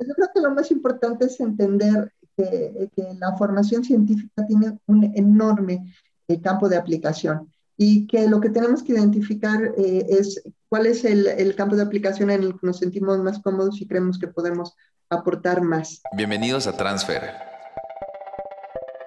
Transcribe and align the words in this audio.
Yo 0.00 0.14
creo 0.14 0.28
que 0.32 0.40
lo 0.40 0.50
más 0.52 0.70
importante 0.70 1.26
es 1.26 1.40
entender 1.40 2.12
que, 2.36 2.90
la 3.18 3.36
formación 3.36 3.82
científica 3.82 4.46
tiene 4.46 4.78
un 4.86 5.04
enorme 5.16 5.92
eh, 6.28 6.40
campo 6.40 6.68
de 6.68 6.76
aplicación 6.76 7.50
y 7.76 8.06
que 8.06 8.28
lo 8.28 8.40
que 8.40 8.50
tenemos 8.50 8.82
que 8.82 8.92
identificar 8.92 9.74
eh, 9.76 10.06
es 10.08 10.42
cuál 10.68 10.86
es 10.86 11.04
el, 11.04 11.26
el, 11.26 11.56
campo 11.56 11.74
de 11.74 11.82
aplicación 11.82 12.30
en 12.30 12.42
el 12.44 12.52
que 12.52 12.66
nos 12.66 12.78
sentimos 12.78 13.18
más 13.18 13.40
cómodos 13.40 13.80
y 13.80 13.86
creemos 13.88 14.18
que 14.18 14.28
podemos 14.28 14.74
aportar 15.10 15.62
más. 15.62 16.00
Bienvenidos 16.16 16.68
a 16.68 16.76
Transfer, 16.76 17.22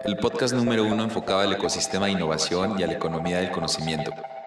el 0.04 0.18
podcast 0.18 0.54
número 0.54 0.86
uno 0.86 1.04
enfocado 1.04 1.40
al 1.40 1.54
ecosistema 1.54 2.08
de 2.08 2.14
innovación 2.14 2.78
y 2.80 2.84
a 2.84 2.88
la 2.88 2.94
economía 2.94 3.38
del 3.38 3.52
conocimiento 3.52 4.12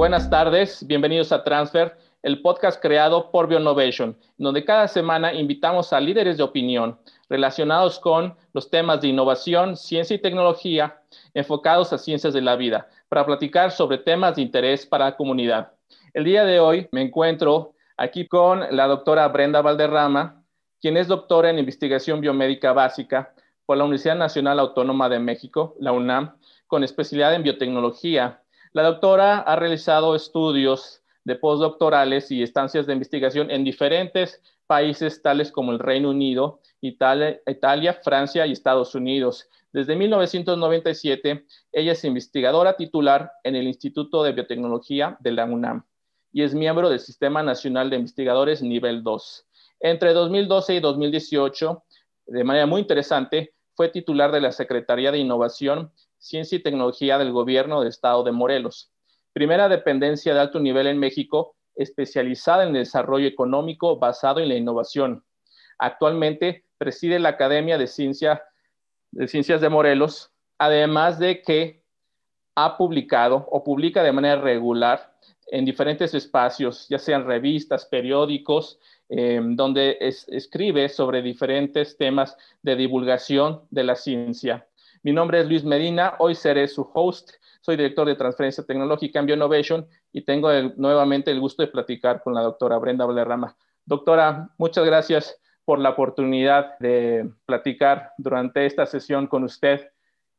Buenas 0.00 0.30
tardes, 0.30 0.86
bienvenidos 0.86 1.30
a 1.30 1.44
Transfer, 1.44 1.94
el 2.22 2.40
podcast 2.40 2.80
creado 2.80 3.30
por 3.30 3.48
Bionovation, 3.48 4.16
donde 4.38 4.64
cada 4.64 4.88
semana 4.88 5.34
invitamos 5.34 5.92
a 5.92 6.00
líderes 6.00 6.38
de 6.38 6.42
opinión 6.42 6.98
relacionados 7.28 7.98
con 8.00 8.34
los 8.54 8.70
temas 8.70 9.02
de 9.02 9.08
innovación, 9.08 9.76
ciencia 9.76 10.16
y 10.16 10.18
tecnología 10.18 11.02
enfocados 11.34 11.92
a 11.92 11.98
ciencias 11.98 12.32
de 12.32 12.40
la 12.40 12.56
vida, 12.56 12.88
para 13.10 13.26
platicar 13.26 13.72
sobre 13.72 13.98
temas 13.98 14.36
de 14.36 14.40
interés 14.40 14.86
para 14.86 15.04
la 15.04 15.16
comunidad. 15.18 15.72
El 16.14 16.24
día 16.24 16.46
de 16.46 16.60
hoy 16.60 16.88
me 16.92 17.02
encuentro 17.02 17.74
aquí 17.98 18.26
con 18.26 18.74
la 18.74 18.86
doctora 18.86 19.28
Brenda 19.28 19.60
Valderrama, 19.60 20.42
quien 20.80 20.96
es 20.96 21.08
doctora 21.08 21.50
en 21.50 21.58
investigación 21.58 22.22
biomédica 22.22 22.72
básica 22.72 23.34
por 23.66 23.76
la 23.76 23.84
Universidad 23.84 24.16
Nacional 24.16 24.60
Autónoma 24.60 25.10
de 25.10 25.18
México, 25.18 25.76
la 25.78 25.92
UNAM, 25.92 26.38
con 26.68 26.84
especialidad 26.84 27.34
en 27.34 27.42
biotecnología 27.42 28.39
la 28.72 28.84
doctora 28.84 29.38
ha 29.38 29.56
realizado 29.56 30.14
estudios 30.14 31.02
de 31.24 31.36
postdoctorales 31.36 32.30
y 32.30 32.42
estancias 32.42 32.86
de 32.86 32.92
investigación 32.92 33.50
en 33.50 33.64
diferentes 33.64 34.40
países 34.66 35.20
tales 35.22 35.50
como 35.50 35.72
el 35.72 35.80
Reino 35.80 36.10
Unido, 36.10 36.60
Italia, 36.80 38.00
Francia 38.02 38.46
y 38.46 38.52
Estados 38.52 38.94
Unidos. 38.94 39.48
Desde 39.72 39.96
1997, 39.96 41.44
ella 41.72 41.92
es 41.92 42.04
investigadora 42.04 42.76
titular 42.76 43.32
en 43.42 43.56
el 43.56 43.66
Instituto 43.66 44.22
de 44.22 44.32
Biotecnología 44.32 45.16
de 45.20 45.32
la 45.32 45.44
UNAM 45.44 45.84
y 46.32 46.42
es 46.42 46.54
miembro 46.54 46.88
del 46.88 47.00
Sistema 47.00 47.42
Nacional 47.42 47.90
de 47.90 47.96
Investigadores 47.96 48.62
Nivel 48.62 49.02
2. 49.02 49.46
Entre 49.80 50.12
2012 50.12 50.74
y 50.74 50.80
2018, 50.80 51.82
de 52.26 52.44
manera 52.44 52.66
muy 52.66 52.82
interesante, 52.82 53.54
fue 53.74 53.88
titular 53.88 54.30
de 54.30 54.40
la 54.40 54.52
Secretaría 54.52 55.10
de 55.10 55.18
Innovación 55.18 55.92
Ciencia 56.20 56.56
y 56.56 56.62
Tecnología 56.62 57.18
del 57.18 57.32
Gobierno 57.32 57.80
del 57.80 57.88
Estado 57.88 58.22
de 58.22 58.30
Morelos. 58.30 58.92
Primera 59.32 59.68
dependencia 59.68 60.34
de 60.34 60.40
alto 60.40 60.60
nivel 60.60 60.86
en 60.86 60.98
México, 60.98 61.56
especializada 61.74 62.64
en 62.64 62.74
desarrollo 62.74 63.26
económico 63.26 63.98
basado 63.98 64.40
en 64.40 64.48
la 64.48 64.54
innovación. 64.54 65.24
Actualmente 65.78 66.66
preside 66.76 67.18
la 67.18 67.30
Academia 67.30 67.78
de 67.78 67.86
Ciencias 67.86 68.40
de 69.12 69.68
Morelos, 69.68 70.30
además 70.58 71.18
de 71.18 71.42
que 71.42 71.82
ha 72.54 72.76
publicado 72.76 73.48
o 73.50 73.64
publica 73.64 74.02
de 74.02 74.12
manera 74.12 74.40
regular 74.40 75.14
en 75.50 75.64
diferentes 75.64 76.14
espacios, 76.14 76.86
ya 76.88 76.98
sean 76.98 77.26
revistas, 77.26 77.86
periódicos, 77.86 78.78
em, 79.08 79.56
donde 79.56 79.96
escribe 80.00 80.88
sobre 80.88 81.22
diferentes 81.22 81.96
temas 81.96 82.36
de 82.62 82.76
divulgación 82.76 83.62
de 83.70 83.84
la 83.84 83.96
ciencia. 83.96 84.66
Mi 85.02 85.12
nombre 85.12 85.40
es 85.40 85.48
Luis 85.48 85.64
Medina, 85.64 86.14
hoy 86.18 86.34
seré 86.34 86.68
su 86.68 86.86
host. 86.92 87.30
Soy 87.62 87.76
director 87.76 88.06
de 88.06 88.16
transferencia 88.16 88.64
tecnológica 88.64 89.18
en 89.18 89.24
BioNovation 89.24 89.86
y 90.12 90.26
tengo 90.26 90.50
nuevamente 90.76 91.30
el 91.30 91.40
gusto 91.40 91.62
de 91.62 91.68
platicar 91.68 92.22
con 92.22 92.34
la 92.34 92.42
doctora 92.42 92.76
Brenda 92.76 93.06
Valderrama. 93.06 93.56
Doctora, 93.86 94.50
muchas 94.58 94.84
gracias 94.84 95.40
por 95.64 95.78
la 95.78 95.90
oportunidad 95.90 96.78
de 96.80 97.30
platicar 97.46 98.12
durante 98.18 98.66
esta 98.66 98.84
sesión 98.84 99.26
con 99.26 99.44
usted. 99.44 99.90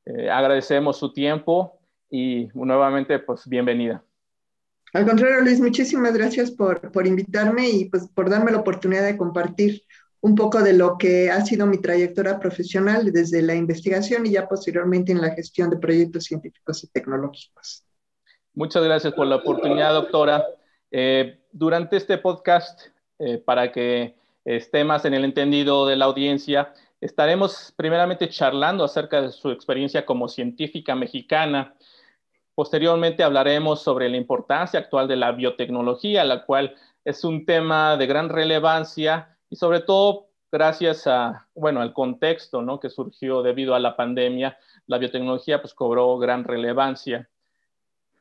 Eh, 0.06 0.30
agradecemos 0.30 0.98
su 1.00 1.12
tiempo 1.12 1.80
y 2.08 2.48
nuevamente, 2.54 3.18
pues, 3.18 3.48
bienvenida. 3.48 4.04
Al 4.94 5.08
contrario, 5.08 5.42
Luis, 5.42 5.60
muchísimas 5.60 6.14
gracias 6.14 6.52
por, 6.52 6.92
por 6.92 7.08
invitarme 7.08 7.68
y 7.68 7.86
pues 7.86 8.08
por 8.10 8.30
darme 8.30 8.52
la 8.52 8.60
oportunidad 8.60 9.06
de 9.06 9.18
compartir 9.18 9.82
un 10.22 10.36
poco 10.36 10.62
de 10.62 10.74
lo 10.74 10.98
que 10.98 11.32
ha 11.32 11.44
sido 11.44 11.66
mi 11.66 11.80
trayectoria 11.80 12.40
profesional 12.40 13.12
desde 13.12 13.42
la 13.42 13.56
investigación 13.56 14.26
y 14.26 14.32
ya 14.32 14.48
posteriormente 14.48 15.12
en 15.12 15.20
la 15.20 15.32
gestión 15.32 15.70
de 15.70 15.78
proyectos 15.78 16.26
científicos 16.26 16.84
y 16.84 16.88
tecnológicos. 16.88 17.84
Muchas 18.54 18.84
gracias 18.84 19.14
por 19.14 19.26
la 19.26 19.38
oportunidad, 19.38 19.94
doctora. 19.94 20.46
Eh, 20.92 21.40
durante 21.52 21.98
este 21.98 22.20
podcast, 22.20 22.82
eh, 23.18 23.40
para 23.40 23.72
que 23.72 24.16
esté 24.46 24.84
más 24.84 25.06
en 25.06 25.16
el 25.16 25.26
entendido 25.26 25.88
de 25.88 25.96
la 25.96 26.06
audiencia, 26.06 26.74
estaremos 27.00 27.74
primeramente 27.76 28.30
charlando 28.30 28.84
acerca 28.84 29.22
de 29.22 29.32
su 29.32 29.50
experiencia 29.50 30.06
como 30.06 30.28
científica 30.28 30.94
mexicana. 30.96 31.74
Posteriormente 32.54 33.24
hablaremos 33.24 33.82
sobre 33.82 34.08
la 34.08 34.18
importancia 34.18 34.80
actual 34.80 35.08
de 35.08 35.16
la 35.16 35.32
biotecnología, 35.32 36.24
la 36.26 36.46
cual 36.46 36.76
es 37.06 37.24
un 37.24 37.46
tema 37.46 37.98
de 37.98 38.06
gran 38.06 38.30
relevancia 38.30 39.38
y 39.52 39.58
sobre 39.58 39.82
todo 39.82 40.30
gracias 40.52 41.06
a, 41.06 41.48
bueno, 41.54 41.82
al 41.82 41.94
contexto, 41.94 42.62
¿no? 42.62 42.80
Que 42.80 42.90
surgió 42.90 43.44
debido 43.44 43.76
a 43.76 43.80
la 43.80 43.96
pandemia, 43.96 44.58
la 44.88 44.98
biotecnología 44.98 45.62
pues 45.62 45.74
cobró 45.74 46.18
gran 46.18 46.46
relevancia. 46.46 47.30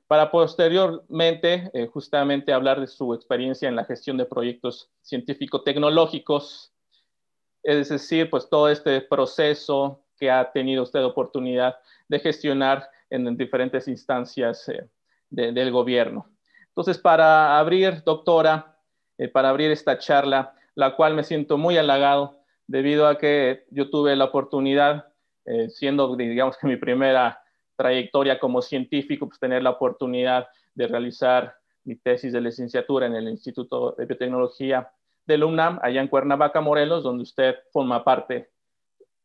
Para 0.08 0.30
posteriormente, 0.32 1.70
eh, 1.72 1.86
justamente 1.86 2.52
hablar 2.52 2.80
de 2.80 2.88
su 2.88 3.14
experiencia 3.14 3.68
en 3.68 3.76
la 3.76 3.84
gestión 3.84 4.16
de 4.16 4.26
proyectos 4.26 4.90
científico-tecnológicos, 5.02 6.72
es 7.62 7.88
decir, 7.88 8.28
pues 8.28 8.48
todo 8.48 8.68
este 8.68 9.00
proceso 9.00 10.02
que 10.18 10.30
ha 10.30 10.50
tenido 10.50 10.82
usted 10.82 11.04
oportunidad 11.04 11.76
de 12.08 12.18
gestionar 12.18 12.90
en, 13.08 13.36
diferentes 13.36 13.86
instancias 13.86 14.68
eh, 14.68 14.88
del 15.30 15.70
gobierno. 15.70 16.28
Entonces, 16.68 16.98
para 16.98 17.56
abrir, 17.58 18.02
doctora, 18.02 18.76
eh, 19.16 19.28
para 19.28 19.50
abrir 19.50 19.70
esta 19.70 19.96
charla, 19.98 20.54
la 20.74 20.96
cual 20.96 21.14
me 21.14 21.24
siento 21.24 21.58
muy 21.58 21.76
halagado 21.76 22.40
debido 22.66 23.08
a 23.08 23.18
que 23.18 23.64
yo 23.70 23.90
tuve 23.90 24.14
la 24.16 24.26
oportunidad, 24.26 25.08
eh, 25.44 25.68
siendo, 25.70 26.14
digamos 26.16 26.56
que 26.56 26.66
mi 26.66 26.76
primera 26.76 27.42
trayectoria 27.76 28.38
como 28.38 28.62
científico, 28.62 29.26
pues 29.26 29.40
tener 29.40 29.62
la 29.62 29.70
oportunidad 29.70 30.48
de 30.74 30.86
realizar 30.86 31.54
mi 31.84 31.96
tesis 31.96 32.32
de 32.32 32.40
licenciatura 32.40 33.06
en 33.06 33.14
el 33.14 33.28
Instituto 33.28 33.94
de 33.96 34.06
Biotecnología 34.06 34.92
de 35.26 35.38
la 35.38 35.46
UNAM, 35.46 35.78
allá 35.82 36.00
en 36.00 36.08
Cuernavaca, 36.08 36.60
Morelos, 36.60 37.02
donde 37.02 37.22
usted 37.22 37.56
forma 37.72 38.04
parte 38.04 38.50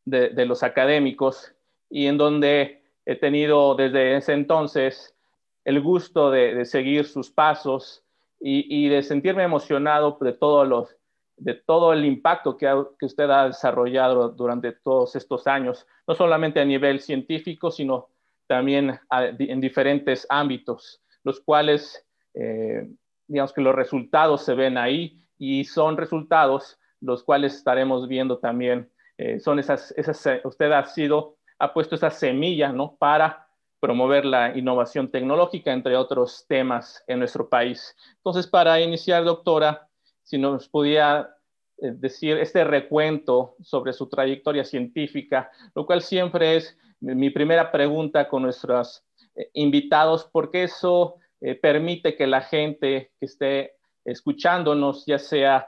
de, 0.06 0.46
los 0.46 0.64
académicos 0.64 1.54
y 1.90 2.08
en 2.08 2.18
donde 2.18 2.84
he 3.06 3.16
tenido 3.16 3.76
desde 3.76 4.16
ese 4.18 4.34
entonces 4.34 5.16
el 5.64 5.82
gusto 5.82 6.32
de, 6.32 6.64
seguir 6.66 7.06
sus 7.06 7.30
pasos 7.30 8.04
y, 8.40 8.86
y, 8.86 8.90
de 8.90 9.04
sentirme 9.04 9.44
emocionado 9.44 10.18
de 10.22 10.34
todos 10.34 10.68
los 10.68 10.96
de 11.38 11.54
todo 11.54 11.94
el 11.94 12.06
impacto 12.06 12.58
que, 12.58 12.68
usted 13.02 13.30
ha 13.30 13.48
desarrollado 13.48 14.30
durante 14.30 14.72
todos 14.72 15.16
estos 15.16 15.48
años, 15.48 15.86
no 16.08 16.16
solamente 16.16 16.60
a 16.60 16.66
nivel 16.66 17.02
científico, 17.02 17.72
sino 17.72 18.10
también 18.48 19.00
en 19.12 19.62
diferentes 19.62 20.26
ámbitos, 20.30 21.02
los 21.24 21.40
cuales, 21.42 22.06
eh, 22.34 22.88
digamos 23.28 23.54
que 23.54 23.62
los 23.62 23.76
resultados 23.76 24.46
se 24.46 24.54
ven 24.54 24.78
ahí 24.78 25.20
y 25.38 25.66
son 25.66 25.98
resultados 25.98 26.80
los 27.02 27.24
cuales 27.24 27.56
estaremos 27.56 28.08
viendo 28.08 28.40
también, 28.40 28.90
eh, 29.18 29.40
son 29.40 29.60
esas, 29.60 29.92
esas, 29.98 30.42
usted 30.44 30.72
ha 30.72 30.86
sido, 30.86 31.38
ha 31.60 31.74
puesto 31.74 31.96
esa 31.96 32.10
semilla, 32.10 32.72
¿no? 32.72 32.96
Para 32.98 33.48
promover 33.80 34.26
la 34.26 34.58
innovación 34.58 35.12
tecnológica, 35.12 35.72
entre 35.72 35.96
otros 35.96 36.46
temas 36.48 37.04
en 37.08 37.20
nuestro 37.20 37.48
país. 37.48 37.96
Entonces, 38.18 38.48
para 38.48 38.80
iniciar, 38.82 39.24
doctora, 39.24 39.88
si 40.24 40.38
nos 40.38 40.70
eh, 40.74 41.35
decir 41.78 42.38
este 42.38 42.64
recuento 42.64 43.56
sobre 43.62 43.94
su 43.94 44.08
trayectoria 44.08 44.64
científica, 44.64 45.52
lo 45.74 45.86
cual 45.86 46.02
siempre 46.02 46.56
es 46.56 46.78
mi 47.00 47.30
primera 47.30 47.72
pregunta 47.72 48.28
con 48.28 48.44
nuestros 48.44 49.04
eh, 49.36 49.50
invitados, 49.54 50.30
porque 50.32 50.64
eso 50.64 51.16
eh, 51.42 51.56
permite 51.56 52.16
que 52.16 52.28
la 52.28 52.42
gente 52.42 53.12
que 53.20 53.26
esté 53.26 53.74
escuchándonos, 54.06 55.06
ya 55.06 55.20
sea 55.20 55.68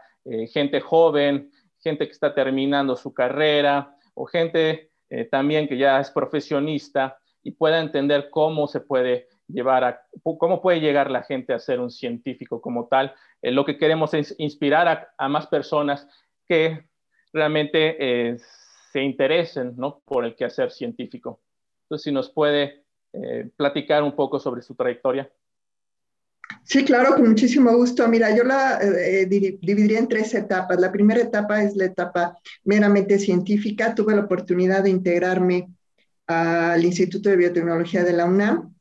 gente 0.53 0.81
joven, 0.81 1.49
gente 1.79 2.05
que 2.05 2.11
está 2.11 2.35
terminando 2.35 2.97
su 2.97 3.13
carrera 3.13 3.95
o 4.13 4.25
gente 4.25 4.91
también 5.31 5.69
que 5.69 5.77
ya 5.77 6.01
es 6.01 6.11
profesionista 6.11 7.17
y 7.43 7.51
pueda 7.51 7.79
entender 7.79 8.29
cómo 8.29 8.67
se 8.67 8.81
puede 8.81 9.29
llevar 9.47 9.83
a, 9.83 10.01
cómo 10.23 10.61
puede 10.61 10.79
llegar 10.79 11.09
la 11.09 11.23
gente 11.23 11.53
a 11.53 11.59
ser 11.59 11.79
un 11.79 11.91
científico 11.91 12.61
como 12.61 12.87
tal. 12.87 13.13
lo 13.41 13.65
que 13.65 13.77
queremos 13.77 14.13
es 14.13 14.35
inspirar 14.37 15.11
a, 15.17 15.29
más 15.29 15.47
personas 15.47 16.07
que 16.47 16.87
realmente 17.33 18.37
se 18.91 19.01
interesen 19.01 19.73
¿no? 19.77 20.01
por 20.05 20.25
el 20.25 20.35
quehacer 20.35 20.71
científico. 20.71 21.41
Entonces, 21.83 22.03
si 22.03 22.11
nos 22.11 22.29
puede 22.29 22.83
eh, 23.13 23.49
platicar 23.55 24.03
un 24.03 24.15
poco 24.15 24.39
sobre 24.39 24.61
su 24.61 24.75
trayectoria. 24.75 25.31
Sí, 26.63 26.83
claro, 26.83 27.15
con 27.15 27.29
muchísimo 27.29 27.75
gusto. 27.75 28.07
Mira, 28.07 28.35
yo 28.35 28.43
la 28.43 28.79
eh, 28.81 29.25
dividiría 29.25 29.99
en 29.99 30.07
tres 30.07 30.33
etapas. 30.33 30.79
La 30.79 30.91
primera 30.91 31.21
etapa 31.21 31.63
es 31.63 31.75
la 31.75 31.85
etapa 31.85 32.37
meramente 32.63 33.17
científica. 33.19 33.95
Tuve 33.95 34.15
la 34.15 34.21
oportunidad 34.21 34.83
de 34.83 34.89
integrarme 34.89 35.69
al 36.27 36.83
Instituto 36.83 37.29
de 37.29 37.37
Biotecnología 37.37 38.03
de 38.03 38.13
la 38.13 38.25
UNAM, 38.25 38.75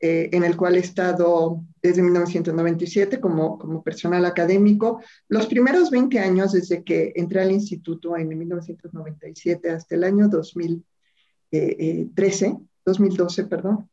eh, 0.00 0.30
en 0.32 0.44
el 0.44 0.56
cual 0.56 0.76
he 0.76 0.80
estado 0.80 1.62
desde 1.82 2.02
1997 2.02 3.20
como, 3.20 3.58
como 3.58 3.82
personal 3.82 4.24
académico. 4.24 5.02
Los 5.28 5.46
primeros 5.46 5.90
20 5.90 6.18
años 6.18 6.52
desde 6.52 6.82
que 6.82 7.12
entré 7.16 7.42
al 7.42 7.52
instituto 7.52 8.16
en 8.16 8.28
1997 8.28 9.70
hasta 9.70 9.94
el 9.94 10.04
año 10.04 10.28
2013, 10.28 12.56
2012, 12.84 13.44
perdón. 13.44 13.90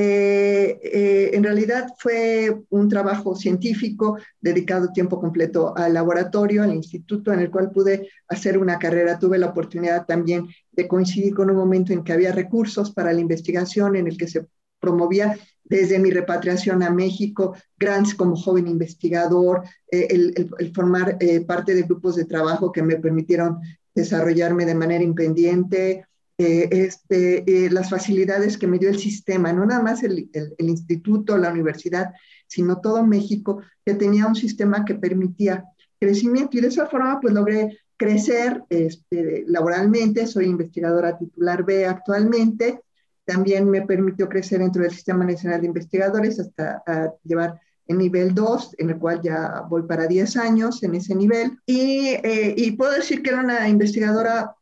Eh, 0.00 0.78
eh, 0.80 1.30
en 1.32 1.42
realidad 1.42 1.88
fue 1.98 2.56
un 2.70 2.88
trabajo 2.88 3.34
científico 3.34 4.16
dedicado 4.40 4.92
tiempo 4.92 5.18
completo 5.18 5.76
al 5.76 5.94
laboratorio, 5.94 6.62
al 6.62 6.72
instituto, 6.72 7.32
en 7.32 7.40
el 7.40 7.50
cual 7.50 7.72
pude 7.72 8.08
hacer 8.28 8.58
una 8.58 8.78
carrera. 8.78 9.18
Tuve 9.18 9.38
la 9.38 9.48
oportunidad 9.48 10.06
también 10.06 10.46
de 10.70 10.86
coincidir 10.86 11.34
con 11.34 11.50
un 11.50 11.56
momento 11.56 11.92
en 11.92 12.04
que 12.04 12.12
había 12.12 12.30
recursos 12.30 12.92
para 12.92 13.12
la 13.12 13.20
investigación, 13.20 13.96
en 13.96 14.06
el 14.06 14.16
que 14.16 14.28
se 14.28 14.46
promovía 14.78 15.36
desde 15.64 15.98
mi 15.98 16.12
repatriación 16.12 16.84
a 16.84 16.90
México, 16.90 17.56
grants 17.76 18.14
como 18.14 18.36
joven 18.36 18.68
investigador, 18.68 19.64
eh, 19.90 20.06
el, 20.10 20.72
formar 20.72 21.18
parte 21.44 21.74
de 21.74 21.82
grupos 21.82 22.14
de 22.14 22.24
trabajo 22.24 22.70
que 22.70 22.84
me 22.84 22.98
permitieron 22.98 23.58
desarrollarme 23.96 24.64
de 24.64 24.76
manera 24.76 25.02
independiente, 25.02 26.06
eh, 26.38 26.68
este, 26.70 27.66
eh, 27.66 27.70
las 27.70 27.90
facilidades 27.90 28.56
que 28.56 28.68
me 28.68 28.78
dio 28.78 28.88
el 28.88 28.98
sistema, 28.98 29.52
no 29.52 29.66
nada 29.66 29.82
más 29.82 30.04
el, 30.04 30.30
el, 30.32 30.68
instituto, 30.68 31.36
la 31.36 31.50
universidad, 31.50 32.12
sino 32.46 32.80
todo 32.80 33.04
México, 33.04 33.60
que 33.84 33.94
tenía 33.94 34.26
un 34.26 34.36
sistema 34.36 34.84
que 34.84 34.94
permitía 34.94 35.64
crecimiento. 35.98 36.56
Y 36.56 36.60
de 36.60 36.68
esa 36.68 36.86
forma 36.86 37.20
pues 37.20 37.34
logré 37.34 37.78
crecer 37.96 38.62
este, 38.70 39.44
laboralmente, 39.48 40.28
soy 40.28 40.46
investigadora 40.46 41.18
titular 41.18 41.64
B 41.64 41.86
actualmente, 41.86 42.80
también 43.24 43.68
me 43.68 43.82
permitió 43.82 44.28
crecer 44.28 44.60
dentro 44.60 44.82
del 44.82 44.92
Sistema 44.92 45.24
Nacional 45.24 45.60
de 45.60 45.66
Investigadores 45.66 46.38
hasta 46.38 46.82
llevar 47.24 47.60
el 47.88 47.98
nivel 47.98 48.34
2, 48.34 48.76
en 48.78 48.90
el 48.90 48.98
cual 48.98 49.20
ya 49.22 49.62
voy 49.68 49.82
para 49.82 50.06
10 50.06 50.36
años 50.36 50.82
en 50.82 50.94
ese 50.94 51.14
nivel, 51.14 51.58
y, 51.66 52.10
eh, 52.22 52.54
y 52.56 52.72
puedo 52.72 52.92
decir 52.92 53.22
que 53.22 53.30
era 53.30 53.40
una 53.40 53.68
investigadora 53.68 54.54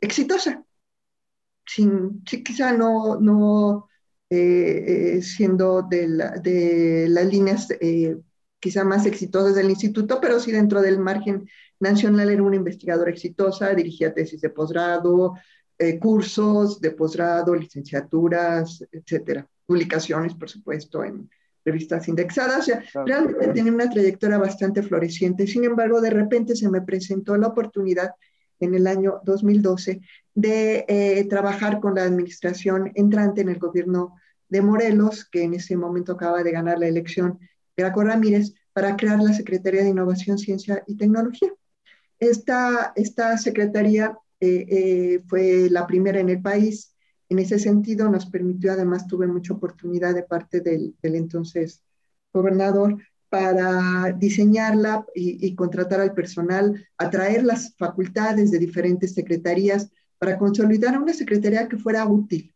exitosa, 0.00 0.62
sin, 1.68 2.22
quizá 2.24 2.72
no, 2.72 3.20
no 3.20 3.88
eh, 4.30 5.16
eh, 5.16 5.22
siendo 5.22 5.82
de, 5.82 7.06
las 7.08 7.26
líneas 7.26 7.68
eh, 7.80 8.16
quizá 8.58 8.84
más 8.84 9.06
exitosas 9.06 9.54
del 9.54 9.70
instituto, 9.70 10.18
pero 10.20 10.40
sí 10.40 10.50
dentro 10.50 10.80
del 10.82 10.98
margen 10.98 11.48
nacional 11.78 12.30
era 12.30 12.42
una 12.42 12.56
investigadora 12.56 13.10
exitosa, 13.10 13.74
dirigía 13.74 14.12
tesis 14.12 14.40
de 14.40 14.50
posgrado, 14.50 15.34
cursos 16.00 16.80
de 16.80 16.90
posgrado, 16.90 17.54
licenciaturas, 17.54 18.84
etcétera, 18.90 19.46
publicaciones, 19.64 20.34
por 20.34 20.50
supuesto, 20.50 21.04
en 21.04 21.30
revistas 21.64 22.08
indexadas. 22.08 22.60
O 22.60 22.62
sea, 22.62 22.82
realmente 23.06 23.48
tenía 23.48 23.72
una 23.72 23.88
trayectoria 23.88 24.38
bastante 24.38 24.82
floreciente. 24.82 25.46
Sin 25.46 25.62
embargo, 25.62 26.00
de 26.00 26.10
repente 26.10 26.56
se 26.56 26.68
me 26.68 26.82
presentó 26.82 27.36
la 27.36 27.46
oportunidad 27.46 28.10
en 28.60 28.74
el 28.74 28.88
año 28.88 29.20
2012 29.24 30.00
de 30.38 30.84
eh, 30.86 31.24
trabajar 31.24 31.80
con 31.80 31.96
la 31.96 32.04
administración 32.04 32.92
entrante 32.94 33.40
en 33.40 33.48
el 33.48 33.58
gobierno 33.58 34.14
de 34.48 34.62
Morelos, 34.62 35.28
que 35.28 35.42
en 35.42 35.54
ese 35.54 35.76
momento 35.76 36.12
acaba 36.12 36.44
de 36.44 36.52
ganar 36.52 36.78
la 36.78 36.86
elección 36.86 37.40
Graco 37.76 38.04
Ramírez, 38.04 38.54
para 38.72 38.96
crear 38.96 39.20
la 39.20 39.32
Secretaría 39.32 39.82
de 39.82 39.88
Innovación, 39.88 40.38
Ciencia 40.38 40.84
y 40.86 40.96
Tecnología. 40.96 41.52
Esta, 42.20 42.92
esta 42.94 43.36
secretaría 43.36 44.16
eh, 44.38 44.66
eh, 44.68 45.22
fue 45.26 45.68
la 45.70 45.88
primera 45.88 46.20
en 46.20 46.28
el 46.28 46.40
país. 46.40 46.94
En 47.28 47.40
ese 47.40 47.58
sentido, 47.58 48.08
nos 48.08 48.26
permitió, 48.26 48.70
además, 48.70 49.08
tuve 49.08 49.26
mucha 49.26 49.54
oportunidad 49.54 50.14
de 50.14 50.22
parte 50.22 50.60
del, 50.60 50.94
del 51.02 51.16
entonces 51.16 51.82
gobernador 52.32 52.96
para 53.28 54.12
diseñarla 54.16 55.04
y, 55.16 55.54
contratar 55.56 56.00
al 56.00 56.14
personal, 56.14 56.86
atraer 56.96 57.42
las 57.42 57.74
facultades 57.76 58.52
de 58.52 58.60
diferentes 58.60 59.14
secretarías 59.14 59.90
para 60.18 60.38
consolidar 60.38 61.00
una 61.00 61.12
secretaría 61.12 61.68
que 61.68 61.78
fuera 61.78 62.06
útil, 62.06 62.54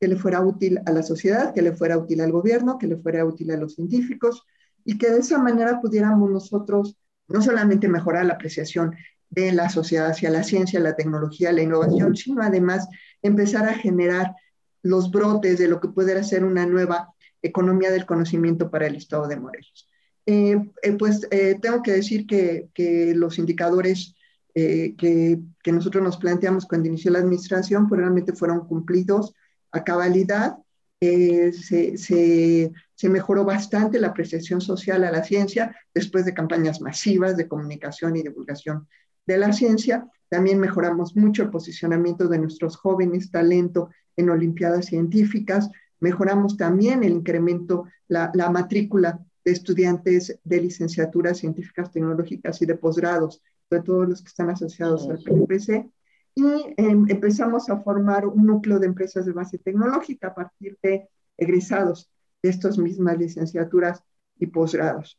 que 0.00 0.08
le 0.08 0.16
fuera 0.16 0.40
útil 0.40 0.80
a 0.84 0.92
la 0.92 1.02
sociedad, 1.02 1.54
que 1.54 1.62
le 1.62 1.72
fuera 1.72 1.98
útil 1.98 2.20
al 2.20 2.32
gobierno, 2.32 2.78
que 2.78 2.86
le 2.86 2.96
fuera 2.96 3.24
útil 3.24 3.50
a 3.50 3.56
los 3.56 3.74
científicos 3.74 4.42
y 4.84 4.98
que 4.98 5.10
de 5.10 5.20
esa 5.20 5.38
manera 5.38 5.80
pudiéramos 5.80 6.30
nosotros 6.30 6.96
no 7.28 7.40
solamente 7.40 7.88
mejorar 7.88 8.26
la 8.26 8.34
apreciación 8.34 8.94
de 9.30 9.52
la 9.52 9.70
sociedad 9.70 10.10
hacia 10.10 10.30
la 10.30 10.42
ciencia, 10.42 10.80
la 10.80 10.96
tecnología, 10.96 11.52
la 11.52 11.62
innovación, 11.62 12.16
sino 12.16 12.42
además 12.42 12.88
empezar 13.22 13.68
a 13.68 13.74
generar 13.74 14.34
los 14.82 15.10
brotes 15.10 15.58
de 15.58 15.68
lo 15.68 15.80
que 15.80 15.88
puede 15.88 16.22
ser 16.24 16.44
una 16.44 16.66
nueva 16.66 17.14
economía 17.40 17.90
del 17.90 18.06
conocimiento 18.06 18.70
para 18.70 18.86
el 18.86 18.96
Estado 18.96 19.28
de 19.28 19.36
Morelos. 19.36 19.88
Eh, 20.26 20.56
eh, 20.82 20.92
pues 20.92 21.26
eh, 21.30 21.58
tengo 21.60 21.82
que 21.82 21.92
decir 21.92 22.26
que 22.26 23.12
los 23.14 23.38
indicadores 23.38 24.14
que, 24.54 25.40
que, 25.62 25.72
nosotros 25.72 26.02
nos 26.02 26.16
planteamos 26.18 26.66
cuando 26.66 26.88
inició 26.88 27.10
la 27.10 27.20
administración 27.20 27.88
pues 27.88 28.00
realmente 28.00 28.34
fueron 28.34 28.66
cumplidos 28.66 29.34
a 29.70 29.84
cabalidad. 29.84 30.56
Se, 31.00 31.52
se, 31.52 32.70
se, 32.94 33.08
mejoró 33.08 33.44
bastante 33.44 33.98
la 33.98 34.08
apreciación 34.08 34.60
social 34.60 35.02
a 35.02 35.10
la 35.10 35.24
ciencia 35.24 35.74
después 35.92 36.24
de 36.24 36.34
campañas 36.34 36.80
masivas 36.80 37.36
de 37.36 37.48
comunicación 37.48 38.14
y 38.14 38.22
divulgación 38.22 38.86
de 39.26 39.38
la 39.38 39.52
ciencia. 39.52 40.06
También 40.28 40.60
mejoramos 40.60 41.16
mucho 41.16 41.42
el 41.42 41.50
posicionamiento 41.50 42.28
de 42.28 42.38
nuestros 42.38 42.76
jóvenes, 42.76 43.30
talento 43.30 43.90
en 44.16 44.30
olimpiadas 44.30 44.86
científicas. 44.86 45.70
Mejoramos 45.98 46.56
también 46.56 47.02
el 47.02 47.12
incremento, 47.12 47.86
la, 48.08 48.30
la 48.34 48.50
matrícula 48.50 49.18
de 49.44 49.52
estudiantes 49.52 50.38
de 50.44 50.60
licenciaturas 50.60 51.38
científicas 51.38 51.90
tecnológicas 51.90 52.62
y 52.62 52.66
de 52.66 52.76
posgrados, 52.76 53.42
de 53.76 53.82
todos 53.82 54.08
los 54.08 54.22
que 54.22 54.28
están 54.28 54.50
asociados 54.50 55.08
al 55.08 55.18
PPC. 55.18 55.90
Y 56.34 56.44
em, 56.76 57.04
empezamos 57.08 57.68
a 57.68 57.80
formar 57.80 58.26
un 58.26 58.46
núcleo 58.46 58.78
de 58.78 58.86
empresas 58.86 59.26
de 59.26 59.32
base 59.32 59.58
tecnológica 59.58 60.28
a 60.28 60.34
partir 60.34 60.78
de 60.82 61.08
egresados 61.36 62.10
de 62.42 62.50
estas 62.50 62.78
mismas 62.78 63.18
licenciaturas 63.18 64.02
y 64.38 64.46
posgrados. 64.46 65.18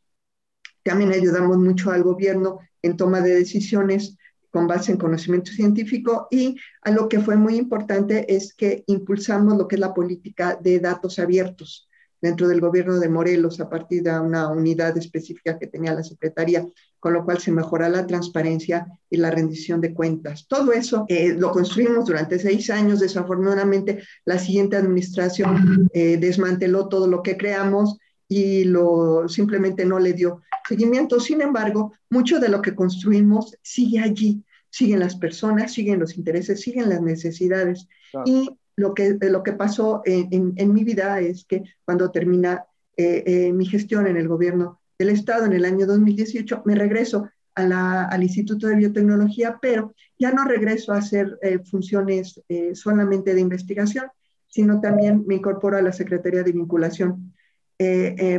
También 0.82 1.12
ayudamos 1.12 1.56
mucho 1.58 1.90
al 1.90 2.02
gobierno 2.02 2.58
en 2.82 2.96
toma 2.96 3.20
de 3.20 3.34
decisiones 3.34 4.16
con 4.50 4.66
base 4.68 4.92
en 4.92 4.98
conocimiento 4.98 5.50
científico 5.50 6.28
y 6.30 6.56
a 6.82 6.90
lo 6.92 7.08
que 7.08 7.18
fue 7.18 7.36
muy 7.36 7.56
importante 7.56 8.32
es 8.32 8.54
que 8.54 8.84
impulsamos 8.86 9.56
lo 9.56 9.66
que 9.66 9.76
es 9.76 9.80
la 9.80 9.94
política 9.94 10.56
de 10.62 10.78
datos 10.78 11.18
abiertos 11.18 11.88
dentro 12.20 12.46
del 12.46 12.60
gobierno 12.60 13.00
de 13.00 13.08
Morelos 13.08 13.60
a 13.60 13.68
partir 13.68 14.02
de 14.02 14.18
una 14.18 14.48
unidad 14.48 14.96
específica 14.96 15.58
que 15.58 15.66
tenía 15.66 15.92
la 15.92 16.04
Secretaría, 16.04 16.66
con 17.04 17.12
lo 17.12 17.22
cual 17.26 17.38
se 17.38 17.52
mejora 17.52 17.90
la 17.90 18.06
transparencia 18.06 18.86
y 19.10 19.18
la 19.18 19.30
rendición 19.30 19.78
de 19.82 19.92
cuentas. 19.92 20.46
Todo 20.48 20.72
eso 20.72 21.04
eh, 21.10 21.34
lo 21.34 21.50
construimos 21.50 22.06
durante 22.06 22.38
seis 22.38 22.70
años. 22.70 22.98
Desafortunadamente, 22.98 24.02
la 24.24 24.38
siguiente 24.38 24.76
administración 24.76 25.90
eh, 25.92 26.16
desmanteló 26.16 26.88
todo 26.88 27.06
lo 27.06 27.22
que 27.22 27.36
creamos 27.36 27.98
y 28.26 28.64
lo 28.64 29.28
simplemente 29.28 29.84
no 29.84 29.98
le 29.98 30.14
dio 30.14 30.40
seguimiento. 30.66 31.20
Sin 31.20 31.42
embargo, 31.42 31.92
mucho 32.08 32.40
de 32.40 32.48
lo 32.48 32.62
que 32.62 32.74
construimos 32.74 33.54
sigue 33.60 34.00
allí, 34.00 34.42
siguen 34.70 35.00
las 35.00 35.16
personas, 35.16 35.74
siguen 35.74 36.00
los 36.00 36.16
intereses, 36.16 36.62
siguen 36.62 36.88
las 36.88 37.02
necesidades. 37.02 37.86
Y 38.24 38.48
lo 38.76 38.94
que, 38.94 39.18
lo 39.20 39.42
que 39.42 39.52
pasó 39.52 40.00
en, 40.06 40.54
en, 40.56 40.72
mi 40.72 40.84
vida 40.84 41.20
es 41.20 41.44
que 41.44 41.64
cuando 41.84 42.10
termina 42.10 42.64
eh, 42.96 43.24
eh, 43.26 43.52
mi 43.52 43.66
gestión 43.66 44.06
en 44.06 44.16
el 44.16 44.26
gobierno 44.26 44.80
del 44.98 45.10
Estado 45.10 45.46
en 45.46 45.52
el 45.52 45.64
año 45.64 45.86
2018, 45.86 46.62
me 46.64 46.74
regreso 46.74 47.28
al 47.54 48.22
Instituto 48.22 48.66
de 48.66 48.74
Biotecnología, 48.74 49.58
pero 49.62 49.94
ya 50.18 50.32
no 50.32 50.44
regreso 50.44 50.92
a 50.92 50.98
hacer 50.98 51.38
eh, 51.40 51.60
funciones 51.60 52.42
solamente 52.72 53.32
de 53.32 53.40
investigación, 53.40 54.06
sino 54.48 54.80
también 54.80 55.24
me 55.26 55.36
incorporo 55.36 55.76
a 55.76 55.82
la 55.82 55.92
Secretaría 55.92 56.42
de 56.42 56.52
Vinculación 56.52 57.32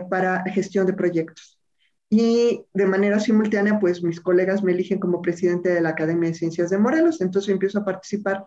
para 0.10 0.44
gestión 0.52 0.86
de 0.86 0.94
proyectos. 0.94 1.60
y 2.10 2.62
de 2.74 2.86
manera 2.86 3.20
simultánea, 3.20 3.80
pues 3.80 4.04
mis 4.04 4.22
colegas 4.22 4.64
me 4.64 4.72
eligen 4.72 5.00
como 5.00 5.22
presidente 5.22 5.70
de 5.70 5.82
la 5.82 5.90
Academia 5.90 6.30
de 6.30 6.36
Ciencias 6.36 6.70
de 6.70 6.78
Morelos, 6.78 7.22
entonces 7.22 7.52
empiezo 7.52 7.80
a 7.80 7.86
participar 7.86 8.46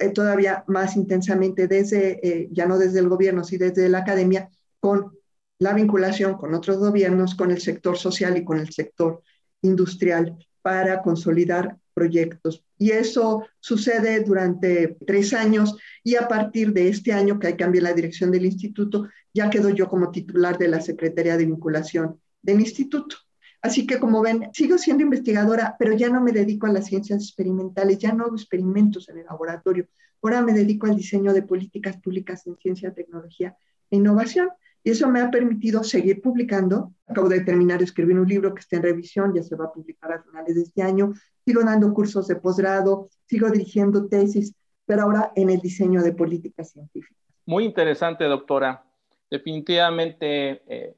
eh, 0.00 0.08
todavía 0.08 0.64
más 0.66 0.96
intensamente 0.96 1.68
desde, 1.68 2.26
eh, 2.26 2.48
ya 2.52 2.64
no 2.64 2.78
desde 2.78 3.00
el 3.00 3.10
gobierno, 3.10 3.44
sí 3.44 3.58
desde 3.58 3.86
la 3.90 3.98
academia, 3.98 4.48
con 4.80 5.12
la 5.60 5.74
vinculación 5.74 6.34
con 6.34 6.54
otros 6.54 6.78
gobiernos, 6.78 7.34
con 7.34 7.50
el 7.50 7.60
sector 7.60 7.96
social 7.96 8.36
y 8.36 8.44
con 8.44 8.58
el 8.58 8.72
sector 8.72 9.22
industrial 9.62 10.36
para 10.62 11.02
consolidar 11.02 11.76
proyectos. 11.94 12.64
Y 12.78 12.92
eso 12.92 13.46
sucede 13.60 14.20
durante 14.20 14.96
tres 15.06 15.34
años 15.34 15.76
y 16.02 16.16
a 16.16 16.28
partir 16.28 16.72
de 16.72 16.88
este 16.88 17.12
año 17.12 17.38
que 17.38 17.48
hay 17.48 17.56
cambio 17.56 17.82
la 17.82 17.92
dirección 17.92 18.30
del 18.30 18.46
instituto, 18.46 19.08
ya 19.34 19.50
quedo 19.50 19.68
yo 19.68 19.86
como 19.86 20.10
titular 20.10 20.56
de 20.56 20.68
la 20.68 20.80
Secretaría 20.80 21.36
de 21.36 21.44
Vinculación 21.44 22.18
del 22.40 22.60
instituto. 22.60 23.16
Así 23.60 23.86
que 23.86 23.98
como 23.98 24.22
ven, 24.22 24.48
sigo 24.54 24.78
siendo 24.78 25.02
investigadora, 25.02 25.76
pero 25.78 25.92
ya 25.92 26.08
no 26.08 26.22
me 26.22 26.32
dedico 26.32 26.66
a 26.66 26.72
las 26.72 26.86
ciencias 26.86 27.22
experimentales, 27.22 27.98
ya 27.98 28.14
no 28.14 28.24
hago 28.24 28.36
experimentos 28.36 29.10
en 29.10 29.18
el 29.18 29.26
laboratorio. 29.26 29.86
Ahora 30.22 30.40
me 30.40 30.54
dedico 30.54 30.86
al 30.86 30.96
diseño 30.96 31.34
de 31.34 31.42
políticas 31.42 31.98
públicas 31.98 32.46
en 32.46 32.56
ciencia, 32.56 32.94
tecnología 32.94 33.54
e 33.90 33.96
innovación. 33.96 34.48
Y 34.82 34.90
eso 34.90 35.08
me 35.08 35.20
ha 35.20 35.30
permitido 35.30 35.82
seguir 35.84 36.22
publicando. 36.22 36.92
Acabo 37.06 37.28
de 37.28 37.40
terminar 37.40 37.78
de 37.78 37.84
escribir 37.84 38.18
un 38.18 38.28
libro 38.28 38.54
que 38.54 38.60
está 38.60 38.76
en 38.76 38.82
revisión, 38.82 39.34
ya 39.34 39.42
se 39.42 39.56
va 39.56 39.66
a 39.66 39.72
publicar 39.72 40.12
a 40.12 40.22
finales 40.22 40.54
de 40.54 40.62
este 40.62 40.82
año. 40.82 41.12
Sigo 41.44 41.62
dando 41.62 41.92
cursos 41.92 42.28
de 42.28 42.36
posgrado, 42.36 43.10
sigo 43.26 43.50
dirigiendo 43.50 44.06
tesis, 44.08 44.54
pero 44.86 45.02
ahora 45.02 45.32
en 45.36 45.50
el 45.50 45.60
diseño 45.60 46.02
de 46.02 46.12
políticas 46.12 46.70
científicas. 46.72 47.16
Muy 47.46 47.64
interesante, 47.64 48.24
doctora. 48.24 48.84
Definitivamente 49.30 50.62
eh, 50.66 50.94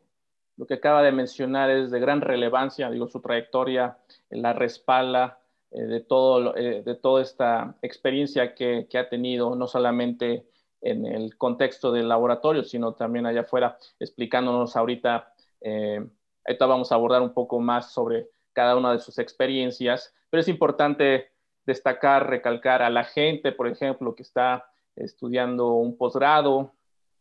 lo 0.56 0.66
que 0.66 0.74
acaba 0.74 1.02
de 1.02 1.12
mencionar 1.12 1.70
es 1.70 1.90
de 1.90 2.00
gran 2.00 2.20
relevancia, 2.20 2.90
digo, 2.90 3.08
su 3.08 3.20
trayectoria 3.20 3.98
la 4.30 4.52
respalda 4.52 5.40
eh, 5.70 5.82
de, 5.82 6.00
todo, 6.00 6.56
eh, 6.56 6.82
de 6.84 6.94
toda 6.94 7.22
esta 7.22 7.76
experiencia 7.82 8.54
que, 8.54 8.86
que, 8.88 8.98
ha 8.98 9.08
tenido, 9.08 9.56
no 9.56 9.66
solamente 9.66 10.46
en 10.82 11.06
el 11.06 11.36
contexto 11.38 11.92
del 11.92 12.08
laboratorio, 12.08 12.64
sino 12.64 12.94
también 12.94 13.24
allá 13.24 13.42
afuera, 13.42 13.78
explicándonos 13.98 14.76
ahorita, 14.76 15.32
eh, 15.60 16.04
ahorita 16.44 16.66
vamos 16.66 16.92
a 16.92 16.96
abordar 16.96 17.22
un 17.22 17.32
poco 17.32 17.60
más 17.60 17.92
sobre 17.92 18.28
cada 18.52 18.76
una 18.76 18.92
de 18.92 18.98
sus 18.98 19.18
experiencias, 19.18 20.14
pero 20.28 20.40
es 20.40 20.48
importante 20.48 21.30
destacar, 21.64 22.28
recalcar 22.28 22.82
a 22.82 22.90
la 22.90 23.04
gente, 23.04 23.52
por 23.52 23.68
ejemplo, 23.68 24.14
que 24.14 24.22
está 24.22 24.66
estudiando 24.96 25.72
un 25.74 25.96
posgrado 25.96 26.72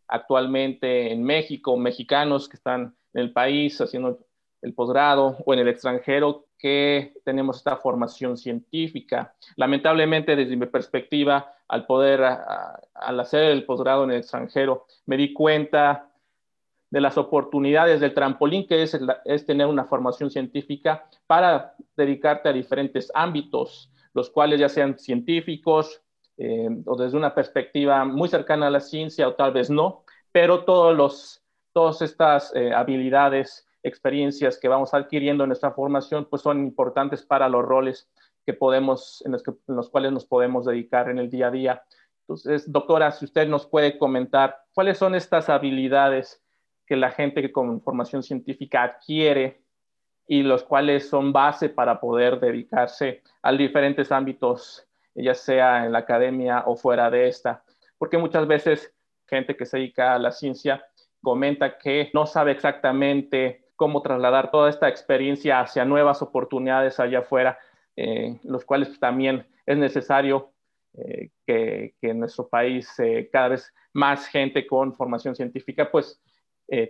actualmente 0.08 1.12
en 1.12 1.24
México, 1.24 1.78
mexicanos 1.78 2.50
que 2.50 2.58
están 2.58 2.96
en 3.14 3.22
el 3.22 3.32
país 3.32 3.80
haciendo 3.80 4.20
el 4.62 4.74
posgrado 4.74 5.38
o 5.46 5.54
en 5.54 5.60
el 5.60 5.68
extranjero 5.68 6.48
que 6.62 7.14
tenemos 7.26 7.58
esta 7.58 7.78
formación 7.78 8.38
científica. 8.38 9.34
Lamentablemente, 9.56 10.36
desde 10.36 10.56
mi 10.56 10.68
perspectiva, 10.68 11.54
al 11.68 11.86
poder, 11.86 12.22
al 12.22 13.20
hacer 13.20 13.46
el 13.46 13.66
posgrado 13.66 14.04
en 14.04 14.12
el 14.12 14.18
extranjero, 14.18 14.86
me 15.06 15.18
di 15.18 15.34
cuenta 15.34 16.12
de 16.90 17.02
las 17.02 17.18
oportunidades 17.18 18.00
del 18.02 18.14
trampolín 18.14 18.68
que 18.68 18.84
es, 18.84 19.00
es 19.26 19.46
tener 19.46 19.66
una 19.66 19.86
formación 19.86 20.30
científica 20.30 21.08
para 21.26 21.74
dedicarte 21.96 22.50
a 22.50 22.54
diferentes 22.54 23.12
ámbitos, 23.16 23.90
los 24.14 24.30
cuales 24.30 24.60
ya 24.60 24.70
sean 24.70 25.00
científicos 25.00 26.02
eh, 26.38 26.70
o 26.86 26.96
desde 26.96 27.18
una 27.18 27.34
perspectiva 27.34 28.04
muy 28.04 28.28
cercana 28.28 28.68
a 28.68 28.72
la 28.72 28.82
ciencia 28.82 29.28
o 29.28 29.36
tal 29.36 29.54
vez 29.54 29.70
no, 29.70 30.04
pero 30.32 30.66
todos 30.66 30.96
los 30.96 31.42
todas 31.74 32.02
estas 32.02 32.54
eh, 32.56 32.74
habilidades, 32.74 33.68
experiencias 33.84 34.58
que 34.58 34.68
vamos 34.68 34.94
adquiriendo 34.94 35.44
en 35.44 35.50
nuestra 35.50 35.72
formación, 35.72 36.26
pues 36.30 36.42
son 36.42 36.60
importantes 36.60 37.24
para 37.24 37.50
los 37.50 37.64
roles 37.64 38.10
que 38.46 38.54
podemos, 38.54 39.24
en 39.26 39.34
los, 39.34 39.44
en 39.48 39.76
los 39.76 39.90
cuales 39.90 40.12
nos 40.12 40.26
podemos 40.26 40.66
dedicar 40.66 41.10
en 41.10 41.20
el 41.20 41.30
día 41.30 41.48
a 41.48 41.52
día. 41.52 41.84
Entonces, 42.22 42.72
doctora, 42.72 43.12
si 43.12 43.26
usted 43.26 43.48
nos 43.48 43.66
puede 43.66 43.98
comentar 43.98 44.64
cuáles 44.74 44.98
son 44.98 45.16
estas 45.16 45.50
habilidades 45.50 46.42
que 46.86 46.96
la 46.96 47.12
gente 47.12 47.42
que 47.42 47.52
con 47.52 47.82
formación 47.82 48.24
científica 48.24 48.84
adquiere 48.84 49.62
y 50.28 50.44
los 50.44 50.64
cuales 50.64 51.10
son 51.10 51.34
base 51.34 51.70
para 51.70 52.00
poder 52.00 52.40
dedicarse 52.40 53.22
a 53.42 53.52
diferentes 53.52 54.12
ámbitos, 54.12 54.88
ya 55.14 55.34
sea 55.34 55.86
en 55.86 55.92
la 55.92 56.00
academia 56.00 56.64
o 56.66 56.76
fuera 56.76 57.10
de 57.10 57.28
esta. 57.28 57.64
Porque 57.98 58.18
muchas 58.18 58.48
veces 58.48 58.94
gente 59.28 59.56
que 59.56 59.66
se 59.66 59.78
dedica 59.78 60.14
a 60.14 60.20
la 60.20 60.32
ciencia 60.32 60.84
comenta 61.22 61.78
que 61.78 62.10
no 62.14 62.26
sabe 62.26 62.52
exactamente 62.52 63.71
cómo 63.82 64.04
trasladar 64.04 64.52
toda 64.52 64.70
esta 64.70 64.88
experiencia 64.88 65.60
hacia 65.60 65.86
nuevas 65.86 66.22
oportunidades 66.22 67.00
allá 67.00 67.22
afuera, 67.22 67.58
eh, 67.96 68.40
los 68.44 68.64
cuales 68.64 69.00
también 69.00 69.48
es 69.66 69.76
necesario 69.76 70.52
eh, 70.94 71.32
que, 71.48 71.96
en 72.04 72.20
nuestro 72.20 72.48
país 72.48 72.88
eh, 73.00 73.28
cada 73.34 73.48
vez 73.48 73.74
más 73.92 74.28
gente 74.28 74.68
con 74.68 74.94
formación 74.94 75.36
científica 75.36 75.90
pues 75.90 76.22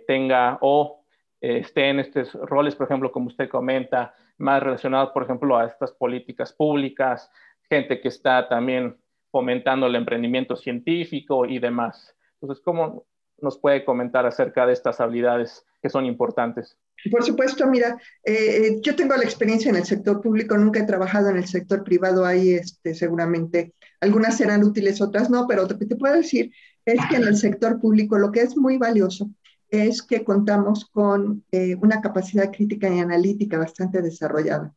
tenga 0.06 0.58
o 0.60 1.02
esté 1.40 1.88
en 1.88 1.98
estos 1.98 2.34
roles, 2.34 2.76
por 2.76 2.86
ejemplo, 2.86 3.10
como 3.10 3.28
usted 3.28 3.48
comenta, 3.48 4.14
más 4.36 4.62
relacionados, 4.62 5.10
por 5.12 5.24
ejemplo, 5.24 5.56
a 5.56 5.64
estas 5.64 5.92
políticas 5.92 6.52
públicas, 6.52 7.32
gente 7.70 8.00
que 8.00 8.08
está 8.08 8.48
también 8.48 8.96
fomentando 9.30 9.86
el 9.86 9.96
emprendimiento 9.96 10.54
científico 10.54 11.46
y 11.46 11.58
demás. 11.58 12.14
Entonces, 12.40 12.62
¿cómo, 12.62 13.06
nos 13.42 13.58
puede 13.58 13.84
comentar 13.84 14.24
acerca 14.24 14.66
de 14.66 14.72
estas 14.72 15.00
habilidades 15.00 15.66
que 15.82 15.90
son 15.90 16.06
importantes? 16.06 16.78
Por 17.10 17.24
supuesto, 17.24 17.66
mira, 17.66 17.96
eh, 18.24 18.34
eh, 18.34 18.78
yo 18.80 18.94
tengo 18.94 19.16
la 19.16 19.24
experiencia 19.24 19.70
en 19.70 19.76
el 19.76 19.84
sector 19.84 20.20
público, 20.20 20.56
nunca 20.56 20.80
he 20.80 20.84
trabajado 20.84 21.30
en 21.30 21.36
el 21.36 21.46
sector 21.46 21.82
privado, 21.82 22.24
ahí 22.24 22.50
este, 22.52 22.94
seguramente 22.94 23.74
algunas 24.00 24.36
serán 24.36 24.62
útiles, 24.62 25.00
otras 25.00 25.28
no, 25.28 25.46
pero 25.46 25.66
que 25.66 25.86
te 25.86 25.96
puedo 25.96 26.14
decir 26.14 26.52
es 26.84 26.98
que 27.08 27.16
en 27.16 27.24
el 27.24 27.36
sector 27.36 27.80
público 27.80 28.18
lo 28.18 28.32
que 28.32 28.40
es 28.40 28.56
muy 28.56 28.76
valioso 28.76 29.30
es 29.68 30.02
que 30.02 30.24
contamos 30.24 30.84
con 30.86 31.44
eh, 31.50 31.76
una 31.76 32.00
capacidad 32.00 32.52
crítica 32.52 32.88
y 32.88 32.98
analítica 32.98 33.58
bastante 33.58 34.02
desarrollada. 34.02 34.74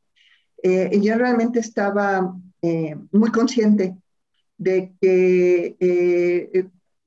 y 0.64 1.02
yo 1.02 1.16
realmente 1.18 1.60
estaba 1.60 2.36
muy 3.12 3.32
consciente 3.32 3.96
de 4.58 4.94
que 5.00 5.76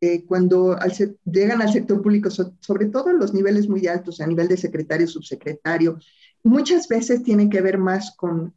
eh, 0.00 0.24
cuando 0.26 0.78
llegan 1.24 1.60
al 1.60 1.72
sector 1.72 2.00
público, 2.00 2.30
sobre 2.30 2.86
todo 2.86 3.10
en 3.10 3.18
los 3.18 3.34
niveles 3.34 3.68
muy 3.68 3.86
altos, 3.88 4.20
a 4.20 4.26
nivel 4.26 4.46
de 4.46 4.56
secretario, 4.56 5.08
subsecretario, 5.08 5.98
muchas 6.44 6.86
veces 6.86 7.22
tienen 7.24 7.50
que 7.50 7.60
ver 7.60 7.78
más 7.78 8.14
con, 8.16 8.54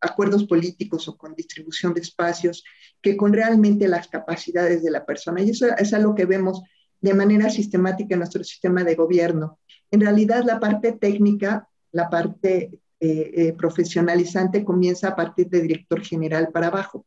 acuerdos 0.00 0.44
políticos 0.44 1.08
o 1.08 1.16
con 1.16 1.34
distribución 1.34 1.94
de 1.94 2.00
espacios 2.00 2.64
que 3.00 3.16
con 3.16 3.32
realmente 3.32 3.88
las 3.88 4.08
capacidades 4.08 4.82
de 4.82 4.90
la 4.90 5.04
persona. 5.04 5.42
Y 5.42 5.50
eso 5.50 5.66
es 5.76 5.92
algo 5.92 6.14
que 6.14 6.26
vemos 6.26 6.62
de 7.00 7.14
manera 7.14 7.50
sistemática 7.50 8.14
en 8.14 8.20
nuestro 8.20 8.42
sistema 8.44 8.84
de 8.84 8.94
gobierno. 8.94 9.58
En 9.90 10.00
realidad, 10.00 10.44
la 10.44 10.60
parte 10.60 10.92
técnica, 10.92 11.68
la 11.92 12.08
parte 12.08 12.80
eh, 13.00 13.30
eh, 13.34 13.52
profesionalizante 13.52 14.64
comienza 14.64 15.08
a 15.08 15.16
partir 15.16 15.48
de 15.48 15.60
director 15.60 16.02
general 16.02 16.48
para 16.52 16.68
abajo. 16.68 17.04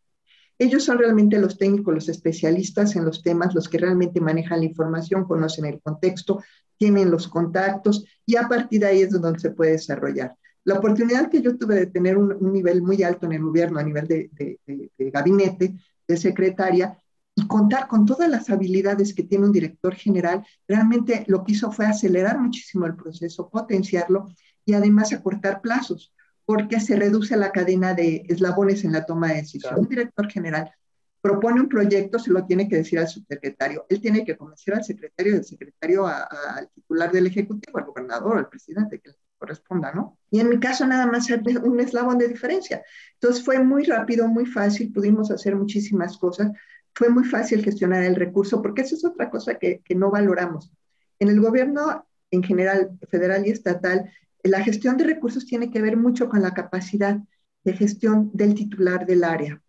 Ellos 0.59 0.83
son 0.83 0.97
realmente 0.97 1.37
los 1.39 1.57
técnicos, 1.57 1.93
los 1.93 2.09
especialistas 2.09 2.95
en 2.95 3.05
los 3.05 3.21
temas, 3.21 3.53
los 3.53 3.69
que 3.69 3.77
realmente 3.77 4.19
manejan 4.19 4.59
la 4.59 4.65
información, 4.65 5.25
conocen 5.25 5.65
el 5.65 5.79
contexto, 5.81 6.43
tienen 6.77 7.11
los 7.11 7.27
contactos 7.27 8.05
y 8.25 8.35
a 8.35 8.47
partir 8.47 8.81
de 8.81 8.87
ahí 8.87 9.01
es 9.01 9.11
donde 9.11 9.39
se 9.39 9.51
puede 9.51 9.71
desarrollar. 9.71 10.35
La 10.63 10.75
oportunidad 10.75 11.29
que 11.29 11.41
yo 11.41 11.57
tuve 11.57 11.75
de 11.75 11.85
tener 11.85 12.17
un, 12.17 12.37
nivel 12.51 12.81
muy 12.81 13.01
alto 13.03 13.25
en 13.25 13.33
el 13.33 13.43
gobierno 13.43 13.79
a 13.79 13.83
nivel 13.83 14.07
de, 14.07 14.29
de 14.67 15.11
gabinete, 15.11 15.75
de 16.07 16.17
secretaria, 16.17 16.97
y 17.35 17.45
contar 17.45 17.87
con 17.87 18.05
todas 18.05 18.27
las 18.29 18.49
habilidades 18.49 19.13
que 19.13 19.21
tiene 19.21 19.45
un 19.45 19.51
director 19.51 19.93
general, 19.93 20.43
realmente 20.67 21.23
lo 21.27 21.43
que 21.43 21.51
hizo 21.51 21.71
fue 21.71 21.85
acelerar 21.85 22.39
muchísimo 22.39 22.87
el 22.87 22.95
proceso, 22.95 23.47
potenciarlo 23.47 24.27
y 24.65 24.73
además 24.73 25.13
acortar 25.13 25.61
plazos 25.61 26.11
porque 26.47 26.79
se 26.79 26.95
reduce 26.95 27.35
la 27.35 27.51
cadena 27.51 27.93
de 27.93 28.23
eslabones 28.29 28.85
en 28.85 28.93
la 28.93 29.05
toma 29.05 29.27
de 29.27 29.41
decisión. 29.41 29.77
Un 29.77 29.89
director 29.89 30.31
general 30.31 30.71
propone 31.19 31.59
un 31.59 31.67
proyecto, 31.67 32.19
se 32.19 32.31
lo 32.31 32.45
tiene 32.45 32.69
que 32.69 32.77
decir 32.77 32.99
al 32.99 33.09
subsecretario. 33.09 33.85
Él 33.89 33.99
tiene 33.99 34.23
que 34.23 34.37
convencer 34.37 34.73
al 34.73 34.83
secretario, 34.85 35.33
del 35.33 35.43
secretario 35.43 36.07
al 36.07 36.69
titular 36.73 37.11
del 37.11 37.27
Ejecutivo, 37.27 37.77
al 37.79 37.83
gobernador, 37.83 38.37
al 38.37 38.47
presidente, 38.47 39.01
que 39.01 39.09
le 39.09 39.15
corresponda, 39.37 39.91
¿no? 39.91 40.17
Y 40.31 40.39
en 40.39 40.47
mi 40.47 40.57
caso 40.57 40.87
nada 40.87 41.05
más 41.05 41.27
un 41.29 41.81
eslabón 41.81 42.17
de 42.17 42.29
diferencia. 42.29 42.81
Entonces 43.15 43.43
fue 43.43 43.59
muy 43.61 43.83
rápido, 43.83 44.25
muy 44.29 44.45
fácil, 44.45 44.93
pudimos 44.93 45.29
hacer 45.31 45.53
muchísimas 45.57 46.17
cosas. 46.17 46.53
Fue 46.95 47.09
muy 47.09 47.25
fácil 47.25 47.61
gestionar 47.61 48.05
el 48.05 48.15
recurso, 48.15 48.61
porque 48.61 48.83
eso 48.83 48.95
es 48.95 49.03
otra 49.03 49.29
cosa 49.29 49.55
que, 49.55 49.81
que 49.83 49.95
no 49.95 50.11
valoramos. 50.11 50.71
En 51.19 51.27
el 51.27 51.41
gobierno 51.41 52.07
en 52.31 52.41
general, 52.41 52.97
federal 53.09 53.45
y 53.45 53.49
estatal, 53.49 54.09
la 54.47 54.63
gestión 54.63 54.97
de 54.97 55.05
recursos 55.05 55.45
tiene 55.45 55.71
que 55.71 55.81
ver 55.81 55.97
mucho 55.97 56.29
con 56.29 56.41
la 56.41 56.53
capacidad 56.53 57.19
de 57.63 57.73
gestión 57.73 58.31
del 58.33 58.53
titular 58.53 59.05
del 59.05 59.23
área. 59.23 59.61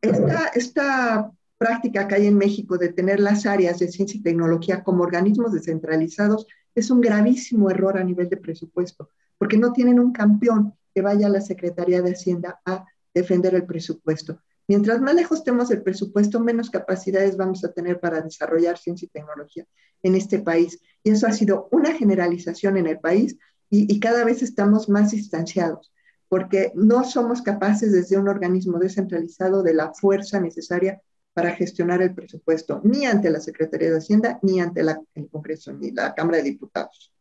Esta, 0.00 0.48
esta 0.54 1.32
práctica 1.58 2.06
que 2.06 2.14
hay 2.14 2.26
en 2.26 2.38
México 2.38 2.78
de 2.78 2.92
tener 2.92 3.20
las 3.20 3.46
áreas 3.46 3.78
de 3.78 3.88
ciencia 3.88 4.18
y 4.18 4.22
tecnología 4.22 4.84
como 4.84 5.02
organismos 5.02 5.52
descentralizados 5.52 6.46
es 6.74 6.90
un 6.90 7.00
gravísimo 7.00 7.70
error 7.70 7.98
a 7.98 8.04
nivel 8.04 8.28
de 8.28 8.36
presupuesto, 8.36 9.10
porque 9.38 9.56
no 9.56 9.72
tienen 9.72 9.98
un 9.98 10.12
campeón 10.12 10.74
que 10.94 11.02
vaya 11.02 11.26
a 11.26 11.30
la 11.30 11.40
Secretaría 11.40 12.02
de 12.02 12.12
Hacienda 12.12 12.60
a 12.64 12.84
defender 13.12 13.54
el 13.54 13.64
presupuesto. 13.64 14.40
Mientras 14.66 15.00
más 15.00 15.14
lejos 15.14 15.38
estemos 15.38 15.68
del 15.68 15.82
presupuesto, 15.82 16.40
menos 16.40 16.70
capacidades 16.70 17.36
vamos 17.36 17.64
a 17.64 17.72
tener 17.72 18.00
para 18.00 18.20
desarrollar 18.20 18.78
ciencia 18.78 19.06
y 19.06 19.10
tecnología 19.10 19.66
en 20.02 20.14
este 20.14 20.38
país. 20.38 20.80
Y 21.02 21.10
eso 21.10 21.26
ha 21.26 21.32
sido 21.32 21.68
una 21.70 21.92
generalización 21.92 22.76
en 22.76 22.86
el 22.86 22.98
país 22.98 23.36
y, 23.82 24.00
cada 24.00 24.24
vez 24.24 24.42
estamos 24.42 24.88
más 24.88 25.10
distanciados, 25.10 25.92
porque 26.28 26.72
no 26.74 27.04
somos 27.04 27.42
capaces 27.42 27.92
desde 27.92 28.16
un 28.16 28.28
organismo 28.28 28.78
descentralizado 28.78 29.62
de 29.62 29.74
la 29.74 29.92
fuerza 29.92 30.40
necesaria 30.40 31.00
para 31.32 31.56
gestionar 31.56 32.00
el 32.00 32.14
presupuesto, 32.14 32.80
ni 32.84 33.06
ante 33.06 33.30
la 33.30 33.40
Secretaría 33.40 33.90
de 33.90 33.98
Hacienda, 33.98 34.38
ni 34.42 34.60
ante 34.60 34.82
el 35.14 35.28
Congreso, 35.30 35.72
ni 35.72 35.90
la 35.90 36.14
Cámara 36.14 36.38
de 36.38 36.44
Diputados. 36.44 37.12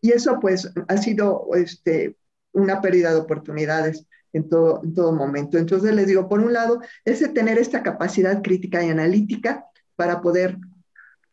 Y 0.00 0.10
eso 0.10 0.38
pues 0.40 0.68
ha 0.88 0.96
sido 0.96 1.48
este, 1.54 2.16
una 2.52 2.80
pérdida 2.80 3.12
de 3.12 3.20
oportunidades 3.20 4.06
en 4.32 4.48
todo, 4.48 4.82
en 4.82 4.94
todo 4.94 5.12
momento. 5.12 5.58
Entonces 5.58 5.94
les 5.94 6.08
digo, 6.08 6.28
por 6.28 6.40
un 6.40 6.52
lado, 6.52 6.80
es 7.04 7.32
tener 7.32 7.58
esta 7.58 7.82
capacidad 7.82 8.42
crítica 8.42 8.84
y 8.84 8.90
analítica 8.90 9.66
para 9.94 10.20
poder 10.20 10.58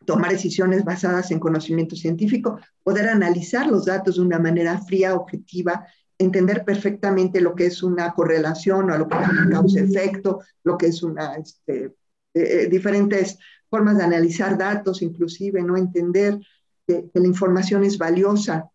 tomar 0.09 0.31
decisiones 0.31 0.83
basadas 0.83 1.29
en 1.29 1.39
conocimiento 1.39 1.95
científico, 1.95 2.59
poder 2.83 3.09
analizar 3.09 3.67
los 3.67 3.85
datos 3.85 4.15
de 4.15 4.23
una 4.23 4.39
manera 4.39 4.79
fría, 4.79 5.13
objetiva, 5.13 5.85
entender 6.17 6.65
perfectamente 6.65 7.39
lo 7.39 7.53
que 7.53 7.67
es 7.67 7.83
una 7.83 8.11
correlación 8.15 8.89
o 8.89 8.97
lo 8.97 9.07
que 9.07 9.17
es 9.19 9.29
una 9.29 9.49
causa-efecto, 9.51 10.39
lo 10.63 10.79
que 10.79 10.87
es 10.87 11.03
una, 11.03 11.35
este, 11.35 11.93
eh, 12.33 12.67
diferentes 12.71 13.37
formas 13.69 13.99
de 13.99 14.03
analizar 14.03 14.57
datos, 14.57 15.03
inclusive, 15.03 15.61
¿no? 15.61 15.77
Entender 15.77 16.39
que, 16.87 17.11
la 17.13 17.27
información 17.27 17.83
es 17.83 17.99
valiosa 17.99 18.67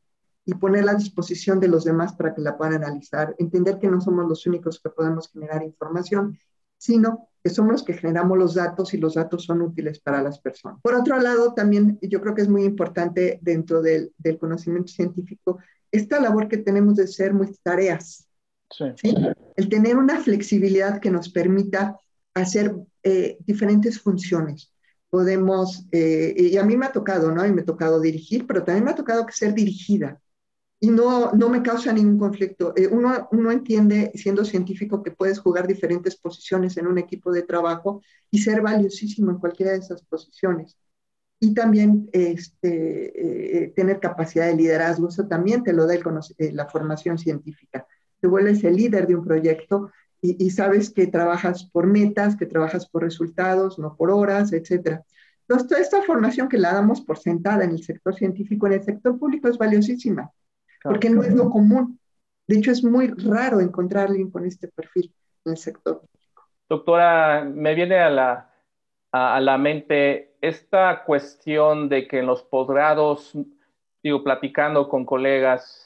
y 0.45 0.55
ponerla 0.55 0.93
a 0.93 1.03
disposición 1.03 1.59
de 1.59 1.67
los 1.67 1.83
demás 1.83 2.15
para 2.15 2.33
que 2.33 2.43
la 2.43 2.57
puedan 2.57 2.75
analizar. 2.75 3.35
Entender 3.39 3.81
que 3.81 3.89
no 3.89 4.01
somos 4.01 4.29
los 4.29 4.47
únicos 4.47 4.79
que 4.81 4.91
podemos 4.91 5.33
generar 5.33 5.65
información, 5.65 6.39
sino 6.79 7.29
que 7.45 7.51
somos 7.51 7.73
los 7.73 7.83
que 7.85 7.93
generamos 7.93 8.39
los 8.39 8.55
datos 8.55 8.95
y 8.95 8.97
los 8.97 9.15
datos 9.15 9.45
son 9.45 9.61
útiles 9.61 10.01
para 10.01 10.23
las 10.23 10.41
personas. 10.41 10.81
Por 10.83 10.95
otro 10.95 11.21
lado, 11.21 11.53
también 11.53 11.99
yo 12.01 12.23
creo 12.23 12.35
que 12.35 12.41
es 12.41 12.49
muy 12.49 12.65
importante 12.65 13.39
dentro 13.43 13.83
del, 13.83 14.15
del 14.17 14.39
conocimiento 14.39 14.91
científico 14.91 15.59
esta 15.93 16.19
labor 16.19 16.49
que 16.49 16.57
tenemos 16.57 16.97
de 16.97 17.07
ser 17.07 17.35
multitareas. 17.35 18.27
Sí. 18.71 18.85
¿sí? 18.97 19.15
El 19.57 19.69
tener 19.69 19.97
una 19.97 20.21
flexibilidad 20.21 21.01
que 21.01 21.11
nos 21.11 21.29
permita 21.29 22.01
hacer 22.33 22.75
eh, 23.03 23.37
diferentes 23.47 24.01
funciones. 24.01 24.73
Podemos, 25.11 25.87
eh, 25.93 26.35
y 26.37 26.57
a 26.57 26.65
mí 26.65 26.77
me 26.77 26.87
ha 26.87 26.93
tocado, 26.93 27.31
¿no? 27.31 27.47
Y 27.47 27.53
me 27.53 27.63
ha 27.63 27.65
tocado 27.65 28.01
dirigir, 28.01 28.47
pero 28.47 28.65
también 28.65 28.85
me 28.85 28.91
ha 28.91 28.97
tocado 28.97 29.25
ser 29.31 29.55
dirigida. 29.55 30.21
Y 30.81 30.91
no, 30.91 31.33
no 31.33 31.49
me 31.49 31.63
causa 31.63 31.93
ningún 31.93 32.19
conflicto. 32.19 32.75
Eh, 32.77 32.89
uno, 32.89 33.29
uno 33.33 33.51
entiende, 33.51 34.13
siendo 34.15 34.45
científico, 34.45 35.03
que 35.03 35.11
puedes 35.11 35.39
jugar 35.39 35.67
diferentes 35.67 36.17
posiciones 36.17 36.77
en 36.77 36.87
un 36.87 36.99
equipo 36.99 37.33
de 37.33 37.43
trabajo 37.43 38.03
y 38.31 38.39
ser 38.39 38.61
valiosísimo 38.61 39.31
en 39.31 39.39
cualquiera 39.39 39.73
de 39.73 39.79
esas 39.79 40.03
posiciones. 40.03 40.77
Y 41.41 41.55
también 41.55 42.09
este, 42.13 43.73
tener 43.75 44.01
capacidad 44.01 44.47
de 44.47 44.57
liderazgo, 44.57 45.09
eso 45.09 45.27
también 45.27 45.63
te 45.63 45.73
lo 45.73 45.87
da 45.87 45.95
el, 45.95 46.57
la 46.57 46.69
formación 46.69 47.19
científica. 47.19 47.87
Te 48.21 48.29
vuelves 48.29 48.65
el 48.65 48.77
líder 48.77 49.07
de 49.07 49.17
un 49.17 49.25
proyecto 49.25 49.91
y, 50.27 50.51
sabes 50.51 50.91
que 50.91 51.07
trabajas 51.07 51.65
por 51.65 51.87
metas, 51.87 52.37
que 52.37 52.47
trabajas 52.47 52.89
por 52.89 53.03
resultados, 53.03 53.79
no 53.79 53.95
por 53.95 54.11
horas, 54.11 54.55
etc. 54.55 55.03
Entonces, 55.43 55.69
toda 55.69 55.81
esta 55.83 56.03
formación 56.03 56.49
que 56.49 56.57
la 56.57 56.73
damos 56.73 57.03
por 57.03 57.19
sentada 57.19 57.65
en 57.65 57.73
el 57.73 57.83
sector 57.83 58.15
científico, 58.15 58.67
en 58.67 58.75
el 58.75 58.83
sector 58.83 59.19
público 59.19 59.49
es 59.49 59.59
valiosísima, 59.59 60.33
porque 60.85 61.11
no 61.11 61.23
es 61.23 61.35
lo 61.35 61.51
común. 61.51 61.99
De 62.47 62.59
hecho, 62.59 62.71
es 62.71 62.85
muy 62.85 63.09
raro 63.09 63.61
encontrar 63.61 64.09
alguien 64.09 64.31
con 64.31 64.45
este 64.45 64.69
perfil 64.69 65.13
en 65.45 65.53
el 65.53 65.59
sector 65.59 66.01
público. 66.01 66.49
Doctora, 66.69 67.45
me 67.45 67.75
viene 67.75 67.99
a 67.99 68.11
la, 68.11 68.51
a, 69.11 69.37
a 69.37 69.41
la 69.41 69.59
mente 69.59 70.37
esta 70.41 71.05
cuestión 71.05 71.89
de 71.89 72.07
que 72.07 72.19
en 72.19 72.27
los 72.27 72.43
posgrados, 72.43 73.33
digo, 74.03 74.23
platicando 74.23 74.89
con 74.89 75.05
colegas 75.05 75.85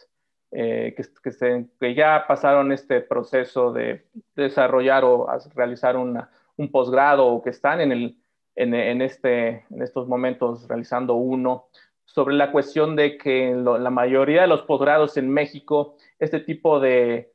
eh, 0.50 0.94
que, 0.96 1.94
ya 1.94 2.24
pasaron 2.26 2.72
este 2.72 3.02
proceso 3.02 3.70
de 3.70 4.06
desarrollar 4.34 5.04
o 5.04 5.26
realizar 5.54 5.96
un 5.96 6.70
posgrado 6.72 7.26
o 7.26 7.42
que 7.42 7.50
están 7.50 7.82
en, 7.82 7.92
el, 7.92 8.18
en, 8.56 9.02
este, 9.02 9.66
en 9.70 9.82
estos 9.82 10.08
momentos 10.08 10.66
realizando 10.66 11.14
uno, 11.14 11.68
sobre 12.08 12.34
la 12.34 12.50
cuestión 12.50 12.96
de 12.96 13.18
que 13.18 13.54
la 13.54 13.90
mayoría 13.90 14.42
de 14.42 14.48
los 14.48 14.62
posgrados 14.62 15.18
en 15.18 15.30
México, 15.30 15.96
este 16.18 16.40
tipo 16.40 16.80
de, 16.80 17.32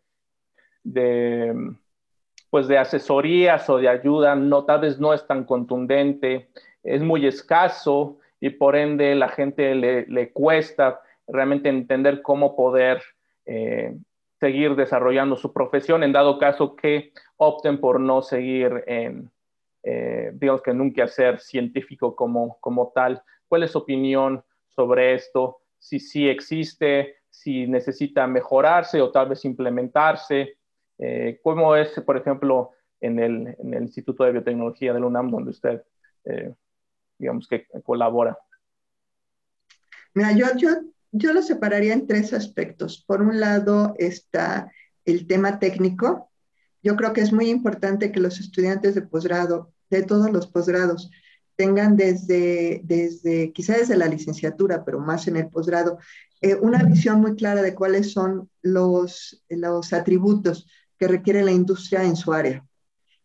de, 0.84 1.76
pues 2.50 2.68
de 2.68 2.80
asesorías 2.80 3.70
o 3.70 3.78
de 3.78 3.88
ayuda 3.88 4.36
no, 4.36 4.66
tal 4.66 4.82
vez 4.82 5.00
no 5.00 5.14
es 5.14 5.26
tan 5.28 5.44
contundente, 5.44 6.50
es 6.84 7.02
muy 7.04 7.28
escaso 7.28 8.18
y 8.42 8.50
por 8.50 8.76
ende 8.76 9.14
la 9.14 9.30
gente 9.30 9.76
le, 9.76 10.08
le 10.08 10.32
cuesta 10.32 11.02
realmente 11.28 11.70
entender 11.70 12.24
cómo 12.24 12.56
poder 12.56 13.02
eh, 13.46 13.96
seguir 14.40 14.76
desarrollando 14.76 15.36
su 15.36 15.54
profesión 15.54 16.04
en 16.04 16.14
dado 16.14 16.40
caso 16.40 16.76
que 16.76 17.14
opten 17.38 17.80
por 17.80 18.00
no 18.00 18.24
seguir 18.24 18.84
en, 18.88 19.32
eh, 19.84 20.32
digamos 20.34 20.64
que 20.64 20.74
nunca 20.74 21.08
ser 21.08 21.40
científico 21.40 22.16
como, 22.16 22.58
como 22.60 22.92
tal. 22.94 23.22
¿Cuál 23.48 23.64
es 23.64 23.72
su 23.72 23.78
opinión 23.78 24.44
sobre 24.76 25.16
esto? 25.16 25.58
Si 25.78 26.00
sí 26.00 26.28
existe, 26.28 27.18
si 27.30 27.68
necesita 27.68 28.28
mejorarse 28.28 29.02
o 29.02 29.12
tal 29.12 29.30
vez 29.30 29.44
implementarse. 29.46 30.58
Eh, 30.98 31.40
¿Cómo 31.44 31.76
es, 31.76 31.90
por 32.02 32.18
ejemplo, 32.18 32.72
en 33.02 33.20
el, 33.20 33.56
en 33.60 33.74
el, 33.74 33.84
Instituto 33.84 34.24
de 34.24 34.32
Biotecnología 34.32 34.94
del 34.94 35.04
UNAM, 35.04 35.30
donde 35.30 35.52
usted, 35.52 35.84
digamos 37.18 37.48
que 37.48 37.68
colabora? 37.84 38.38
Mira, 40.14 40.32
yo, 40.32 40.46
yo 40.56 40.70
yo 41.14 41.32
lo 41.32 41.44
separaría 41.44 41.94
en 41.94 42.08
tres 42.08 42.34
aspectos. 42.34 43.04
Por 43.06 43.22
un 43.22 43.40
lado 43.40 43.94
está 44.00 44.72
el 45.06 45.28
tema 45.28 45.60
técnico. 45.60 46.32
Yo 46.82 46.96
creo 46.96 47.14
que 47.14 47.22
es 47.22 47.32
muy 47.32 47.50
importante 47.50 48.12
que 48.12 48.20
los 48.20 48.40
estudiantes 48.40 48.96
de 48.96 49.04
posgrado, 49.04 49.72
de 49.92 50.02
todos 50.02 50.32
los 50.32 50.48
posgrados, 50.48 51.12
tengan 51.56 51.96
desde, 51.96 52.82
desde 52.84 53.52
quizá 53.54 53.78
desde 53.78 53.98
la 53.98 54.08
licenciatura, 54.08 54.84
pero 54.84 55.00
más 55.00 55.28
en 55.28 55.36
el 55.36 55.50
posgrado, 55.50 55.98
eh, 56.42 56.56
una 56.56 56.84
visión 56.84 57.22
muy 57.22 57.36
clara 57.36 57.62
de 57.62 57.76
cuáles 57.76 58.12
son 58.12 58.50
los, 58.62 59.44
los 59.50 59.94
atributos 59.94 60.68
que 60.98 61.08
requiere 61.08 61.44
la 61.44 61.52
industria 61.52 62.04
en 62.04 62.16
su 62.16 62.34
área, 62.34 62.66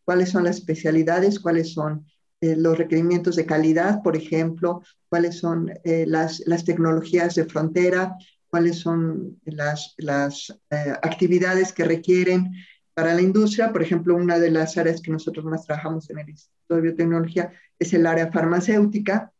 cuáles 0.05 0.31
son 0.31 0.45
las 0.45 0.57
especialidades, 0.57 1.41
cuáles 1.41 1.73
son 1.73 2.07
eh, 2.41 2.55
los 2.57 2.79
requerimientos 2.79 3.37
de 3.37 3.47
calidad, 3.47 4.03
por 4.03 4.17
ejemplo, 4.17 4.83
cuáles 5.09 5.39
son 5.39 5.73
eh, 5.85 6.05
las, 6.07 6.43
las, 6.47 6.65
tecnologías 6.65 7.35
de 7.35 7.47
frontera, 7.47 8.15
cuáles 8.49 8.79
son 8.79 9.41
las, 9.45 9.95
las 9.99 10.59
actividades 11.03 11.73
que 11.73 11.85
requieren 11.85 12.51
para 12.99 13.15
la 13.15 13.23
industria. 13.23 13.71
Por 13.71 13.81
ejemplo, 13.81 14.17
una 14.17 14.41
de 14.41 14.51
las 14.51 14.77
áreas 14.77 15.01
que 15.01 15.13
nosotros 15.13 15.45
más 15.45 15.65
trabajamos 15.65 16.11
en 16.11 16.19
el 16.19 16.31
Instituto 16.31 16.75
de 16.75 16.81
Biotecnología 16.81 17.53
es 17.79 17.93
el 17.93 18.05
área 18.05 18.33
farmacéutica. 18.33 19.33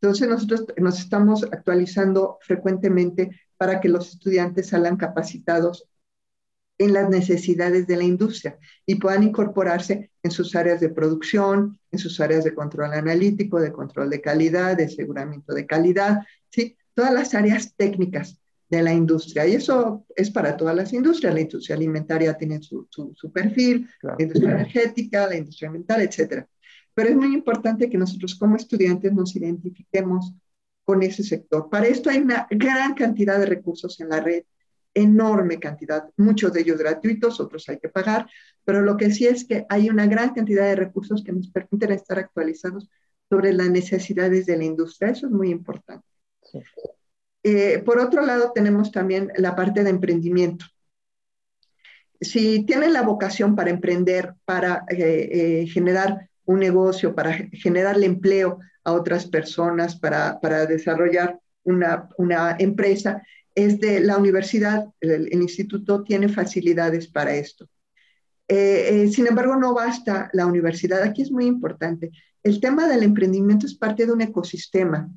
Entonces, 0.00 0.28
nosotros 0.28 0.64
nos 0.76 0.98
estamos 0.98 1.44
actualizando 1.44 2.38
frecuentemente 2.40 3.30
para 3.56 3.80
que 3.80 3.88
los 3.88 4.08
estudiantes 4.08 4.70
salgan 4.70 4.96
capacitados 4.96 5.88
en 6.78 6.94
las 6.94 7.08
necesidades 7.08 7.86
de 7.86 7.96
la 7.96 8.02
industria 8.02 8.58
y 8.84 8.96
puedan 8.96 9.22
incorporarse 9.22 10.10
en 10.24 10.32
sus 10.32 10.56
áreas 10.56 10.80
de 10.80 10.88
producción, 10.88 11.78
en 11.92 12.00
sus 12.00 12.18
áreas 12.18 12.42
de 12.42 12.56
control 12.56 12.92
analítico, 12.92 13.60
de 13.60 13.70
control 13.70 14.10
de 14.10 14.20
calidad, 14.20 14.76
de 14.76 14.86
aseguramiento 14.86 15.54
de 15.54 15.64
calidad, 15.64 16.26
¿sí? 16.50 16.76
todas 16.92 17.14
las 17.14 17.34
áreas 17.34 17.72
técnicas 17.76 18.40
de 18.68 18.82
la 18.82 18.92
industria. 18.92 19.46
Y 19.46 19.54
eso 19.54 20.04
es 20.14 20.30
para 20.30 20.56
todas 20.56 20.74
las 20.74 20.92
industrias. 20.92 21.34
La 21.34 21.40
industria 21.40 21.76
alimentaria 21.76 22.36
tiene 22.36 22.62
su, 22.62 22.86
su, 22.90 23.32
perfil, 23.32 23.88
la 24.02 24.16
industria 24.18 24.52
energética, 24.52 25.26
la 25.26 25.36
industria 25.36 25.68
ambiental, 25.68 26.02
etc. 26.02 26.44
Pero 26.94 27.08
es 27.08 27.16
muy 27.16 27.34
importante 27.34 27.88
que 27.88 27.98
nosotros 27.98 28.34
como 28.34 28.56
estudiantes 28.56 29.12
nos 29.12 29.36
identifiquemos 29.36 30.32
con 30.84 31.02
ese 31.02 31.22
sector. 31.22 31.68
Para 31.70 31.86
esto 31.86 32.10
hay 32.10 32.18
una 32.18 32.46
gran 32.50 32.94
cantidad 32.94 33.38
de 33.38 33.46
recursos 33.46 34.00
en 34.00 34.08
la 34.08 34.20
red 34.20 34.44
enorme 34.96 35.60
cantidad, 35.60 36.08
muchos 36.16 36.54
de 36.54 36.62
ellos 36.62 36.78
gratuitos, 36.78 37.38
otros 37.38 37.68
hay 37.68 37.78
que 37.78 37.90
pagar, 37.90 38.26
pero 38.64 38.80
lo 38.80 38.96
que 38.96 39.10
sí 39.10 39.26
es 39.26 39.44
que 39.44 39.66
hay 39.68 39.90
una 39.90 40.06
gran 40.06 40.32
cantidad 40.32 40.64
de 40.64 40.74
recursos 40.74 41.22
que 41.22 41.32
nos 41.32 41.48
permiten 41.48 41.92
estar 41.92 42.18
actualizados 42.18 42.88
sobre 43.28 43.52
las 43.52 43.68
necesidades 43.68 44.46
de 44.46 44.56
la 44.56 44.64
industria. 44.64 45.10
Eso 45.10 45.26
es 45.26 45.32
muy 45.32 45.50
importante. 45.50 46.06
Eh, 47.48 47.80
por 47.86 48.00
otro 48.00 48.26
lado, 48.26 48.50
tenemos 48.52 48.90
también 48.90 49.30
la 49.36 49.54
parte 49.54 49.84
de 49.84 49.90
emprendimiento. 49.90 50.66
Si 52.20 52.64
tienen 52.66 52.92
la 52.92 53.02
vocación 53.02 53.54
para 53.54 53.70
emprender, 53.70 54.34
para 54.44 54.84
eh, 54.88 55.28
eh, 55.30 55.66
generar 55.68 56.28
un 56.44 56.58
negocio, 56.58 57.14
para 57.14 57.34
generarle 57.52 58.06
empleo 58.06 58.58
a 58.82 58.90
otras 58.90 59.26
personas, 59.26 59.94
para, 59.94 60.40
desarrollar 60.66 61.38
una, 61.62 62.56
empresa, 62.58 63.22
es 63.54 63.78
de 63.78 64.00
la 64.00 64.16
universidad, 64.16 64.88
el, 65.00 65.32
instituto 65.32 66.02
tiene 66.02 66.28
facilidades 66.28 67.06
para 67.06 67.36
esto. 67.36 67.68
Sin 68.48 69.28
embargo, 69.28 69.54
no 69.54 69.72
basta 69.72 70.30
la 70.32 70.46
universidad. 70.46 71.00
Aquí 71.02 71.22
es 71.22 71.30
muy 71.30 71.46
importante. 71.46 72.10
El 72.42 72.60
tema 72.60 72.88
del 72.88 73.04
emprendimiento 73.04 73.66
es 73.66 73.74
parte 73.76 74.04
de 74.04 74.12
un 74.12 74.20
ecosistema, 74.20 75.08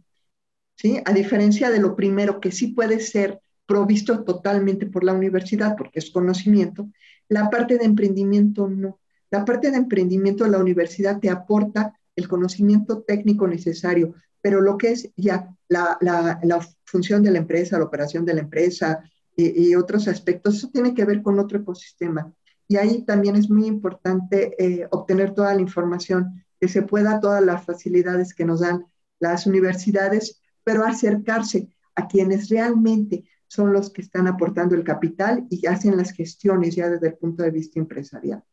¿sí? 0.80 1.02
A 1.06 1.13
diferencia 1.13 1.70
de 1.70 1.80
lo 1.80 1.96
primero 1.96 2.39
que 2.39 2.52
sí 2.52 2.68
puede 2.68 3.00
ser 3.00 3.42
provisto 3.65 4.24
totalmente 4.24 4.86
por 4.86 5.04
la 5.04 5.13
universidad, 5.13 5.76
porque 5.78 6.00
es 6.00 6.10
conocimiento, 6.10 6.89
la 7.28 7.50
parte 7.50 7.78
de 7.78 7.86
emprendimiento 7.86 8.68
no. 8.68 9.00
La 9.30 9.46
parte 9.46 9.70
de 9.70 9.78
emprendimiento 9.78 10.44
de 10.44 10.50
la 10.50 10.58
universidad 10.58 11.20
te 11.20 11.30
aporta 11.30 11.94
el 12.15 12.28
conocimiento 12.28 13.04
técnico 13.04 13.48
necesario, 13.48 14.15
pero 14.42 14.62
lo 14.62 14.78
que 14.78 14.92
es 14.92 15.12
ya 15.15 15.50
la, 15.68 15.98
la, 16.02 16.68
función 16.86 17.22
de 17.22 17.32
la 17.32 17.38
empresa, 17.38 17.78
la 17.78 17.86
operación 17.86 18.26
de 18.26 18.34
la 18.34 18.42
empresa 18.42 19.04
y, 19.36 19.76
otros 19.76 20.08
aspectos, 20.08 20.56
eso 20.56 20.70
tiene 20.74 20.94
que 20.94 21.06
ver 21.06 21.22
con 21.22 21.39
otro 21.39 21.60
ecosistema. 21.60 22.34
Y 22.68 22.78
ahí 22.78 23.04
también 23.04 23.36
es 23.36 23.50
muy 23.50 23.68
importante 23.68 24.56
eh, 24.58 24.88
obtener 24.89 25.34
toda 25.34 25.54
la 25.54 25.62
información, 25.62 26.44
que 26.60 26.68
se 26.68 26.82
pueda, 26.82 27.20
todas 27.20 27.44
las 27.44 27.63
facilidades 27.63 28.34
que 28.34 28.46
nos 28.46 28.62
dan 28.62 28.86
las 29.20 29.46
universidades, 29.46 30.38
pero 30.70 30.86
acercarse 30.86 31.68
a 31.96 32.08
quienes 32.08 32.48
realmente 32.48 33.24
son 33.48 33.74
los 33.74 33.90
que 33.90 34.04
están 34.04 34.28
aportando 34.28 34.76
el 34.76 34.84
capital 34.84 35.48
y 35.50 35.66
hacen 35.66 35.98
las 35.98 36.12
gestiones 36.12 36.76
ya 36.76 36.88
desde 36.88 37.08
el 37.08 37.16
punto 37.16 37.42
de 37.42 37.50
vista 37.50 37.80
empresarial. 37.80 38.44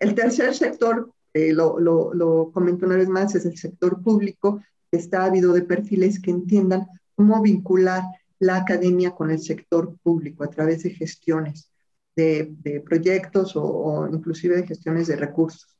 El 0.00 0.14
tercer 0.14 0.54
sector, 0.54 1.12
eh, 1.34 1.52
lo, 1.52 1.78
lo, 1.78 2.14
lo, 2.14 2.50
comento 2.50 2.86
una 2.86 2.96
vez 2.96 3.10
más, 3.10 3.34
es 3.34 3.44
el 3.44 3.58
sector 3.58 4.02
público, 4.02 4.62
está 4.90 5.24
habido 5.24 5.52
de 5.52 5.64
perfiles 5.64 6.18
que 6.18 6.30
entiendan 6.30 6.86
cómo 7.14 7.42
vincular 7.42 8.04
la 8.38 8.56
academia 8.56 9.10
con 9.10 9.30
el 9.30 9.40
sector 9.40 9.98
público 10.02 10.44
a 10.44 10.48
través 10.48 10.82
de 10.82 10.94
gestiones 10.94 11.70
de, 12.16 12.54
de 12.62 12.80
proyectos 12.80 13.52
o, 13.54 14.08
inclusive 14.10 14.56
de 14.56 14.66
gestiones 14.66 15.08
de 15.08 15.16
recursos. 15.16 15.76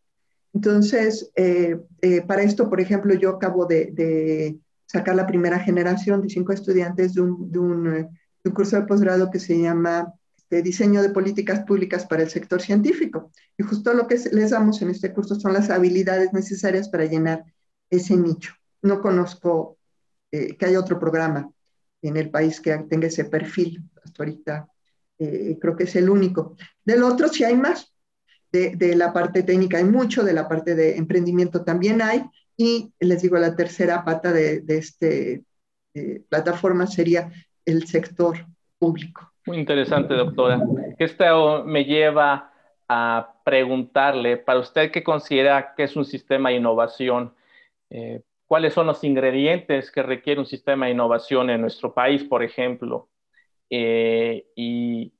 Entonces, 0.52 1.32
eh, 1.36 1.80
eh, 2.02 2.20
para 2.20 2.42
esto, 2.42 2.68
por 2.68 2.82
ejemplo, 2.82 3.14
yo 3.14 3.30
acabo 3.30 3.64
de, 3.64 3.92
de, 3.92 4.58
sacar 4.86 5.14
la 5.16 5.26
primera 5.26 5.58
generación 5.58 6.22
de 6.22 6.28
cinco 6.28 6.52
estudiantes 6.52 7.14
de 7.14 7.20
un, 7.20 7.50
un 7.56 8.52
curso 8.52 8.76
de 8.76 8.86
posgrado 8.86 9.30
que 9.30 9.40
se 9.40 9.60
llama 9.60 10.14
de 10.50 10.62
diseño 10.62 11.02
de 11.02 11.10
políticas 11.10 11.60
públicas 11.60 12.06
para 12.06 12.22
el 12.22 12.30
sector 12.30 12.62
científico. 12.62 13.30
Y 13.58 13.64
justo 13.64 13.92
lo 13.92 14.06
que 14.06 14.16
les 14.32 14.50
damos 14.50 14.80
en 14.82 14.90
este 14.90 15.12
curso 15.12 15.34
son 15.34 15.52
las 15.52 15.70
habilidades 15.70 16.32
necesarias 16.32 16.88
para 16.88 17.04
llenar 17.04 17.44
ese 17.90 18.16
nicho. 18.16 18.52
No 18.82 19.00
conozco 19.00 19.78
eh, 20.30 20.56
que 20.56 20.66
haya 20.66 20.80
otro 20.80 20.98
programa 20.98 21.50
en 22.02 22.16
el 22.16 22.30
país 22.30 22.60
que 22.60 22.76
tenga 22.88 23.08
ese 23.08 23.24
perfil. 23.24 23.82
Hasta 24.04 24.22
ahorita 24.22 24.68
eh, 25.18 25.58
creo 25.60 25.76
que 25.76 25.84
es 25.84 25.96
el 25.96 26.08
único. 26.08 26.56
Del 26.84 27.02
otro 27.02 27.28
sí 27.28 27.44
hay 27.44 27.56
más. 27.56 27.92
De, 28.52 28.76
de, 28.76 28.94
la 28.94 29.12
parte 29.12 29.42
técnica 29.42 29.78
hay 29.78 29.84
mucho, 29.84 30.22
de 30.22 30.32
la 30.32 30.48
parte 30.48 30.76
de 30.76 30.96
emprendimiento 30.96 31.64
también 31.64 32.00
hay. 32.00 32.24
Y 32.56 32.92
les 33.00 33.22
digo, 33.22 33.36
la 33.36 33.54
tercera 33.54 34.04
pata 34.04 34.32
de, 34.32 34.60
de 34.60 34.78
este 34.78 35.44
eh, 35.94 36.22
plataforma 36.28 36.86
sería 36.86 37.30
el 37.64 37.86
sector 37.86 38.36
público. 38.78 39.32
Muy 39.46 39.58
interesante, 39.58 40.14
doctora. 40.14 40.60
Esto 40.98 41.64
me 41.64 41.84
lleva 41.84 42.52
a 42.88 43.34
preguntarle, 43.44 44.36
para 44.36 44.60
usted 44.60 44.90
qué 44.90 45.02
considera 45.02 45.74
que 45.74 45.84
es 45.84 45.96
un 45.96 46.04
sistema 46.04 46.50
de 46.50 46.56
innovación, 46.56 47.34
eh, 47.90 48.22
¿cuáles 48.46 48.74
son 48.74 48.86
los 48.86 49.02
ingredientes 49.04 49.90
que 49.90 50.02
requiere 50.02 50.40
un 50.40 50.46
sistema 50.46 50.86
de 50.86 50.92
innovación 50.92 51.50
en 51.50 51.60
nuestro 51.60 51.94
país, 51.94 52.24
por 52.24 52.42
ejemplo? 52.42 53.08
Eh, 53.70 54.46
y, 54.54 55.12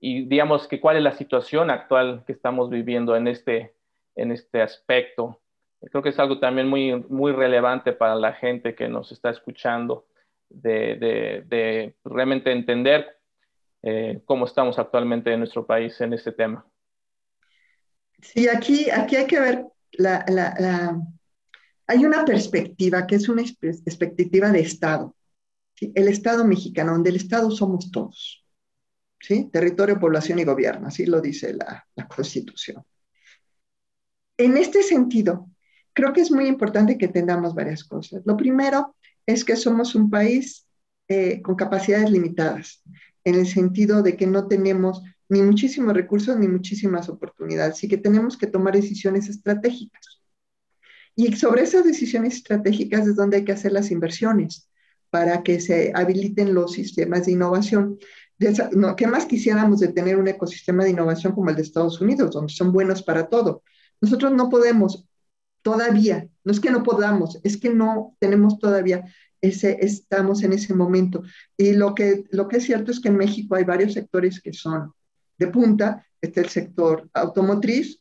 y, 0.00 0.26
digamos 0.26 0.68
que 0.68 0.80
cuál 0.80 0.96
es 0.96 1.02
la 1.02 1.12
situación 1.12 1.70
actual 1.70 2.24
que 2.26 2.32
estamos 2.32 2.68
viviendo 2.68 3.16
en 3.16 3.28
este, 3.28 3.74
en 4.14 4.32
este 4.32 4.60
aspecto. 4.60 5.40
Creo 5.80 6.02
que 6.02 6.08
es 6.08 6.18
algo 6.18 6.40
también 6.40 6.68
muy, 6.68 7.04
muy 7.08 7.32
relevante 7.32 7.92
para 7.92 8.16
la 8.16 8.32
gente 8.32 8.74
que 8.74 8.88
nos 8.88 9.12
está 9.12 9.30
escuchando, 9.30 10.06
de, 10.48 10.96
de, 10.96 11.44
de 11.46 11.96
realmente 12.04 12.50
entender 12.50 13.06
eh, 13.82 14.20
cómo 14.24 14.46
estamos 14.46 14.78
actualmente 14.78 15.32
en 15.32 15.40
nuestro 15.40 15.66
país 15.66 16.00
en 16.00 16.14
este 16.14 16.32
tema. 16.32 16.66
Sí, 18.20 18.48
aquí, 18.48 18.90
aquí 18.90 19.16
hay 19.16 19.26
que 19.26 19.38
ver, 19.38 19.64
la, 19.92 20.24
la, 20.28 21.00
hay 21.86 22.04
una 22.04 22.24
perspectiva 22.24 23.06
que 23.06 23.16
es 23.16 23.28
una 23.28 23.42
perspectiva 23.84 24.50
de 24.50 24.60
Estado. 24.60 25.14
El 25.80 26.08
Estado 26.08 26.44
mexicano, 26.44 26.92
donde 26.92 27.10
el 27.10 27.16
Estado 27.16 27.50
somos 27.52 27.92
todos. 27.92 28.44
¿sí? 29.20 29.48
Territorio, 29.50 30.00
población 30.00 30.38
y 30.40 30.44
gobierno, 30.44 30.88
así 30.88 31.06
lo 31.06 31.20
dice 31.20 31.54
la, 31.54 31.86
la 31.94 32.08
Constitución. 32.08 32.84
En 34.36 34.56
este 34.56 34.82
sentido, 34.82 35.48
creo 35.98 36.12
que 36.12 36.20
es 36.20 36.30
muy 36.30 36.46
importante 36.46 36.96
que 36.96 37.06
entendamos 37.06 37.56
varias 37.56 37.82
cosas. 37.82 38.22
Lo 38.24 38.36
primero 38.36 38.94
es 39.26 39.44
que 39.44 39.56
somos 39.56 39.96
un 39.96 40.08
país 40.08 40.64
eh, 41.08 41.42
con 41.42 41.56
capacidades 41.56 42.08
limitadas 42.08 42.84
en 43.24 43.34
el 43.34 43.48
sentido 43.48 44.00
de 44.00 44.16
que 44.16 44.28
no 44.28 44.46
tenemos 44.46 45.02
ni 45.28 45.42
muchísimos 45.42 45.94
recursos 45.94 46.38
ni 46.38 46.46
muchísimas 46.46 47.08
oportunidades 47.08 47.82
y 47.82 47.88
que 47.88 47.98
tenemos 47.98 48.36
que 48.36 48.46
tomar 48.46 48.74
decisiones 48.74 49.28
estratégicas. 49.28 50.20
Y 51.16 51.34
sobre 51.34 51.62
esas 51.62 51.82
decisiones 51.84 52.36
estratégicas 52.36 53.08
es 53.08 53.16
donde 53.16 53.38
hay 53.38 53.44
que 53.44 53.52
hacer 53.58 53.72
las 53.72 53.90
inversiones 53.90 54.70
para 55.10 55.42
que 55.42 55.60
se 55.60 55.90
habiliten 55.96 56.54
los 56.54 56.74
sistemas 56.74 57.26
de 57.26 57.32
innovación. 57.32 57.98
¿Qué 58.96 59.06
más 59.08 59.26
quisiéramos 59.26 59.80
de 59.80 59.88
tener 59.88 60.16
un 60.16 60.28
ecosistema 60.28 60.84
de 60.84 60.90
innovación 60.90 61.32
como 61.32 61.50
el 61.50 61.56
de 61.56 61.62
Estados 61.62 62.00
Unidos, 62.00 62.30
donde 62.30 62.52
son 62.52 62.72
buenos 62.72 63.02
para 63.02 63.28
todo? 63.28 63.64
Nosotros 64.00 64.32
no 64.32 64.48
podemos 64.48 65.07
todavía, 65.68 66.26
no 66.44 66.52
es 66.52 66.60
que 66.60 66.70
no 66.70 66.82
podamos, 66.82 67.38
es 67.42 67.58
que 67.58 67.68
no 67.68 68.16
tenemos 68.18 68.58
todavía 68.58 69.04
ese, 69.42 69.76
estamos 69.82 70.42
en 70.42 70.54
ese 70.54 70.72
momento. 70.74 71.22
Y 71.58 71.74
lo 71.74 71.94
que, 71.94 72.24
lo 72.30 72.48
que 72.48 72.56
es 72.56 72.64
cierto 72.64 72.90
es 72.90 73.00
que 73.00 73.08
en 73.08 73.18
México 73.18 73.54
hay 73.54 73.64
varios 73.64 73.92
sectores 73.92 74.40
que 74.40 74.54
son 74.54 74.94
de 75.36 75.46
punta. 75.48 76.06
Está 76.22 76.40
el 76.40 76.48
sector 76.48 77.10
automotriz, 77.12 78.00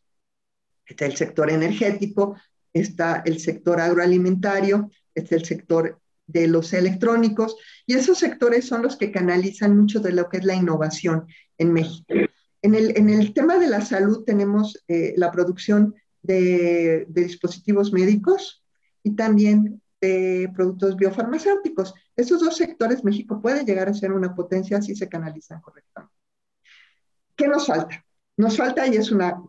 está 0.85 1.05
el 1.07 1.17
sector 1.17 1.49
energético, 1.51 2.37
está 2.71 3.21
el 3.25 3.39
sector 3.39 3.81
agroalimentario, 3.81 4.89
está 5.13 5.35
el 5.35 5.43
sector 5.43 5.99
de 6.25 6.47
los 6.47 6.71
electrónicos, 6.71 7.57
y 7.85 7.95
esos 7.95 8.17
sectores 8.17 8.65
son 8.65 8.81
los 8.81 8.95
que 8.95 9.11
canalizan 9.11 9.77
mucho 9.77 9.99
de 9.99 10.13
lo 10.13 10.29
que 10.29 10.37
es 10.37 10.45
la 10.45 10.55
innovación 10.55 11.27
en 11.57 11.73
México. 11.73 12.13
En 12.61 12.75
el, 12.75 12.97
en 12.97 13.09
el 13.09 13.33
tema 13.33 13.57
de 13.57 13.67
la 13.67 13.81
salud 13.81 14.23
tenemos 14.25 14.83
eh, 14.87 15.13
la 15.17 15.31
producción 15.31 15.95
de, 16.27 17.05
dispositivos 17.09 17.91
médicos 17.91 18.63
y 19.01 19.15
también 19.15 19.81
de 20.01 20.51
productos 20.55 20.95
biofarmacéuticos. 20.95 21.93
Esos 22.15 22.41
dos 22.41 22.57
sectores, 22.57 23.03
México 23.03 23.41
puede 23.41 23.63
llegar 23.63 23.89
a 23.89 23.93
ser 23.93 24.11
una 24.11 24.35
potencia 24.35 24.81
si 24.81 24.95
se 24.95 25.09
canalizan 25.09 25.61
correctamente. 25.61 26.13
¿Qué 27.35 27.47
nos 27.47 27.65
falta? 27.65 28.03
Nos 28.35 28.57
falta, 28.57 28.85
y 28.87 28.97
es 28.97 29.11
una 29.11 29.41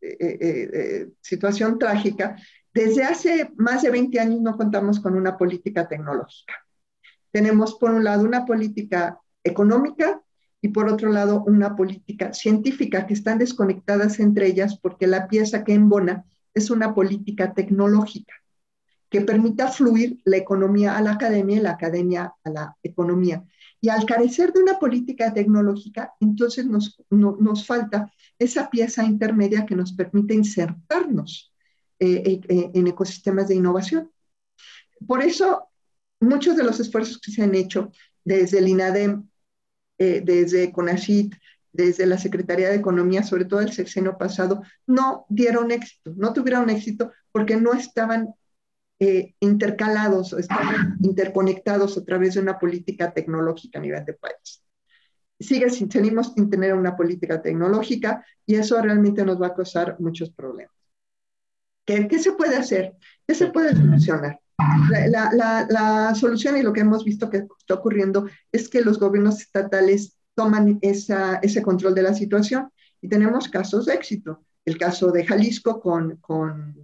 eh, 0.00 0.16
eh, 0.20 0.38
eh, 0.72 1.08
situación 1.20 1.78
trágica, 1.78 2.36
desde 2.72 3.02
hace 3.02 3.50
más 3.56 3.82
de 3.82 3.90
20 3.90 4.20
años 4.20 4.40
no 4.40 4.56
contamos 4.56 5.00
con 5.00 5.14
una 5.14 5.36
política 5.36 5.88
tecnológica. 5.88 6.54
Tenemos, 7.32 7.74
por 7.76 7.90
un 7.90 8.04
lado, 8.04 8.24
una 8.24 8.44
política 8.44 9.18
económica 9.42 10.22
y, 10.62 10.68
por 10.68 10.88
otro 10.88 11.10
lado, 11.10 11.44
una 11.46 11.76
política 11.76 12.32
científica 12.32 13.06
que 13.06 13.14
están 13.14 13.38
desconectadas 13.38 14.20
entre 14.20 14.46
ellas 14.46 14.78
porque 14.78 15.06
la 15.06 15.28
pieza 15.28 15.64
que 15.64 15.74
embona 15.74 16.24
es 16.54 16.70
una 16.70 16.94
política 16.94 17.54
tecnológica 17.54 18.34
que 19.08 19.20
permita 19.20 19.68
fluir 19.68 20.20
la 20.24 20.36
economía 20.36 20.96
a 20.96 21.02
la 21.02 21.12
academia 21.12 21.56
y 21.56 21.60
la 21.60 21.72
academia 21.72 22.32
a 22.44 22.50
la 22.50 22.76
economía. 22.82 23.44
Y 23.80 23.88
al 23.88 24.04
carecer 24.04 24.52
de 24.52 24.62
una 24.62 24.78
política 24.78 25.32
tecnológica, 25.32 26.14
entonces 26.20 26.66
nos, 26.66 27.02
nos 27.10 27.66
falta 27.66 28.12
esa 28.38 28.70
pieza 28.70 29.04
intermedia 29.04 29.66
que 29.66 29.74
nos 29.74 29.92
permite 29.92 30.34
insertarnos 30.34 31.52
eh, 31.98 32.22
eh, 32.24 32.40
eh, 32.48 32.70
en 32.74 32.86
ecosistemas 32.86 33.48
de 33.48 33.56
innovación. 33.56 34.10
Por 35.06 35.22
eso, 35.22 35.68
muchos 36.20 36.56
de 36.56 36.64
los 36.64 36.78
esfuerzos 36.78 37.18
que 37.18 37.32
se 37.32 37.42
han 37.42 37.54
hecho 37.54 37.90
desde 38.24 38.58
el 38.58 38.68
INADEM, 38.68 39.29
desde 40.00 40.72
CONACYT, 40.72 41.34
desde 41.72 42.06
la 42.06 42.18
Secretaría 42.18 42.68
de 42.68 42.76
Economía, 42.76 43.22
sobre 43.22 43.44
todo 43.44 43.60
el 43.60 43.72
sexenio 43.72 44.16
pasado, 44.18 44.62
no 44.86 45.26
dieron 45.28 45.70
éxito, 45.70 46.12
no 46.16 46.32
tuvieron 46.32 46.70
éxito 46.70 47.12
porque 47.32 47.56
no 47.56 47.74
estaban 47.74 48.34
eh, 48.98 49.34
intercalados, 49.40 50.32
están 50.32 50.98
interconectados 51.00 51.96
a 51.96 52.04
través 52.04 52.34
de 52.34 52.40
una 52.40 52.58
política 52.58 53.12
tecnológica 53.12 53.78
a 53.78 53.82
nivel 53.82 54.04
de 54.04 54.14
país. 54.14 54.62
Sigue 55.38 55.70
sin, 55.70 55.88
tenemos 55.88 56.34
sin 56.34 56.50
tener 56.50 56.74
una 56.74 56.96
política 56.96 57.40
tecnológica 57.40 58.24
y 58.44 58.56
eso 58.56 58.80
realmente 58.82 59.24
nos 59.24 59.40
va 59.40 59.48
a 59.48 59.54
causar 59.54 59.96
muchos 60.00 60.30
problemas. 60.30 60.74
¿Qué, 61.86 62.06
qué 62.08 62.18
se 62.18 62.32
puede 62.32 62.56
hacer? 62.56 62.94
¿Qué 63.26 63.34
se 63.34 63.46
puede 63.46 63.74
solucionar? 63.74 64.38
La, 65.08 66.14
solución 66.14 66.56
y 66.56 66.62
lo 66.62 66.72
que 66.72 66.80
hemos 66.80 67.04
visto 67.04 67.30
que 67.30 67.46
está 67.58 67.74
ocurriendo 67.74 68.26
es 68.52 68.68
que 68.68 68.82
los 68.82 68.98
gobiernos 68.98 69.40
estatales 69.40 70.18
toman 70.34 70.78
ese 70.82 71.62
control 71.62 71.94
de 71.94 72.02
la 72.02 72.14
situación 72.14 72.70
y 73.00 73.08
tenemos 73.08 73.48
casos 73.48 73.86
de 73.86 73.94
éxito. 73.94 74.44
El 74.64 74.78
caso 74.78 75.10
de 75.10 75.24
Jalisco 75.24 75.80
con, 75.80 76.16
con, 76.16 76.74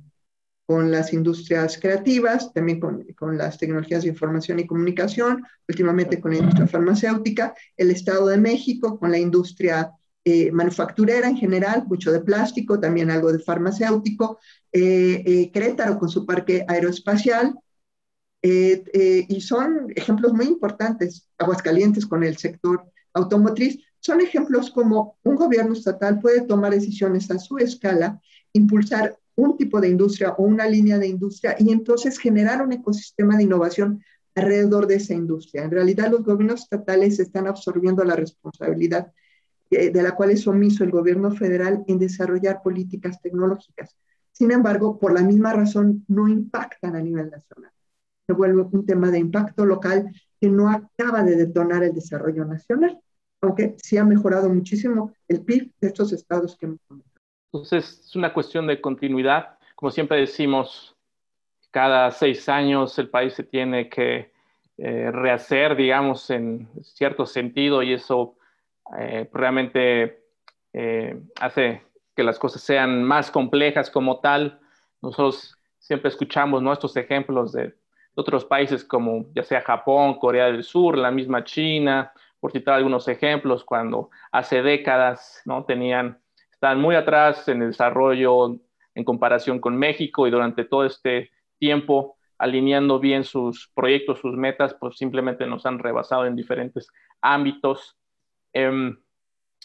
con 0.67 0.91
las 0.91 1.13
industrias 1.13 1.79
creativas, 1.79 2.53
también 2.53 2.81
con, 2.81 3.05
con, 3.17 3.37
las 3.37 3.59
tecnologías 3.59 4.03
de 4.03 4.09
información 4.09 4.59
y 4.59 4.67
comunicación, 4.67 5.45
últimamente 5.69 6.21
con 6.21 6.33
la 6.33 6.39
industria 6.39 6.67
farmacéutica, 6.67 7.55
el 7.77 7.91
Estado 7.91 8.27
de 8.29 8.39
México 8.39 8.99
con 8.99 9.11
la 9.11 9.19
industria 9.19 9.93
eh, 10.29 10.51
manufacturera 10.51 11.29
en 11.29 11.37
general, 11.37 11.85
mucho 11.87 12.11
de 12.11 12.19
plástico, 12.19 12.81
también 12.81 13.13
algo 13.13 13.33
de 13.33 13.39
farmacéutico, 13.39 14.41
eh, 14.73 15.23
eh, 15.25 15.97
con 16.01 16.09
su 16.09 16.27
parque 16.27 16.65
aeroespacial, 16.67 17.55
y 18.49 19.41
son 19.41 19.89
ejemplos 19.95 20.33
muy 20.33 20.47
importantes, 20.47 21.29
Aguascalientes 21.39 22.07
con 22.07 22.23
el 22.23 22.37
sector 22.37 22.85
automotriz, 23.13 23.79
son 24.01 24.21
ejemplos 24.21 24.71
como 24.71 25.19
un 25.25 25.35
gobierno 25.35 25.73
estatal 25.73 26.21
puede 26.21 26.43
tomar 26.43 26.73
decisiones 26.73 27.31
a 27.31 27.39
su 27.39 27.59
escala, 27.59 28.21
impulsar 28.53 29.19
un 29.35 29.57
tipo 29.57 29.81
de 29.81 29.89
industria 29.89 30.31
o 30.39 30.45
una 30.45 30.67
línea 30.67 30.99
de 30.99 31.09
industria 31.09 31.57
y 31.59 31.71
entonces 31.71 32.19
generar 32.19 32.63
un 32.63 32.73
ecosistema 32.73 33.37
de 33.37 33.43
innovación 33.43 34.03
alrededor 34.35 34.87
de 34.87 34.97
esa 34.97 35.15
industria. 35.15 35.65
En 35.65 35.71
realidad 35.71 36.11
los 36.11 36.23
gobiernos 36.23 36.63
estatales 36.63 37.19
están 37.19 37.47
absorbiendo 37.47 38.05
la 38.05 38.17
responsabilidad 38.17 39.13
eh, 39.71 39.91
de 39.91 40.03
la 40.03 40.15
cual 40.15 40.31
es 40.31 40.47
omiso 40.47 40.85
el 40.85 40.91
gobierno 40.91 41.33
federal 41.33 41.85
en 41.87 41.99
desarrollar 41.99 42.63
políticas 42.63 43.21
tecnológicas. 43.21 43.97
Sin 44.33 44.53
embargo, 44.53 44.99
por 44.99 45.13
la 45.13 45.23
misma 45.23 45.53
razón, 45.53 46.05
no 46.09 46.29
impactan 46.29 46.95
a 46.95 47.01
nivel 47.01 47.31
nacional. 47.31 47.73
Se 48.27 48.33
vuelve 48.33 48.63
un 48.63 48.85
tema 48.85 49.11
de 49.11 49.19
impacto 49.19 49.65
local 49.65 50.11
que 50.41 50.49
no 50.49 50.69
acaba 50.69 51.23
de 51.23 51.37
detonar 51.37 51.83
el 51.83 51.95
desarrollo 51.95 52.45
nacional 52.45 53.01
aunque 53.41 53.77
sí 53.83 53.97
ha 53.99 54.05
mejorado 54.05 54.49
muchísimo 54.49 55.13
el 55.29 55.45
PIB 55.45 55.73
de 55.81 55.89
estos 55.89 56.13
estados 56.13 56.57
que 56.57 56.67
hemos 56.67 56.81
comentado. 56.87 57.21
Entonces, 57.53 58.03
es 58.07 58.17
una 58.17 58.33
cuestión 58.33 58.67
de 58.67 58.81
continuidad. 58.81 59.59
Como 59.75 59.91
siempre 59.91 60.19
decimos, 60.19 60.97
cada 61.71 62.11
seis 62.11 62.49
años 62.49 62.99
el 62.99 63.09
país 63.09 63.35
se 63.35 63.45
tiene 63.45 63.89
que 63.89 64.33
eh, 64.79 65.11
rehacer, 65.11 65.77
digamos, 65.77 66.29
en 66.31 66.69
cierto 66.83 67.25
sentido, 67.27 67.83
y 67.83 67.95
eso 67.95 68.37
eh, 68.99 69.29
realmente 69.33 70.23
eh, 70.73 71.21
hace 71.41 71.83
que 72.15 72.23
las 72.23 72.39
cosas 72.39 72.63
sean 72.63 73.03
más 73.03 73.31
complejas 73.31 73.91
como 73.91 74.21
tal. 74.21 74.61
Nosotros 75.03 75.57
siempre 75.79 76.09
escuchamos 76.09 76.63
nuestros 76.63 76.97
ejemplos 76.97 77.53
de 77.53 77.75
otros 78.17 78.45
países 78.45 78.85
como 78.85 79.27
ya 79.35 79.43
sea 79.43 79.61
Japón, 79.61 80.19
Corea 80.19 80.47
del 80.47 80.65
Sur, 80.65 80.97
la 80.99 81.11
misma 81.11 81.45
China, 81.45 82.13
por 82.41 82.53
citar 82.53 82.75
algunos 82.75 83.09
ejemplos, 83.09 83.65
cuando 83.65 84.11
hace 84.33 84.63
décadas 84.63 85.43
¿no? 85.45 85.65
tenían, 85.65 86.21
estaban 86.51 86.81
muy 86.81 86.95
atrás 86.95 87.49
en 87.49 87.63
el 87.63 87.69
desarrollo 87.69 88.57
en 88.95 89.05
comparación 89.05 89.61
con 89.61 89.77
México 89.77 90.27
y 90.27 90.31
durante 90.31 90.65
todo 90.65 90.85
este 90.85 91.31
tiempo 91.59 92.17
alineando 92.39 92.99
bien 92.99 93.25
sus 93.25 93.71
proyectos, 93.75 94.21
sus 94.21 94.37
metas, 94.37 94.75
pues 94.75 94.97
simplemente 94.97 95.47
nos 95.47 95.65
han 95.67 95.79
rebasado 95.79 96.27
en 96.27 96.37
diferentes 96.37 96.89
ámbitos. 97.21 97.97
Em, 98.53 98.97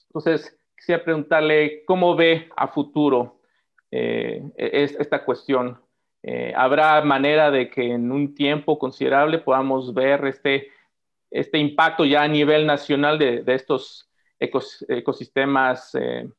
entonces, 0.08 0.58
quisiera 0.78 1.04
preguntarle 1.04 1.84
cómo 1.86 2.16
ve 2.16 2.50
a 2.56 2.68
futuro 2.68 3.40
eh, 3.92 4.42
esta 4.56 5.24
cuestión. 5.26 5.80
Eh, 6.24 6.54
¿Habrá 6.56 7.02
manera 7.02 7.50
de 7.50 7.70
que 7.70 7.92
en 7.94 8.12
un 8.12 8.36
tiempo 8.36 8.78
considerable 8.78 9.40
podamos 9.40 9.94
ver 9.94 10.24
este 10.26 10.70
este 11.32 11.58
impacto 11.58 12.04
ya 12.06 12.24
a 12.24 12.28
nivel 12.28 12.68
nacional 12.68 13.18
de, 13.18 13.44
estos 13.48 14.10
ecosistemas 14.38 15.96
eh, 15.96 16.30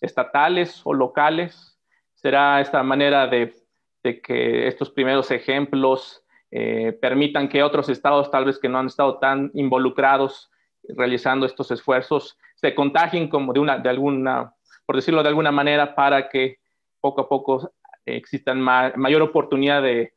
estatales 0.00 0.82
o 0.84 0.92
locales? 0.92 1.80
¿Será 2.12 2.60
esta 2.60 2.82
manera 2.82 3.26
de, 3.26 3.54
que 4.02 4.68
estos 4.68 4.90
primeros 4.90 5.30
ejemplos 5.30 6.22
eh, 6.50 6.92
permitan 6.92 7.48
que 7.48 7.62
otros 7.62 7.88
estados, 7.88 8.30
tal 8.30 8.44
vez 8.44 8.58
que 8.58 8.68
no 8.68 8.78
han 8.78 8.86
estado 8.86 9.18
tan 9.18 9.50
involucrados 9.54 10.50
realizando 10.88 11.46
estos 11.46 11.70
esfuerzos, 11.70 12.38
se 12.54 12.74
contagien 12.74 13.28
como 13.28 13.54
de 13.54 13.60
una, 13.60 13.78
de 13.78 13.88
alguna, 13.88 14.54
por 14.84 14.96
decirlo 14.96 15.22
de 15.22 15.30
alguna 15.30 15.50
manera, 15.50 15.94
para 15.94 16.28
que 16.28 16.58
poco 17.00 17.22
a 17.22 17.28
poco 17.28 17.72
existan 18.06 18.60
mayor 18.60 19.22
oportunidad 19.22 19.82
de, 19.82 20.14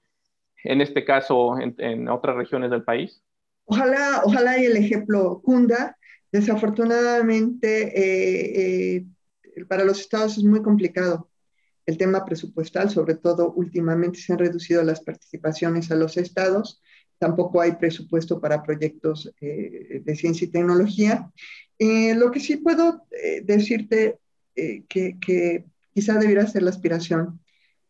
en 0.64 0.82
este 0.82 1.06
caso, 1.06 1.56
en 1.60 2.10
otras 2.10 2.36
regiones 2.36 2.72
del 2.72 2.84
país? 2.84 3.24
Ojalá, 3.70 4.22
ojalá 4.24 4.58
y 4.58 4.66
el 4.66 4.78
ejemplo 4.78 5.42
cunda. 5.44 5.98
Desafortunadamente, 6.32 7.84
eh, 8.00 9.06
eh, 9.56 9.66
para 9.66 9.84
los 9.84 10.00
estados 10.00 10.38
es 10.38 10.44
muy 10.44 10.62
complicado 10.62 11.30
el 11.86 11.98
tema 11.98 12.24
presupuestal, 12.26 12.90
sobre 12.90 13.16
todo 13.16 13.52
últimamente 13.54 14.20
se 14.20 14.34
han 14.34 14.40
reducido 14.40 14.84
las 14.84 15.02
participaciones 15.02 15.90
a 15.92 15.96
los 15.96 16.18
estados, 16.18 16.82
tampoco 17.18 17.62
hay 17.62 17.74
presupuesto 17.74 18.42
para 18.42 18.64
proyectos 18.64 19.32
eh, 19.42 20.02
de 20.04 20.16
ciencia 20.16 20.46
y 20.46 20.52
tecnología. 20.52 21.30
lo 21.80 22.32
que 22.32 22.40
sí 22.40 22.58
puedo 22.58 23.04
decirte 23.44 24.18
que, 24.56 25.18
que 25.20 25.66
quizá 25.94 26.18
debiera 26.20 26.48
ser 26.48 26.64
la 26.64 26.72
aspiración 26.72 27.40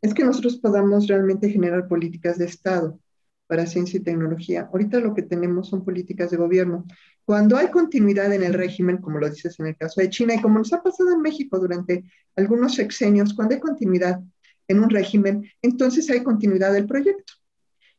es 0.01 0.13
que 0.13 0.23
nosotros 0.23 0.57
podamos 0.57 1.07
realmente 1.07 1.49
generar 1.49 1.87
políticas 1.87 2.37
de 2.37 2.45
Estado 2.45 2.99
para 3.47 3.65
ciencia 3.65 3.97
y 3.97 4.03
tecnología. 4.03 4.69
Ahorita 4.71 4.99
lo 4.99 5.13
que 5.13 5.21
tenemos 5.21 5.69
son 5.69 5.83
políticas 5.83 6.31
de 6.31 6.37
gobierno. 6.37 6.85
Cuando 7.25 7.57
hay 7.57 7.69
continuidad 7.69 8.31
en 8.33 8.43
el 8.43 8.53
régimen, 8.53 8.97
como 8.97 9.19
lo 9.19 9.29
dices 9.29 9.59
en 9.59 9.67
el 9.67 9.77
caso 9.77 10.01
de 10.01 10.09
China 10.09 10.35
y 10.35 10.41
como 10.41 10.59
nos 10.59 10.73
ha 10.73 10.83
pasado 10.83 11.11
en 11.11 11.21
México 11.21 11.57
durante 11.57 12.03
algunos 12.35 12.75
sexenios, 12.75 13.33
cuando 13.33 13.55
hay 13.55 13.61
continuidad 13.61 14.21
en 14.67 14.79
un 14.79 14.89
régimen, 14.89 15.49
entonces 15.61 16.09
hay 16.09 16.23
continuidad 16.23 16.73
del 16.73 16.87
proyecto. 16.87 17.33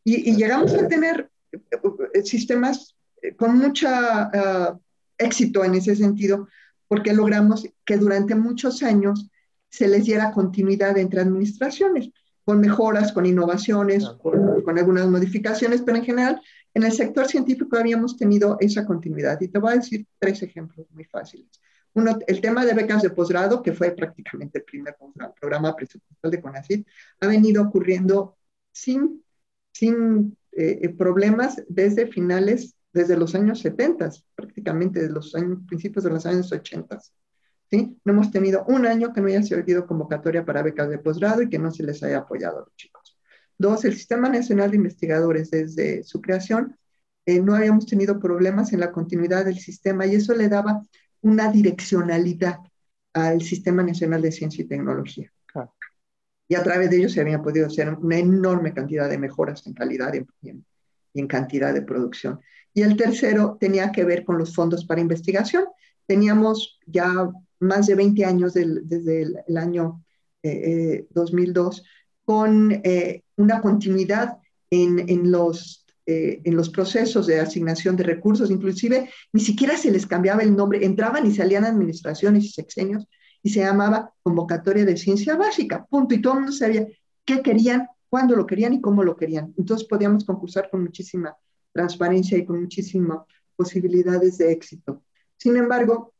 Y, 0.04 0.36
llegamos 0.36 0.74
a 0.74 0.86
tener 0.88 1.30
eh, 1.52 2.22
sistemas 2.22 2.94
eh, 3.20 3.34
con 3.34 3.58
mucho 3.58 3.86
ah, 3.90 4.78
éxito 5.18 5.64
en 5.64 5.74
ese 5.74 5.96
sentido, 5.96 6.48
porque 6.86 7.12
logramos 7.12 7.68
que 7.84 7.96
durante 7.96 8.34
muchos 8.34 8.82
años 8.82 9.30
se 9.68 9.88
les 9.88 10.04
diera 10.04 10.32
continuidad 10.32 10.96
entre 10.98 11.20
administraciones 11.20 12.10
con 12.48 12.60
mejoras, 12.60 13.12
con 13.12 13.26
innovaciones, 13.26 14.08
con, 14.22 14.78
algunas 14.78 15.06
modificaciones, 15.06 15.82
pero 15.82 15.98
en 15.98 16.04
general 16.04 16.40
en 16.72 16.82
el 16.82 16.92
sector 16.92 17.28
científico 17.28 17.76
habíamos 17.76 18.16
tenido 18.16 18.56
esa 18.58 18.86
continuidad. 18.86 19.38
Y 19.42 19.48
te 19.48 19.58
voy 19.58 19.72
a 19.72 19.76
decir 19.76 20.06
tres 20.18 20.42
ejemplos 20.42 20.86
muy 20.90 21.04
fáciles. 21.04 21.46
Uno, 21.92 22.18
el 22.26 22.40
tema 22.40 22.64
de 22.64 22.72
becas 22.72 23.02
de 23.02 23.10
posgrado, 23.10 23.62
que 23.62 23.74
fue 23.74 23.90
prácticamente 23.90 24.60
el 24.60 24.64
primer 24.64 24.96
programa 25.38 25.76
presupuestal 25.76 26.30
de 26.30 26.40
CONACYT, 26.40 26.86
ha 27.20 27.26
venido 27.26 27.62
ocurriendo 27.62 28.38
sin, 28.72 29.22
sin 29.70 30.34
eh, 30.52 30.78
eh, 30.82 30.88
problemas 30.88 31.62
desde 31.68 32.06
finales, 32.06 32.76
desde 32.94 33.18
los 33.18 33.34
años 33.34 33.60
70, 33.60 34.10
prácticamente 34.34 35.00
desde 35.00 35.12
los 35.12 35.34
años, 35.34 35.58
principios 35.68 36.02
de 36.04 36.10
los 36.12 36.24
años 36.24 36.50
80. 36.50 36.98
¿Sí? 37.70 37.98
No 38.04 38.12
hemos 38.12 38.30
tenido 38.30 38.64
un 38.66 38.86
año 38.86 39.12
que 39.12 39.20
no 39.20 39.28
haya 39.28 39.42
servido 39.42 39.86
convocatoria 39.86 40.44
para 40.44 40.62
becas 40.62 40.88
de 40.88 40.98
posgrado 40.98 41.42
y 41.42 41.48
que 41.48 41.58
no 41.58 41.70
se 41.70 41.82
les 41.82 42.02
haya 42.02 42.18
apoyado 42.18 42.58
a 42.58 42.60
los 42.60 42.76
chicos. 42.76 43.18
Dos, 43.58 43.84
el 43.84 43.94
Sistema 43.94 44.28
Nacional 44.28 44.70
de 44.70 44.76
Investigadores, 44.76 45.50
desde 45.50 46.04
su 46.04 46.20
creación, 46.20 46.76
eh, 47.26 47.40
no 47.40 47.54
habíamos 47.54 47.86
tenido 47.86 48.18
problemas 48.18 48.72
en 48.72 48.80
la 48.80 48.92
continuidad 48.92 49.44
del 49.44 49.58
sistema 49.58 50.06
y 50.06 50.14
eso 50.14 50.34
le 50.34 50.48
daba 50.48 50.82
una 51.20 51.50
direccionalidad 51.50 52.58
al 53.12 53.42
Sistema 53.42 53.82
Nacional 53.82 54.22
de 54.22 54.32
Ciencia 54.32 54.64
y 54.64 54.68
Tecnología. 54.68 55.32
Y 56.50 56.54
a 56.54 56.62
través 56.62 56.88
de 56.88 56.96
ello 56.96 57.08
se 57.10 57.20
había 57.20 57.42
podido 57.42 57.66
hacer 57.66 57.90
una 57.90 58.16
enorme 58.16 58.72
cantidad 58.72 59.10
de 59.10 59.18
mejoras 59.18 59.66
en 59.66 59.74
calidad 59.74 60.14
y 60.14 60.48
en, 60.48 60.64
y 61.12 61.20
en 61.20 61.26
cantidad 61.26 61.74
de 61.74 61.82
producción. 61.82 62.40
Y 62.72 62.82
el 62.82 62.96
tercero 62.96 63.58
tenía 63.60 63.92
que 63.92 64.04
ver 64.04 64.24
con 64.24 64.38
los 64.38 64.54
fondos 64.54 64.86
para 64.86 65.00
investigación. 65.00 65.64
Teníamos 66.06 66.78
ya 66.86 67.30
más 67.60 67.86
de 67.86 67.94
20 67.94 68.24
años 68.24 68.54
desde 68.54 69.22
el, 69.22 69.56
año 69.56 70.02
2002, 70.42 71.78
eh, 71.78 71.80
eh, 71.80 71.84
con 72.24 72.72
eh, 72.84 73.22
una 73.36 73.60
continuidad 73.60 74.38
en, 74.70 75.08
en 75.08 75.30
los, 75.30 75.86
en 76.06 76.56
los 76.56 76.70
procesos 76.70 77.26
de 77.26 77.40
asignación 77.40 77.96
de 77.96 78.04
recursos, 78.04 78.50
inclusive 78.50 79.10
ni 79.32 79.40
siquiera 79.40 79.76
se 79.76 79.90
les 79.90 80.06
cambiaba 80.06 80.42
el 80.42 80.56
nombre, 80.56 80.84
entraban 80.84 81.26
y 81.26 81.34
salían 81.34 81.64
administraciones 81.64 82.44
y 82.44 82.48
sexenios 82.48 83.06
y 83.42 83.50
se 83.50 83.60
llamaba 83.60 84.12
convocatoria 84.22 84.84
de 84.84 84.96
ciencia 84.96 85.36
básica, 85.36 85.84
punto, 85.86 86.14
y 86.14 86.22
todo 86.22 86.34
el 86.34 86.40
mundo 86.40 86.52
sabía 86.52 86.86
qué 87.24 87.42
querían, 87.42 87.88
cuándo 88.08 88.36
lo 88.36 88.46
querían 88.46 88.72
y 88.72 88.80
cómo 88.80 89.04
lo 89.04 89.16
querían. 89.16 89.54
Entonces 89.58 89.86
podíamos 89.86 90.24
concursar 90.24 90.70
con 90.70 90.82
muchísima 90.82 91.36
transparencia 91.72 92.38
y 92.38 92.44
con 92.44 92.60
muchísimas 92.60 93.20
posibilidades 93.54 94.38
de 94.38 94.52
éxito. 94.52 95.02
Sin 95.36 95.56
embargo, 95.56 95.92
eh, 95.92 96.06
eh, 96.06 96.17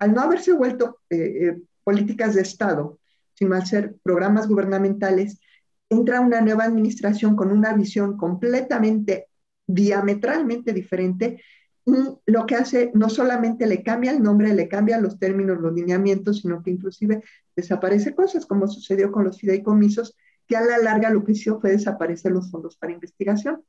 al 0.00 0.12
no 0.12 0.20
haberse 0.20 0.52
vuelto 0.52 0.98
eh, 1.10 1.56
políticas 1.84 2.34
de 2.34 2.42
Estado, 2.42 2.98
sino 3.34 3.54
al 3.54 3.66
ser 3.66 3.96
programas 4.02 4.46
gubernamentales, 4.46 5.40
entra 5.88 6.20
una 6.20 6.40
nueva 6.40 6.64
administración 6.64 7.34
con 7.36 7.50
una 7.50 7.72
visión 7.72 8.16
completamente, 8.16 9.28
diametralmente 9.66 10.72
diferente 10.72 11.40
y 11.84 11.94
lo 12.26 12.46
que 12.46 12.54
hace 12.54 12.92
no 12.94 13.08
solamente 13.08 13.66
le 13.66 13.82
cambia 13.82 14.12
el 14.12 14.22
nombre, 14.22 14.54
le 14.54 14.68
cambia 14.68 15.00
los 15.00 15.18
términos, 15.18 15.60
los 15.60 15.72
lineamientos, 15.72 16.40
sino 16.40 16.62
que 16.62 16.70
inclusive 16.70 17.22
desaparece 17.56 18.14
cosas 18.14 18.46
como 18.46 18.68
sucedió 18.68 19.10
con 19.10 19.24
los 19.24 19.38
fideicomisos, 19.38 20.16
que 20.46 20.56
a 20.56 20.60
la 20.60 20.78
larga 20.78 21.10
lo 21.10 21.24
que 21.24 21.32
hizo 21.32 21.60
fue 21.60 21.72
desaparecer 21.72 22.32
los 22.32 22.50
fondos 22.50 22.76
para 22.76 22.92
investigación. 22.92 23.64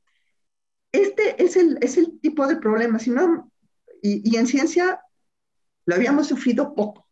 Este 0.92 1.42
es 1.42 1.56
el, 1.56 1.78
es 1.80 1.96
el 1.96 2.20
tipo 2.20 2.46
de 2.46 2.56
problema, 2.56 3.00
si 3.00 3.12
y, 4.00 4.30
y 4.30 4.36
en 4.36 4.46
ciencia 4.46 5.00
lo 5.86 5.94
habíamos 5.94 6.28
sufrido 6.28 6.74
poco, 6.74 7.06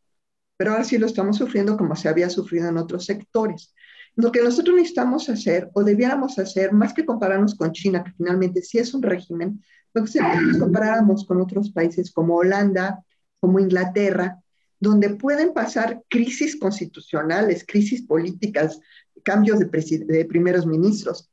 pero 0.56 0.72
ahora 0.72 0.84
sí 0.84 0.98
lo 0.98 1.06
estamos 1.06 1.36
sufriendo 1.36 1.76
como 1.76 1.96
se 1.96 2.08
había 2.08 2.30
sufrido 2.30 2.68
en 2.68 2.76
otros 2.76 3.04
sectores. 3.04 3.74
Lo 4.14 4.30
que 4.30 4.42
nosotros 4.42 4.76
necesitamos 4.76 5.28
hacer 5.28 5.70
o 5.72 5.82
debiéramos 5.82 6.38
hacer, 6.38 6.72
más 6.72 6.92
que 6.92 7.06
compararnos 7.06 7.54
con 7.54 7.72
China, 7.72 8.04
que 8.04 8.12
finalmente 8.12 8.62
sí 8.62 8.78
es 8.78 8.92
un 8.92 9.02
régimen, 9.02 9.62
lo 9.94 10.04
que 10.04 10.20
nos 10.20 10.58
comparáramos 10.58 11.26
con 11.26 11.40
otros 11.40 11.70
países 11.70 12.10
como 12.12 12.36
Holanda, 12.36 13.04
como 13.40 13.58
Inglaterra, 13.58 14.38
donde 14.78 15.10
pueden 15.10 15.52
pasar 15.52 16.02
crisis 16.08 16.56
constitucionales, 16.56 17.64
crisis 17.66 18.02
políticas, 18.02 18.80
cambios 19.22 19.58
de, 19.58 19.66
de 20.06 20.24
primeros 20.24 20.66
ministros, 20.66 21.30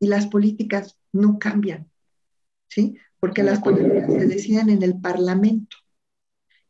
y 0.00 0.06
las 0.06 0.26
políticas 0.26 0.96
no 1.12 1.38
cambian, 1.38 1.90
¿sí? 2.68 2.96
Porque 3.20 3.42
las 3.42 3.60
políticas 3.60 4.12
se 4.12 4.26
deciden 4.26 4.70
en 4.70 4.82
el 4.82 5.00
Parlamento. 5.00 5.76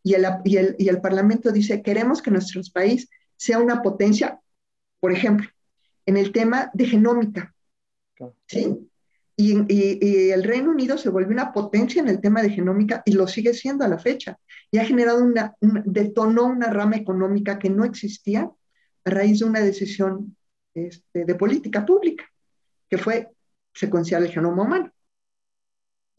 Y 0.08 0.14
el, 0.14 0.26
y, 0.42 0.56
el, 0.56 0.74
y 0.78 0.88
el 0.88 1.02
Parlamento 1.02 1.52
dice, 1.52 1.82
queremos 1.82 2.22
que 2.22 2.30
nuestro 2.30 2.62
país 2.72 3.10
sea 3.36 3.58
una 3.58 3.82
potencia, 3.82 4.40
por 5.00 5.12
ejemplo, 5.12 5.46
en 6.06 6.16
el 6.16 6.32
tema 6.32 6.70
de 6.72 6.86
genómica, 6.86 7.54
¿sí? 8.46 8.74
Y, 9.36 9.70
y, 9.70 10.30
el 10.30 10.44
Reino 10.44 10.70
Unido 10.70 10.96
se 10.96 11.10
volvió 11.10 11.30
una 11.30 11.52
potencia 11.52 12.00
en 12.00 12.08
el 12.08 12.22
tema 12.22 12.40
de 12.40 12.48
genómica 12.48 13.02
y 13.04 13.12
lo 13.12 13.28
sigue 13.28 13.52
siendo 13.52 13.84
a 13.84 13.88
la 13.88 13.98
fecha. 13.98 14.38
Y 14.70 14.78
ha 14.78 14.86
generado 14.86 15.22
una, 15.22 15.54
detonó 15.60 16.46
una 16.46 16.70
rama 16.70 16.96
económica 16.96 17.58
que 17.58 17.68
no 17.68 17.84
existía 17.84 18.50
a 19.04 19.10
raíz 19.10 19.40
de 19.40 19.44
una 19.44 19.60
decisión 19.60 20.34
este, 20.72 21.26
de 21.26 21.34
política 21.34 21.84
pública, 21.84 22.24
que 22.88 22.96
fue 22.96 23.28
secuenciar 23.74 24.22
el 24.22 24.30
genoma 24.30 24.62
humano. 24.62 24.90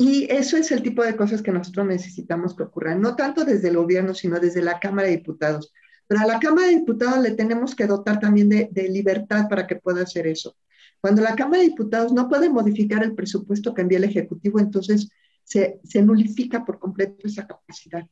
Y 0.02 0.32
eso 0.32 0.56
es 0.56 0.72
el 0.72 0.82
tipo 0.82 1.04
de 1.04 1.18
cosas 1.18 1.42
que 1.42 1.52
nosotros 1.52 1.86
necesitamos 1.86 2.56
que 2.56 2.64
ocurran, 2.64 3.02
no 3.02 3.18
tanto 3.18 3.44
desde 3.44 3.68
el 3.68 3.76
gobierno, 3.76 4.14
sino 4.14 4.40
desde 4.40 4.62
la 4.62 4.80
Cámara 4.80 5.10
de 5.10 5.18
Diputados. 5.18 5.74
Pero 6.08 6.22
a 6.22 6.26
la 6.26 6.40
Cámara 6.40 6.68
de 6.68 6.76
Diputados 6.78 7.20
le 7.22 7.32
tenemos 7.32 7.76
que 7.76 7.86
dotar 7.86 8.18
también 8.18 8.48
de, 8.48 8.90
libertad 8.90 9.50
para 9.50 9.68
que 9.68 9.76
pueda 9.76 10.04
hacer 10.04 10.26
eso. 10.26 10.56
Cuando 11.02 11.22
la 11.22 11.36
Cámara 11.36 11.62
de 11.62 11.68
Diputados 11.68 12.14
no 12.14 12.30
puede 12.30 12.50
modificar 12.50 13.04
el 13.04 13.14
presupuesto 13.14 13.74
que 13.74 13.82
envía 13.82 13.98
el 13.98 14.06
Ejecutivo, 14.06 14.60
entonces 14.60 15.10
se, 15.44 15.82
se 15.84 16.02
nulifica 16.02 16.64
por 16.64 16.80
completo 16.80 17.28
esa 17.28 17.46
capacidad. 17.46 18.08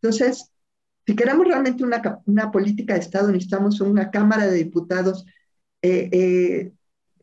Entonces, 0.00 0.50
si 1.06 1.14
queremos 1.14 1.46
realmente 1.46 1.84
una, 1.84 2.20
una 2.26 2.50
política 2.50 2.94
de 2.94 3.00
Estado, 3.00 3.28
necesitamos 3.28 3.80
una 3.80 4.10
Cámara 4.10 4.48
de 4.48 4.56
Diputados 4.56 5.24
eh, 5.82 6.08
eh, 6.12 6.72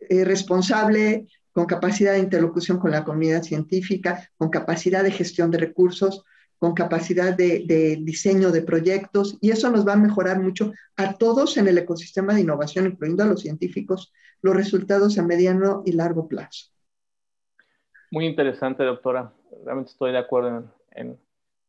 eh, 0.10 0.24
responsable, 0.24 1.28
con 1.60 1.66
capacidad 1.66 2.14
de 2.14 2.20
interlocución 2.20 2.80
con 2.80 2.92
la 2.92 3.04
comunidad 3.04 3.44
científica, 3.44 4.30
con 4.38 4.50
capacidad 4.50 5.04
de 5.04 5.12
gestión 5.12 5.52
de 5.52 5.58
recursos, 5.58 6.24
con 6.58 6.74
capacidad 6.74 7.36
de, 7.36 7.66
de, 7.66 7.98
diseño 7.98 8.52
de 8.52 8.62
proyectos, 8.62 9.38
y 9.42 9.52
eso 9.52 9.70
nos 9.70 9.86
va 9.86 9.92
a 9.92 9.98
mejorar 9.98 10.40
mucho 10.40 10.72
a 10.96 11.16
todos 11.16 11.58
en 11.58 11.68
el 11.68 11.78
ecosistema 11.78 12.34
de 12.34 12.40
innovación, 12.40 12.86
incluyendo 12.86 13.24
a 13.24 13.26
los 13.26 13.42
científicos, 13.42 14.14
los 14.42 14.56
resultados 14.56 15.18
a 15.18 15.24
mediano 15.24 15.84
y 15.86 15.92
largo 15.92 16.30
plazo. 16.30 16.68
Muy 18.10 18.26
interesante, 18.26 18.86
doctora. 18.86 19.34
Realmente 19.66 19.92
estoy 19.92 20.14
de 20.14 20.20
acuerdo 20.20 20.64
en, 20.92 21.20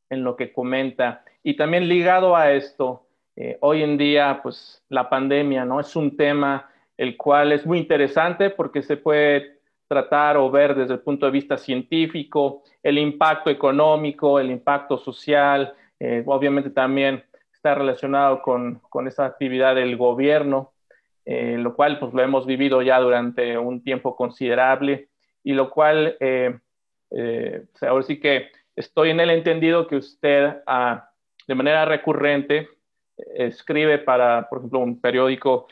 en, 0.09 0.22
lo 0.22 0.37
que 0.37 0.53
comenta. 0.53 1.24
Y 1.42 1.57
también 1.57 1.88
ligado 1.88 2.37
a 2.37 2.53
esto, 2.53 3.09
eh, 3.35 3.59
hoy 3.61 3.83
en 3.83 3.98
día, 3.98 4.38
pues 4.40 4.85
la 4.88 5.11
pandemia, 5.11 5.64
¿no? 5.64 5.81
Es 5.81 5.96
un 5.96 6.16
tema 6.16 6.70
el 6.96 7.16
cual 7.16 7.50
es 7.50 7.66
muy 7.66 7.79
interesante 7.79 8.50
porque 8.50 8.83
se 8.85 8.96
puede 8.96 9.59
tratar 9.90 10.37
o 10.37 10.48
ver 10.53 10.76
desde 10.76 10.94
el 10.94 11.00
punto 11.00 11.26
de 11.26 11.33
vista 11.33 11.59
científico, 11.59 12.62
el 12.81 12.96
impacto 12.96 13.50
económico, 13.50 14.38
el 14.38 14.48
impacto 14.48 14.96
social, 14.96 15.74
eh, 15.98 16.22
obviamente 16.26 16.70
también 16.70 17.24
está 17.53 17.74
relacionado 17.74 18.40
con, 18.40 18.76
con 18.88 19.09
esa 19.09 19.26
actividad 19.26 19.74
del 19.74 19.96
gobierno, 19.96 20.74
eh, 21.24 21.57
lo 21.59 21.74
cual 21.74 21.98
pues 21.98 22.14
lo 22.14 22.22
hemos 22.22 22.46
vivido 22.46 22.83
ya 22.83 23.00
durante 23.00 23.59
un 23.59 23.83
tiempo 23.83 24.14
considerable 24.14 25.09
y 25.42 25.55
lo 25.55 25.68
cual 25.70 26.16
eh, 26.20 26.57
ahora 27.81 28.05
sí 28.05 28.20
que 28.20 28.53
estoy 28.76 29.11
en 29.11 29.18
el 29.18 29.31
entendido 29.31 29.88
que 29.88 29.96
usted 29.96 30.62
ah, 30.68 31.11
de 31.48 31.55
manera 31.57 31.85
recurrente 31.85 32.68
escribe 33.35 33.98
para, 33.98 34.48
por 34.48 34.59
ejemplo, 34.59 34.79
un 34.79 35.00
periódico 35.00 35.66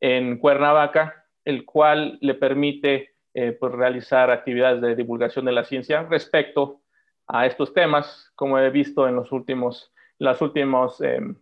en 0.00 0.38
Cuernavaca, 0.38 1.24
el 1.44 1.64
cual 1.64 2.18
le 2.20 2.34
permite 2.34 3.09
eh, 3.34 3.52
pues, 3.52 3.72
realizar 3.72 4.30
actividades 4.30 4.80
de 4.80 4.96
divulgación 4.96 5.44
de 5.44 5.52
la 5.52 5.64
ciencia 5.64 6.02
respecto 6.02 6.80
a 7.26 7.46
estos 7.46 7.72
temas, 7.72 8.32
como 8.34 8.58
he 8.58 8.70
visto 8.70 9.06
en 9.06 9.16
los 9.16 9.30
últimos, 9.32 9.92
los 10.18 10.40
últimos 10.42 11.00
em, 11.00 11.36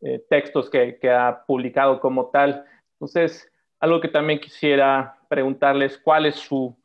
eh, 0.00 0.24
textos 0.28 0.70
que, 0.70 0.98
que, 0.98 1.10
ha 1.10 1.44
publicado 1.46 2.00
como 2.00 2.30
tal. 2.30 2.64
Entonces, 2.94 3.50
algo 3.78 4.00
que 4.00 4.08
también 4.08 4.40
quisiera 4.40 5.18
preguntarles, 5.28 5.98
¿cuál 5.98 6.26
es 6.26 6.36
su, 6.36 6.76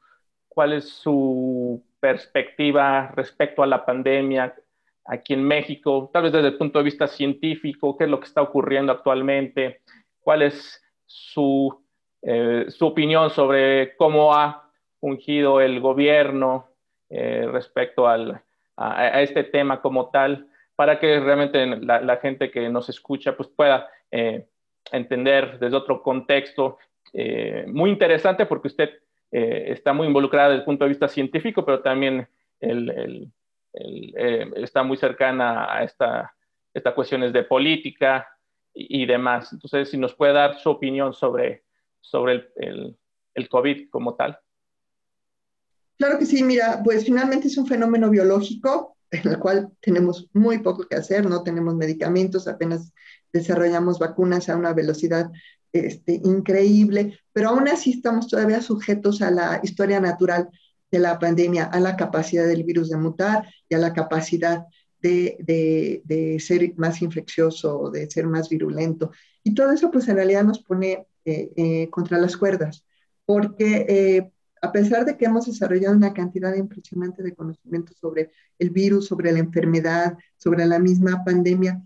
cuál 0.50 0.74
es 0.74 0.90
su 0.90 1.84
perspectiva 2.00 3.12
respecto 3.16 3.64
a 3.64 3.68
la 3.68 3.86
pandemia 3.86 4.54
aquí 5.06 5.34
en 5.34 5.44
México, 5.44 6.10
tal 6.12 6.24
vez 6.24 6.34
desde 6.34 6.50
el 6.50 6.58
punto 6.58 6.80
de 6.80 6.86
vista 6.86 7.08
científico, 7.08 7.96
qué 7.96 8.06
es 8.06 8.10
lo 8.10 8.20
que 8.20 8.26
está 8.26 8.42
ocurriendo 8.42 8.92
actualmente, 8.92 9.82
cuál 10.20 10.42
es 10.42 10.84
su 11.06 11.85
eh, 12.28 12.66
su 12.70 12.88
opinión 12.88 13.30
sobre 13.30 13.96
cómo 13.98 14.34
ha 14.34 14.72
fungido 15.00 15.62
el 15.62 15.80
gobierno 15.80 16.68
eh, 17.08 17.48
respecto 17.52 18.08
al, 18.08 18.42
a, 18.76 19.22
este 19.22 19.44
tema 19.44 19.80
como 19.80 20.10
tal, 20.10 20.48
para 20.76 21.00
que 21.00 21.20
realmente 21.20 21.64
la, 21.68 22.18
gente 22.18 22.50
que 22.50 22.68
nos 22.68 22.90
escucha 22.90 23.38
pues 23.38 23.48
pueda 23.50 23.88
eh, 24.10 24.48
entender 24.92 25.60
desde 25.60 25.78
otro 25.78 26.02
contexto 26.02 26.80
muy 27.68 27.92
interesante 27.92 28.46
porque 28.46 28.68
usted 28.68 28.90
está 29.32 29.94
muy 29.94 30.08
involucrada 30.08 30.50
desde 30.50 30.60
el 30.60 30.66
punto 30.66 30.84
de 30.84 30.90
vista 30.90 31.08
científico, 31.08 31.64
pero 31.64 31.80
también 31.80 32.28
el, 32.60 33.32
está 33.72 34.84
muy 34.84 34.98
cercana 34.98 35.74
a 35.74 35.84
esta, 35.84 36.36
estas 36.74 36.94
cuestiones 36.94 37.32
de 37.32 37.44
política 37.44 38.28
y, 38.74 39.04
y 39.04 39.06
demás. 39.06 39.54
Entonces, 39.54 39.90
si 39.90 39.98
nos 39.98 40.14
puede 40.14 40.34
dar 40.34 40.60
su 40.60 40.70
opinión 40.70 41.14
sobre 41.14 41.65
sobre 42.10 42.50
el, 42.58 42.98
el, 43.34 43.50
COVID 43.50 43.90
como 43.90 44.16
tal? 44.16 44.38
Claro 45.98 46.20
que 46.20 46.26
sí, 46.26 46.44
mira, 46.44 46.82
pues 46.84 47.06
finalmente 47.06 47.48
es 47.48 47.58
un 47.58 47.68
fenómeno 47.68 48.10
biológico 48.10 48.98
en 49.12 49.32
el 49.32 49.40
cual 49.40 49.70
tenemos 49.82 50.28
muy 50.34 50.60
poco 50.60 50.88
que 50.88 50.96
hacer, 50.96 51.28
no 51.28 51.44
tenemos 51.44 51.76
medicamentos, 51.76 52.48
apenas 52.48 52.92
desarrollamos 53.32 54.00
vacunas 54.00 54.50
a 54.50 54.58
una 54.58 54.74
velocidad 54.74 55.32
este, 55.72 56.22
increíble, 56.24 57.20
pero 57.34 57.50
aún 57.50 57.68
así 57.68 57.92
estamos 57.92 58.28
todavía 58.28 58.62
sujetos 58.62 59.22
a 59.22 59.32
la 59.32 59.60
historia 59.64 60.00
natural 60.00 60.50
de 60.92 61.00
la 61.00 61.20
pandemia, 61.20 61.66
a 61.66 61.80
la 61.80 61.96
capacidad 61.96 62.48
del 62.48 62.64
virus 62.64 62.90
de 62.90 62.98
mutar 62.98 63.48
y 63.68 63.76
a 63.76 63.80
la 63.80 63.94
capacidad 63.94 64.66
de, 65.02 65.38
de, 65.40 66.02
de 66.06 66.40
ser 66.40 66.74
más 66.78 67.02
infeccioso, 67.02 67.92
de 67.92 68.10
ser 68.10 68.28
más 68.28 68.50
virulento. 68.50 69.12
Y 69.44 69.54
todo 69.54 69.72
eso 69.72 69.92
pues 69.92 70.08
en 70.08 70.16
realidad 70.16 70.44
nos 70.44 70.60
pone 70.64 71.08
eh, 71.28 71.52
eh, 71.56 71.90
contra 71.90 72.20
las 72.20 72.38
cuerdas, 72.38 72.86
porque 73.26 73.88
eh, 73.90 74.32
a 74.62 74.72
pesar 74.72 75.06
de 75.06 75.18
que 75.18 75.26
hemos 75.26 75.48
desarrollado 75.48 75.96
una 75.96 76.14
cantidad 76.14 76.54
impresionante 76.54 77.24
de 77.24 77.34
conocimientos 77.34 77.98
sobre 77.98 78.30
el 78.60 78.70
virus, 78.70 79.08
sobre 79.08 79.32
la 79.32 79.40
enfermedad, 79.40 80.20
sobre 80.38 80.68
la 80.68 80.78
misma 80.78 81.24
pandemia, 81.26 81.82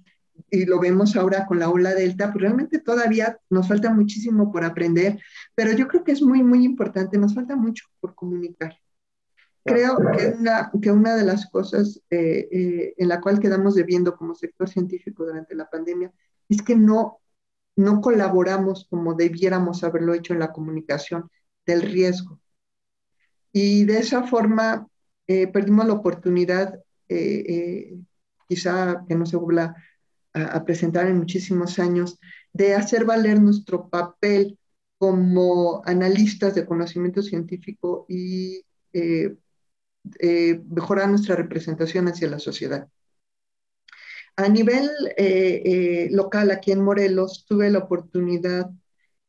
y 0.52 0.66
lo 0.66 0.78
vemos 0.82 1.16
ahora 1.16 1.46
con 1.46 1.58
la 1.58 1.70
ola 1.70 1.96
delta, 1.96 2.34
pues 2.34 2.42
realmente 2.42 2.80
todavía 2.80 3.40
nos 3.50 3.70
falta 3.70 3.94
muchísimo 3.94 4.52
por 4.52 4.66
aprender, 4.66 5.18
pero 5.56 5.72
yo 5.72 5.88
creo 5.88 6.04
que 6.04 6.12
es 6.12 6.22
muy, 6.22 6.44
muy 6.44 6.66
importante, 6.66 7.18
nos 7.18 7.34
falta 7.34 7.56
mucho 7.56 7.86
por 8.02 8.16
comunicar. 8.16 8.78
Creo 9.64 10.00
que 10.18 10.34
una, 10.38 10.70
que 10.82 10.92
una 10.92 11.16
de 11.16 11.24
las 11.24 11.50
cosas 11.50 12.02
en 12.10 13.08
la 13.08 13.22
cual 13.22 13.40
quedamos 13.40 13.76
debiendo 13.76 14.18
como 14.18 14.36
sector 14.36 14.68
científico 14.68 15.26
durante 15.26 15.56
la 15.56 15.70
pandemia 15.70 16.12
es 16.50 16.62
que 16.62 16.76
no 16.76 17.20
no 17.80 18.02
colaboramos 18.02 18.88
como 18.90 19.14
debiéramos 19.14 19.84
haberlo 19.84 20.14
hecho 20.14 20.34
en 20.34 20.40
la 20.40 20.52
comunicación 20.52 21.30
del 21.66 21.82
riesgo. 21.82 22.40
Y 23.54 23.86
de 23.86 24.00
esa 24.00 24.24
forma 24.24 24.88
eh, 25.28 25.48
perdimos 25.48 25.88
la 25.88 25.94
oportunidad, 25.94 26.76
eh, 27.08 27.46
eh, 27.48 27.98
quizá 28.50 29.06
que 29.08 29.16
no 29.16 29.26
se 29.26 29.38
vuelva 29.38 29.76
a, 30.34 30.44
a, 30.44 30.66
presentar 30.66 31.08
en 31.08 31.18
muchísimos 31.18 31.80
años, 31.80 32.20
de 32.52 32.76
hacer 32.76 33.06
valer 33.06 33.42
nuestro 33.42 33.90
papel 33.90 34.60
como 34.98 35.82
analistas 35.86 36.56
de 36.56 36.66
conocimiento 36.66 37.22
científico 37.22 38.06
y 38.10 38.62
mejorar 40.70 41.10
nuestra 41.10 41.36
representación 41.36 42.08
hacia 42.10 42.30
la 42.30 42.40
sociedad. 42.40 42.90
A 44.40 44.48
nivel 44.48 44.90
local, 46.12 46.52
aquí 46.52 46.72
en 46.72 46.82
Morelos, 46.82 47.46
tuve 47.46 47.70
la 47.70 47.80
oportunidad 47.80 48.72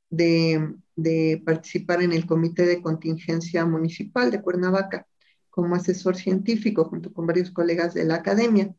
de, 0.08 1.42
participar 1.44 2.00
en 2.00 2.12
el 2.12 2.26
Comité 2.26 2.64
de 2.64 2.80
Contingencia 2.80 3.66
Municipal 3.66 4.30
de 4.30 4.40
Cuernavaca 4.40 5.08
como 5.50 5.74
asesor 5.74 6.14
científico 6.16 6.84
junto 6.84 7.12
con 7.12 7.26
varios 7.26 7.50
colegas 7.50 7.92
de 7.92 8.04
la 8.04 8.16
academia. 8.16 8.72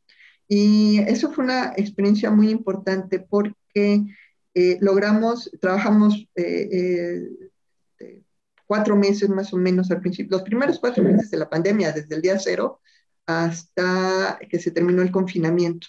Y 0.48 1.00
eso 1.00 1.34
fue 1.34 1.44
una 1.44 1.74
experiencia 1.76 2.32
muy 2.32 2.50
importante 2.50 3.20
porque 3.20 4.06
eh, 4.54 4.78
logramos, 4.80 5.52
trabajamos 5.60 6.16
eh, 6.36 7.28
eh, 8.00 8.22
cuatro 8.66 8.96
meses 8.96 9.28
más 9.28 9.54
o 9.54 9.58
menos 9.58 9.92
al 9.92 10.00
principio, 10.00 10.38
los 10.38 10.44
primeros 10.44 10.80
cuatro 10.80 11.04
meses 11.04 11.30
de 11.30 11.40
la 11.40 11.50
pandemia, 11.50 11.92
desde 11.92 12.16
el 12.16 12.22
día 12.22 12.40
cero 12.40 12.80
hasta 13.26 14.40
que 14.50 14.60
se 14.60 14.72
terminó 14.72 15.02
el 15.02 15.12
confinamiento. 15.12 15.88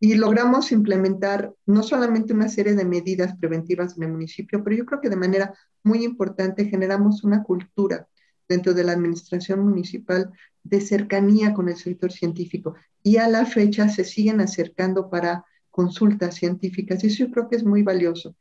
Y 0.00 0.14
logramos 0.14 0.70
implementar 0.70 1.52
no 1.66 1.82
solamente 1.82 2.32
una 2.32 2.48
serie 2.48 2.74
de 2.74 2.84
medidas 2.84 3.36
preventivas 3.36 3.96
en 3.96 4.04
el 4.04 4.12
municipio, 4.12 4.62
pero 4.62 4.76
yo 4.76 4.86
creo 4.86 5.00
que 5.00 5.10
de 5.10 5.16
manera 5.16 5.54
muy 5.82 6.04
importante 6.04 6.66
generamos 6.66 7.24
una 7.24 7.42
cultura 7.42 8.08
dentro 8.48 8.74
de 8.74 8.84
la 8.84 8.92
administración 8.92 9.60
municipal 9.60 10.30
de 10.62 10.80
cercanía 10.80 11.52
con 11.52 11.68
el 11.68 11.76
sector 11.76 12.12
científico 12.12 12.74
y 13.02 13.16
a 13.16 13.28
la 13.28 13.46
fecha 13.46 13.88
se 13.88 14.04
siguen 14.04 14.40
acercando 14.40 15.10
para 15.10 15.44
consultas 15.70 16.34
científicas 16.34 17.02
y 17.02 17.08
eso 17.08 17.26
yo 17.26 17.30
creo 17.30 17.48
que 17.48 17.56
es 17.56 17.64
muy 17.64 17.82
valioso. 17.82 18.34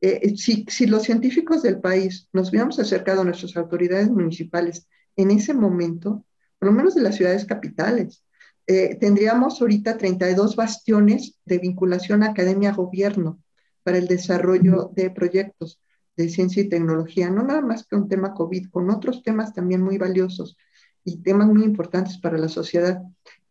Eh, 0.00 0.20
eh, 0.22 0.36
si, 0.36 0.66
si, 0.68 0.86
los 0.86 1.04
científicos 1.04 1.62
del 1.62 1.80
país 1.80 2.28
nos 2.32 2.50
hubiéramos 2.50 2.78
acercado 2.78 3.22
a 3.22 3.24
nuestras 3.24 3.56
autoridades 3.56 4.10
municipales 4.10 4.86
en 5.16 5.30
ese 5.30 5.54
momento, 5.54 6.24
por 6.58 6.68
lo 6.68 6.74
menos 6.74 6.94
de 6.94 7.02
las 7.02 7.16
ciudades 7.16 7.46
capitales, 7.46 8.22
eh, 8.66 8.96
tendríamos 8.96 9.60
ahorita 9.60 9.96
32 9.96 10.56
bastiones 10.56 11.38
de 11.44 11.58
vinculación 11.58 12.22
academia-gobierno 12.22 13.40
para 13.82 13.98
el 13.98 14.08
desarrollo 14.08 14.90
de 14.94 15.10
proyectos 15.10 15.80
de 16.16 16.28
ciencia 16.28 16.62
y 16.62 16.68
tecnología, 16.68 17.30
no 17.30 17.42
nada 17.42 17.60
más 17.60 17.86
que 17.86 17.94
un 17.94 18.08
tema 18.08 18.34
COVID, 18.34 18.70
con 18.70 18.90
otros 18.90 19.22
temas 19.22 19.52
también 19.52 19.82
muy 19.82 19.98
valiosos 19.98 20.56
y 21.04 21.18
temas 21.18 21.46
muy 21.46 21.62
importantes 21.62 22.18
para 22.18 22.38
la 22.38 22.48
sociedad. 22.48 23.00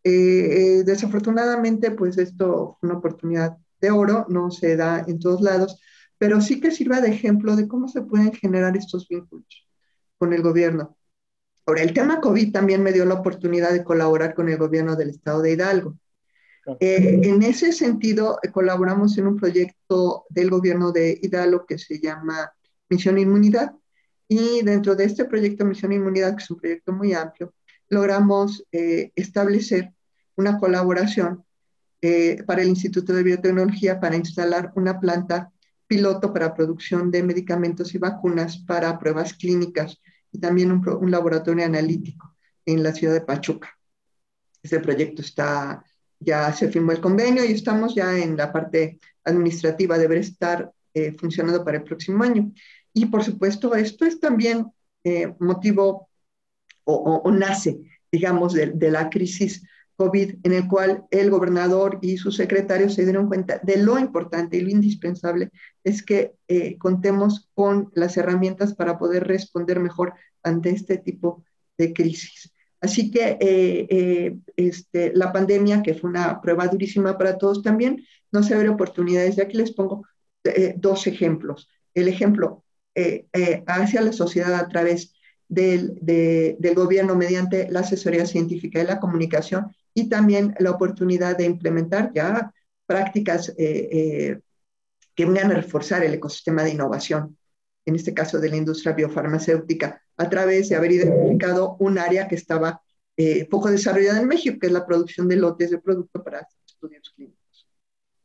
Eh, 0.04 0.10
eh, 0.10 0.84
desafortunadamente, 0.84 1.92
pues 1.92 2.18
esto 2.18 2.76
fue 2.78 2.90
una 2.90 2.98
oportunidad 2.98 3.56
de 3.80 3.90
oro, 3.90 4.26
no 4.28 4.50
se 4.50 4.76
da 4.76 5.04
en 5.06 5.18
todos 5.18 5.40
lados, 5.40 5.80
pero 6.18 6.40
sí 6.40 6.60
que 6.60 6.70
sirva 6.70 7.00
de 7.00 7.08
ejemplo 7.08 7.56
de 7.56 7.68
cómo 7.68 7.88
se 7.88 8.02
pueden 8.02 8.32
generar 8.32 8.76
estos 8.76 9.08
vínculos 9.08 9.66
con 10.18 10.32
el 10.32 10.42
gobierno. 10.42 10.96
Ahora, 11.66 11.82
el 11.82 11.92
tema 11.92 12.20
COVID 12.20 12.52
también 12.52 12.80
me 12.80 12.92
dio 12.92 13.04
la 13.04 13.14
oportunidad 13.14 13.72
de 13.72 13.82
colaborar 13.82 14.34
con 14.34 14.48
el 14.48 14.56
gobierno 14.56 14.94
del 14.94 15.10
estado 15.10 15.42
de 15.42 15.52
Hidalgo. 15.52 15.98
Eh, 16.78 17.20
en 17.24 17.42
ese 17.42 17.72
sentido, 17.72 18.38
colaboramos 18.52 19.18
en 19.18 19.26
un 19.26 19.36
proyecto 19.36 20.26
del 20.28 20.48
gobierno 20.48 20.92
de 20.92 21.18
Hidalgo 21.20 21.66
que 21.66 21.76
se 21.76 21.98
llama 21.98 22.52
Misión 22.88 23.18
Inmunidad. 23.18 23.72
Y 24.28 24.62
dentro 24.62 24.94
de 24.94 25.04
este 25.04 25.24
proyecto 25.24 25.64
Misión 25.64 25.92
Inmunidad, 25.92 26.36
que 26.36 26.44
es 26.44 26.50
un 26.50 26.58
proyecto 26.58 26.92
muy 26.92 27.12
amplio, 27.14 27.52
logramos 27.88 28.64
eh, 28.70 29.10
establecer 29.16 29.92
una 30.36 30.58
colaboración 30.58 31.44
eh, 32.00 32.44
para 32.46 32.62
el 32.62 32.68
Instituto 32.68 33.12
de 33.12 33.24
Biotecnología 33.24 33.98
para 33.98 34.14
instalar 34.14 34.72
una 34.76 35.00
planta 35.00 35.50
piloto 35.88 36.32
para 36.32 36.54
producción 36.54 37.10
de 37.10 37.24
medicamentos 37.24 37.92
y 37.94 37.98
vacunas 37.98 38.58
para 38.58 38.98
pruebas 39.00 39.34
clínicas 39.34 40.00
y 40.36 40.38
también 40.38 40.70
un, 40.70 41.10
laboratorio 41.10 41.64
analítico 41.64 42.36
en 42.66 42.82
la 42.82 42.92
ciudad 42.92 43.14
de 43.14 43.22
Pachuca. 43.22 43.70
Ese 44.62 44.80
proyecto 44.80 45.22
está, 45.22 45.82
ya 46.20 46.52
se 46.52 46.68
firmó 46.68 46.92
el 46.92 47.00
convenio 47.00 47.42
y 47.42 47.52
estamos 47.52 47.94
ya 47.94 48.18
en 48.18 48.36
la 48.36 48.52
parte 48.52 49.00
administrativa, 49.24 49.96
debe 49.96 50.18
estar 50.18 50.70
eh, 50.92 51.12
funcionando 51.12 51.64
para 51.64 51.78
el 51.78 51.84
próximo 51.84 52.22
año. 52.22 52.52
Y 52.92 53.06
por 53.06 53.24
supuesto, 53.24 53.74
esto 53.74 54.04
es 54.04 54.20
también 54.20 54.66
eh, 55.04 55.32
motivo 55.40 56.10
o, 56.84 57.30
nace, 57.32 57.80
digamos, 58.12 58.52
de, 58.52 58.90
la 58.90 59.08
crisis 59.08 59.66
COVID, 59.96 60.36
en 60.42 60.52
el 60.52 60.68
cual 60.68 61.04
el 61.10 61.30
gobernador 61.30 61.98
y 62.02 62.18
sus 62.18 62.36
secretarios 62.36 62.94
se 62.94 63.04
dieron 63.04 63.28
cuenta 63.28 63.60
de 63.62 63.78
lo 63.78 63.98
importante 63.98 64.56
y 64.56 64.60
lo 64.60 64.70
indispensable 64.70 65.50
es 65.84 66.02
que 66.02 66.34
eh, 66.48 66.76
contemos 66.78 67.48
con 67.54 67.90
las 67.94 68.16
herramientas 68.16 68.74
para 68.74 68.98
poder 68.98 69.26
responder 69.26 69.80
mejor 69.80 70.14
ante 70.42 70.70
este 70.70 70.98
tipo 70.98 71.44
de 71.78 71.92
crisis. 71.92 72.52
Así 72.80 73.10
que 73.10 74.38
este, 74.56 75.12
la 75.14 75.32
pandemia, 75.32 75.82
que 75.82 75.94
fue 75.94 76.10
una 76.10 76.40
prueba 76.40 76.68
durísima 76.68 77.16
para 77.16 77.38
todos 77.38 77.62
también, 77.62 78.04
nos 78.30 78.50
abre 78.52 78.68
oportunidades. 78.68 79.38
Y 79.38 79.40
aquí 79.40 79.56
les 79.56 79.72
pongo 79.72 80.04
eh, 80.44 80.74
dos 80.76 81.06
ejemplos. 81.06 81.68
El 81.94 82.08
ejemplo 82.08 82.64
eh, 82.94 83.26
eh, 83.32 83.64
hacia 83.66 84.00
la 84.00 84.12
sociedad 84.12 84.54
a 84.54 84.68
través 84.68 85.14
del, 85.48 85.98
del, 86.00 86.74
gobierno 86.74 87.14
mediante 87.14 87.70
la 87.70 87.80
asesoría 87.80 88.26
científica 88.26 88.80
y 88.80 88.86
la 88.86 89.00
comunicación 89.00 89.74
y 89.96 90.08
también 90.08 90.54
la 90.60 90.70
oportunidad 90.70 91.36
de 91.36 91.46
implementar 91.46 92.12
ya 92.14 92.52
prácticas 92.86 93.52
que 93.56 94.40
vengan 95.16 95.50
a 95.50 95.54
reforzar 95.54 96.04
el 96.04 96.14
ecosistema 96.14 96.62
de 96.62 96.70
innovación, 96.70 97.36
en 97.86 97.94
este 97.96 98.12
caso 98.12 98.38
de 98.38 98.50
la 98.50 98.56
industria 98.56 98.92
biofarmacéutica, 98.92 100.00
a 100.18 100.28
través 100.28 100.68
de 100.68 100.76
haber 100.76 100.92
identificado 100.92 101.76
un 101.80 101.98
área 101.98 102.28
que 102.28 102.34
estaba 102.34 102.82
poco 103.50 103.70
desarrollada 103.70 104.20
en 104.20 104.28
México, 104.28 104.58
que 104.60 104.66
es 104.66 104.72
la 104.72 104.86
producción 104.86 105.26
de 105.26 105.36
lotes 105.36 105.70
de 105.70 105.78
producto 105.78 106.22
para 106.22 106.46
estudios 106.66 107.10
clínicos. 107.16 107.66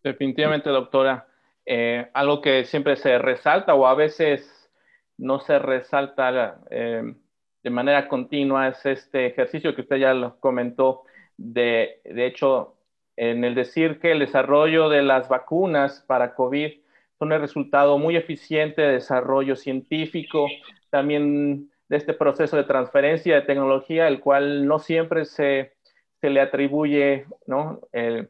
Definitivamente, 0.04 0.70
doctora. 0.70 1.28
Eh, 1.66 2.10
algo 2.14 2.42
que 2.42 2.66
siempre 2.66 2.96
se 2.96 3.18
resalta 3.18 3.76
o 3.76 3.86
a 3.86 3.94
veces 3.94 4.70
no 5.18 5.40
se 5.40 5.60
resalta 5.60 6.60
eh, 6.72 7.16
de 7.64 7.70
manera 7.70 8.08
continua 8.08 8.70
es 8.70 8.84
este 8.86 9.28
ejercicio 9.28 9.76
que 9.76 9.82
usted 9.82 9.98
ya 9.98 10.14
lo 10.14 10.40
comentó, 10.40 11.04
de, 11.42 12.02
de 12.06 12.26
hecho, 12.26 12.76
en 13.18 13.44
el 13.44 13.56
decir 13.56 14.00
que 14.00 14.12
el 14.12 14.20
desarrollo 14.20 14.90
de 14.90 15.02
las 15.02 15.28
vacunas 15.28 16.04
para 16.08 16.36
COVID 16.36 16.72
son 17.18 17.32
el 17.32 17.42
resultado 17.42 17.98
muy 17.98 18.16
eficiente 18.16 18.82
de 18.82 18.94
desarrollo 18.94 19.56
científico, 19.56 20.48
también 20.90 21.70
de 21.88 21.98
este 21.98 22.14
proceso 22.14 22.58
de 22.58 22.64
transferencia 22.64 23.36
de 23.36 23.42
tecnología, 23.42 24.08
el 24.08 24.20
cual 24.20 24.66
no 24.66 24.80
siempre 24.80 25.26
se, 25.26 25.74
se 26.20 26.30
le 26.30 26.42
atribuye 26.42 27.26
¿no? 27.46 27.82
Eh, 27.92 28.28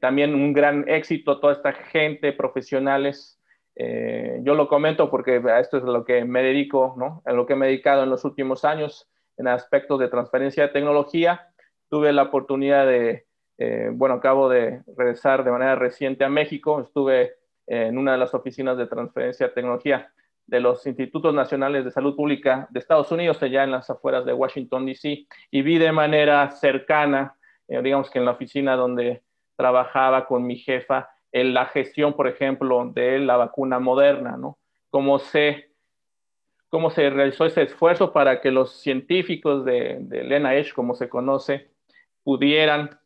también 0.00 0.34
un 0.34 0.52
gran 0.52 0.88
éxito 0.88 1.32
a 1.32 1.40
toda 1.40 1.52
esta 1.52 1.72
gente, 1.72 2.32
profesionales. 2.32 3.38
Eh, 3.76 4.38
yo 4.42 4.54
lo 4.54 4.68
comento 4.68 5.10
porque 5.10 5.42
a 5.44 5.60
esto 5.60 5.76
es 5.76 5.82
lo 5.82 6.04
que 6.04 6.24
me 6.24 6.42
dedico, 6.42 6.94
¿no? 6.96 7.22
A 7.26 7.32
lo 7.32 7.44
que 7.44 7.54
me 7.54 7.66
he 7.66 7.68
dedicado 7.70 8.02
en 8.02 8.10
los 8.10 8.24
últimos 8.24 8.64
años 8.64 9.10
en 9.36 9.48
aspectos 9.48 9.98
de 9.98 10.08
transferencia 10.08 10.62
de 10.62 10.72
tecnología. 10.72 11.48
Tuve 11.94 12.12
la 12.12 12.24
oportunidad 12.24 12.88
de, 12.88 13.24
eh, 13.56 13.88
bueno, 13.92 14.16
acabo 14.16 14.48
de 14.48 14.82
regresar 14.96 15.44
de 15.44 15.52
manera 15.52 15.76
reciente 15.76 16.24
a 16.24 16.28
México. 16.28 16.80
Estuve 16.80 17.34
en 17.68 17.96
una 17.96 18.10
de 18.10 18.18
las 18.18 18.34
oficinas 18.34 18.76
de 18.76 18.88
transferencia 18.88 19.46
de 19.46 19.52
tecnología 19.52 20.12
de 20.44 20.58
los 20.58 20.84
Institutos 20.88 21.32
Nacionales 21.32 21.84
de 21.84 21.92
Salud 21.92 22.16
Pública 22.16 22.66
de 22.70 22.80
Estados 22.80 23.12
Unidos, 23.12 23.40
allá 23.44 23.62
en 23.62 23.70
las 23.70 23.88
afueras 23.90 24.24
de 24.24 24.32
Washington, 24.32 24.86
D.C., 24.86 25.28
y 25.52 25.62
vi 25.62 25.78
de 25.78 25.92
manera 25.92 26.50
cercana, 26.50 27.36
digamos 27.68 28.10
que 28.10 28.18
en 28.18 28.24
la 28.24 28.32
oficina 28.32 28.74
donde 28.74 29.22
trabajaba 29.54 30.26
con 30.26 30.44
mi 30.44 30.56
jefa 30.56 31.10
en 31.30 31.54
la 31.54 31.66
gestión, 31.66 32.14
por 32.14 32.26
ejemplo, 32.26 32.90
de 32.92 33.20
la 33.20 33.36
vacuna 33.36 33.78
moderna, 33.78 34.36
¿no? 34.36 34.58
Cómo 34.90 35.20
se, 35.20 35.70
cómo 36.70 36.90
se 36.90 37.08
realizó 37.08 37.44
ese 37.44 37.62
esfuerzo 37.62 38.12
para 38.12 38.40
que 38.40 38.50
los 38.50 38.80
científicos 38.80 39.64
de, 39.64 39.98
de 40.00 40.40
NIH, 40.40 40.74
como 40.74 40.96
se 40.96 41.08
conoce, 41.08 41.72
pudieran 42.24 42.98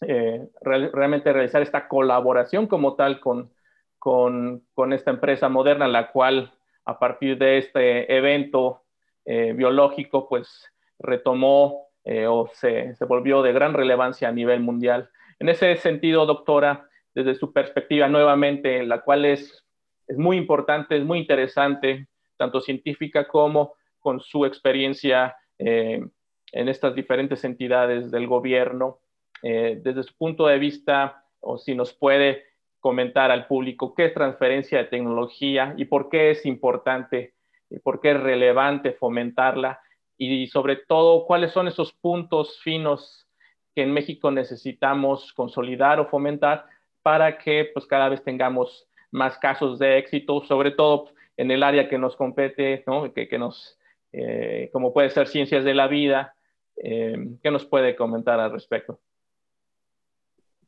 eh, 0.00 0.48
realmente 0.60 1.32
realizar 1.32 1.62
esta 1.62 1.86
colaboración 1.88 2.66
como 2.66 2.94
tal 2.94 3.20
con, 3.20 3.50
con, 3.98 4.92
esta 4.92 5.10
empresa 5.10 5.48
moderna, 5.48 5.86
la 5.86 6.10
cual 6.10 6.52
a 6.84 6.98
partir 6.98 7.36
de 7.38 7.58
este 7.58 8.16
evento 8.16 8.82
eh, 9.24 9.52
biológico, 9.54 10.28
pues 10.28 10.66
retomó 10.98 11.88
eh, 12.04 12.26
o 12.26 12.48
se, 12.54 12.94
se, 12.94 13.04
volvió 13.04 13.42
de 13.42 13.52
gran 13.52 13.74
relevancia 13.74 14.28
a 14.28 14.32
nivel 14.32 14.60
mundial. 14.60 15.10
En 15.38 15.48
ese 15.48 15.76
sentido, 15.76 16.26
doctora, 16.26 16.88
desde 17.14 17.34
su 17.34 17.52
perspectiva 17.52 18.08
nuevamente, 18.08 18.84
la 18.84 19.02
cual 19.02 19.24
es, 19.24 19.64
es 20.06 20.16
muy 20.16 20.36
importante, 20.36 20.96
es 20.96 21.04
muy 21.04 21.18
interesante, 21.18 22.06
tanto 22.36 22.60
científica 22.60 23.26
como 23.26 23.74
con 23.98 24.20
su 24.20 24.46
experiencia 24.46 25.36
eh, 25.58 26.06
en 26.52 26.68
estas 26.68 26.94
diferentes 26.94 27.44
entidades 27.44 28.10
del 28.10 28.26
gobierno, 28.26 28.98
eh, 29.42 29.80
desde 29.82 30.02
su 30.02 30.16
punto 30.16 30.46
de 30.46 30.58
vista, 30.58 31.24
o 31.40 31.58
si 31.58 31.74
nos 31.74 31.92
puede 31.92 32.44
comentar 32.80 33.30
al 33.30 33.46
público 33.46 33.94
qué 33.94 34.06
es 34.06 34.14
transferencia 34.14 34.78
de 34.78 34.84
tecnología 34.84 35.74
y 35.76 35.84
por 35.84 36.08
qué 36.08 36.30
es 36.30 36.46
importante 36.46 37.34
y 37.70 37.78
por 37.80 38.00
qué 38.00 38.12
es 38.12 38.20
relevante 38.20 38.92
fomentarla 38.92 39.80
y 40.16 40.46
sobre 40.48 40.76
todo 40.76 41.26
cuáles 41.26 41.52
son 41.52 41.68
esos 41.68 41.92
puntos 41.92 42.60
finos 42.62 43.28
que 43.74 43.82
en 43.82 43.92
México 43.92 44.30
necesitamos 44.30 45.32
consolidar 45.32 46.00
o 46.00 46.08
fomentar 46.08 46.66
para 47.02 47.38
que 47.38 47.70
pues 47.72 47.86
cada 47.86 48.08
vez 48.08 48.22
tengamos 48.24 48.88
más 49.10 49.38
casos 49.38 49.78
de 49.78 49.98
éxito, 49.98 50.42
sobre 50.44 50.72
todo 50.72 51.10
en 51.36 51.50
el 51.50 51.62
área 51.62 51.88
que 51.88 51.98
nos 51.98 52.16
compete, 52.16 52.82
¿no? 52.86 53.12
que, 53.12 53.28
que 53.28 53.38
nos, 53.38 53.78
eh, 54.12 54.70
como 54.72 54.92
puede 54.92 55.10
ser 55.10 55.28
ciencias 55.28 55.64
de 55.64 55.74
la 55.74 55.86
vida, 55.86 56.34
eh, 56.82 57.38
¿qué 57.42 57.50
nos 57.50 57.64
puede 57.66 57.96
comentar 57.96 58.38
al 58.40 58.52
respecto? 58.52 59.00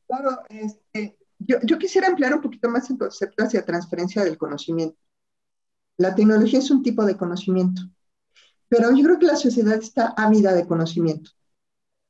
Claro, 0.07 0.41
este, 0.49 1.17
yo, 1.39 1.57
yo, 1.63 1.77
quisiera 1.77 2.07
ampliar 2.07 2.33
un 2.33 2.41
poquito 2.41 2.69
más 2.69 2.89
el 2.89 2.97
concepto 2.97 3.43
hacia 3.43 3.65
transferencia 3.65 4.23
del 4.23 4.37
conocimiento. 4.37 4.97
La 5.97 6.13
tecnología 6.15 6.59
es 6.59 6.71
un 6.71 6.83
tipo 6.83 7.05
de 7.05 7.15
conocimiento, 7.15 7.81
pero 8.67 8.95
yo 8.95 9.03
creo 9.03 9.19
que 9.19 9.25
la 9.25 9.35
sociedad 9.35 9.75
está 9.75 10.13
ávida 10.17 10.53
de 10.53 10.67
conocimiento. 10.67 11.31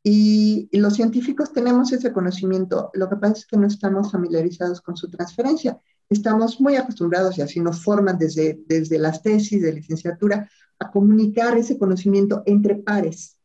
Y, 0.03 0.67
y, 0.71 0.79
los 0.79 0.95
científicos 0.95 1.53
tenemos 1.53 1.91
ese 1.91 2.11
conocimiento, 2.11 2.89
lo 2.93 3.07
que 3.07 3.17
pasa 3.17 3.33
es 3.33 3.45
que 3.45 3.57
no 3.57 3.67
estamos 3.67 4.11
familiarizados 4.11 4.81
con 4.81 4.97
su 4.97 5.09
transferencia. 5.11 5.79
Estamos 6.09 6.59
muy 6.59 6.75
acostumbrados, 6.75 7.37
y 7.37 7.41
así 7.41 7.59
nos 7.59 7.83
forman 7.83 8.17
desde, 8.17 8.59
desde 8.65 8.97
las 8.97 9.21
tesis 9.21 9.61
de 9.61 9.73
licenciatura, 9.73 10.49
a 10.79 10.91
comunicar 10.91 11.55
ese 11.55 11.77
conocimiento 11.77 12.41
entre 12.47 12.75
pares. 12.75 13.37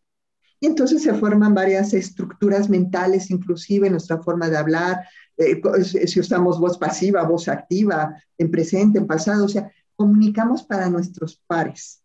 Y 0.61 0.67
entonces 0.67 1.03
se 1.03 1.15
forman 1.15 1.55
varias 1.55 1.93
estructuras 1.93 2.69
mentales, 2.69 3.31
inclusive 3.31 3.87
en 3.87 3.93
nuestra 3.93 4.19
forma 4.23 4.49
de 4.49 4.57
hablar, 4.57 5.05
eh, 5.37 5.61
si 6.07 6.21
usamos 6.21 6.59
voz 6.59 6.79
pasiva, 6.79 7.23
voz 7.25 7.49
activa, 7.49 8.17
en 8.39 8.51
presente, 8.51 8.99
en 8.99 9.07
pasado, 9.07 9.45
o 9.45 9.49
sea, 9.49 9.71
comunicamos 9.95 10.63
para 10.63 10.89
nuestros 10.89 11.43
pares. 11.47 12.03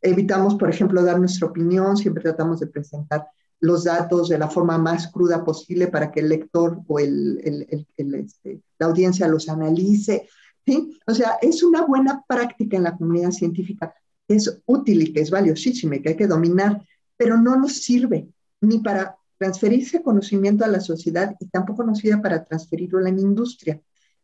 Evitamos, 0.00 0.56
por 0.56 0.70
ejemplo, 0.70 1.02
dar 1.02 1.18
nuestra 1.18 1.48
opinión, 1.48 1.96
siempre 1.96 2.22
tratamos 2.22 2.60
de 2.60 2.66
presentar 2.66 3.26
los 3.60 3.84
datos 3.84 4.28
de 4.28 4.38
la 4.38 4.50
forma 4.50 4.76
más 4.76 5.08
cruda 5.08 5.44
posible 5.44 5.86
para 5.86 6.10
que 6.10 6.20
el 6.20 6.28
lector 6.28 6.80
o 6.86 6.98
el, 6.98 7.40
el, 7.44 7.86
el, 7.96 8.14
este, 8.16 8.60
la 8.78 8.86
audiencia 8.86 9.28
los 9.28 9.48
analice. 9.48 10.28
¿sí? 10.66 10.98
O 11.06 11.14
sea, 11.14 11.38
es 11.40 11.62
una 11.62 11.86
buena 11.86 12.22
práctica 12.26 12.76
en 12.76 12.82
la 12.82 12.96
comunidad 12.96 13.30
científica, 13.30 13.94
es 14.28 14.60
útil 14.66 15.02
y 15.02 15.12
que 15.12 15.20
es 15.20 15.30
valiosísima 15.30 15.96
y 15.96 16.02
que 16.02 16.10
hay 16.10 16.16
que 16.16 16.26
dominar, 16.26 16.82
pero 17.16 17.36
no 17.36 17.56
nos 17.56 17.82
sirve 17.82 18.28
ni 18.60 18.78
para 18.78 19.16
transferirse 19.38 20.02
conocimiento 20.02 20.64
a 20.64 20.68
la 20.68 20.80
sociedad 20.80 21.34
y 21.40 21.46
tampoco 21.48 21.84
nos 21.84 21.98
sirve 21.98 22.20
para 22.22 22.44
transferirlo 22.44 22.98
a 22.98 23.02
la 23.02 23.10
industria. 23.10 23.80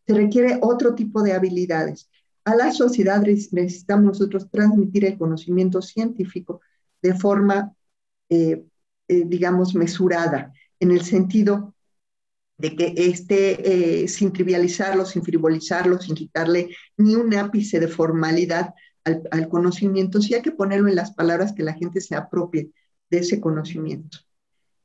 Se 0.06 0.14
requiere 0.14 0.58
otro 0.62 0.94
tipo 0.94 1.22
de 1.22 1.32
habilidades. 1.32 2.08
A 2.44 2.54
la 2.54 2.72
sociedad 2.72 3.20
necesitamos 3.22 4.04
nosotros 4.04 4.50
transmitir 4.50 5.04
el 5.04 5.18
conocimiento 5.18 5.82
científico 5.82 6.60
de 7.02 7.14
forma, 7.14 7.74
eh, 8.28 8.64
eh, 9.08 9.24
digamos, 9.26 9.74
mesurada, 9.74 10.52
en 10.78 10.90
el 10.90 11.02
sentido 11.02 11.74
de 12.56 12.76
que 12.76 12.94
esté 12.96 14.02
eh, 14.02 14.08
sin 14.08 14.32
trivializarlo, 14.32 15.04
sin 15.04 15.22
frivolizarlo, 15.22 15.98
sin 16.00 16.14
quitarle 16.14 16.74
ni 16.96 17.14
un 17.14 17.34
ápice 17.34 17.80
de 17.80 17.88
formalidad 17.88 18.74
al, 19.04 19.22
al, 19.30 19.48
conocimiento, 19.48 20.20
sí 20.20 20.34
hay 20.34 20.42
que 20.42 20.52
ponerlo 20.52 20.88
en 20.88 20.94
las 20.94 21.12
palabras 21.12 21.54
que 21.54 21.62
la 21.62 21.72
gente 21.72 22.02
se 22.02 22.14
apropie 22.14 22.70
de 23.10 23.18
ese 23.18 23.40
conocimiento. 23.40 24.18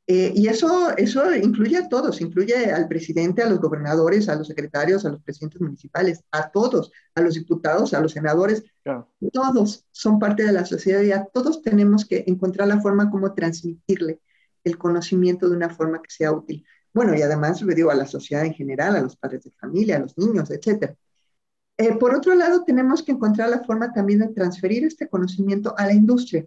Eh, 0.08 0.32
y 0.36 0.46
eso, 0.46 0.96
eso 0.96 1.34
incluye 1.34 1.76
a 1.76 1.88
todos, 1.88 2.20
incluye 2.20 2.70
al 2.70 2.86
presidente, 2.86 3.42
a 3.42 3.48
los 3.48 3.58
gobernadores, 3.58 4.28
a 4.28 4.36
los 4.36 4.46
secretarios, 4.46 5.04
a 5.04 5.10
los 5.10 5.20
presidentes 5.20 5.60
municipales, 5.60 6.22
a 6.30 6.48
todos, 6.50 6.92
a 7.16 7.20
los 7.20 7.34
diputados, 7.34 7.92
a 7.92 8.00
los 8.00 8.12
senadores. 8.12 8.62
Claro. 8.84 9.10
Todos 9.32 9.84
son 9.90 10.20
parte 10.20 10.44
de 10.44 10.52
la 10.52 10.64
sociedad 10.64 11.02
y 11.02 11.10
a 11.10 11.24
todos 11.24 11.60
tenemos 11.60 12.04
que 12.04 12.22
encontrar 12.28 12.68
la 12.68 12.80
forma 12.80 13.10
como 13.10 13.34
transmitirle 13.34 14.20
el 14.62 14.78
conocimiento 14.78 15.48
de 15.48 15.56
una 15.56 15.70
forma 15.70 16.00
que 16.00 16.10
sea 16.10 16.32
útil. 16.32 16.64
Bueno, 16.94 17.14
y 17.16 17.22
además, 17.22 17.60
le 17.62 17.74
digo, 17.74 17.90
a 17.90 17.94
la 17.94 18.06
sociedad 18.06 18.44
en 18.44 18.54
general, 18.54 18.94
a 18.96 19.00
los 19.00 19.16
padres 19.16 19.44
de 19.44 19.50
familia, 19.50 19.96
a 19.96 20.00
los 20.00 20.16
niños, 20.16 20.50
etc. 20.50 20.96
Eh, 21.78 21.94
por 21.96 22.14
otro 22.14 22.34
lado, 22.34 22.64
tenemos 22.64 23.02
que 23.02 23.12
encontrar 23.12 23.50
la 23.50 23.64
forma 23.64 23.92
también 23.92 24.20
de 24.20 24.28
transferir 24.28 24.84
este 24.84 25.08
conocimiento 25.08 25.74
a 25.76 25.86
la 25.86 25.92
industria. 25.92 26.46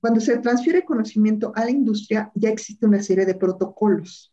Cuando 0.00 0.20
se 0.20 0.38
transfiere 0.38 0.84
conocimiento 0.84 1.52
a 1.54 1.64
la 1.64 1.70
industria, 1.70 2.30
ya 2.34 2.50
existe 2.50 2.86
una 2.86 3.02
serie 3.02 3.26
de 3.26 3.34
protocolos 3.34 4.32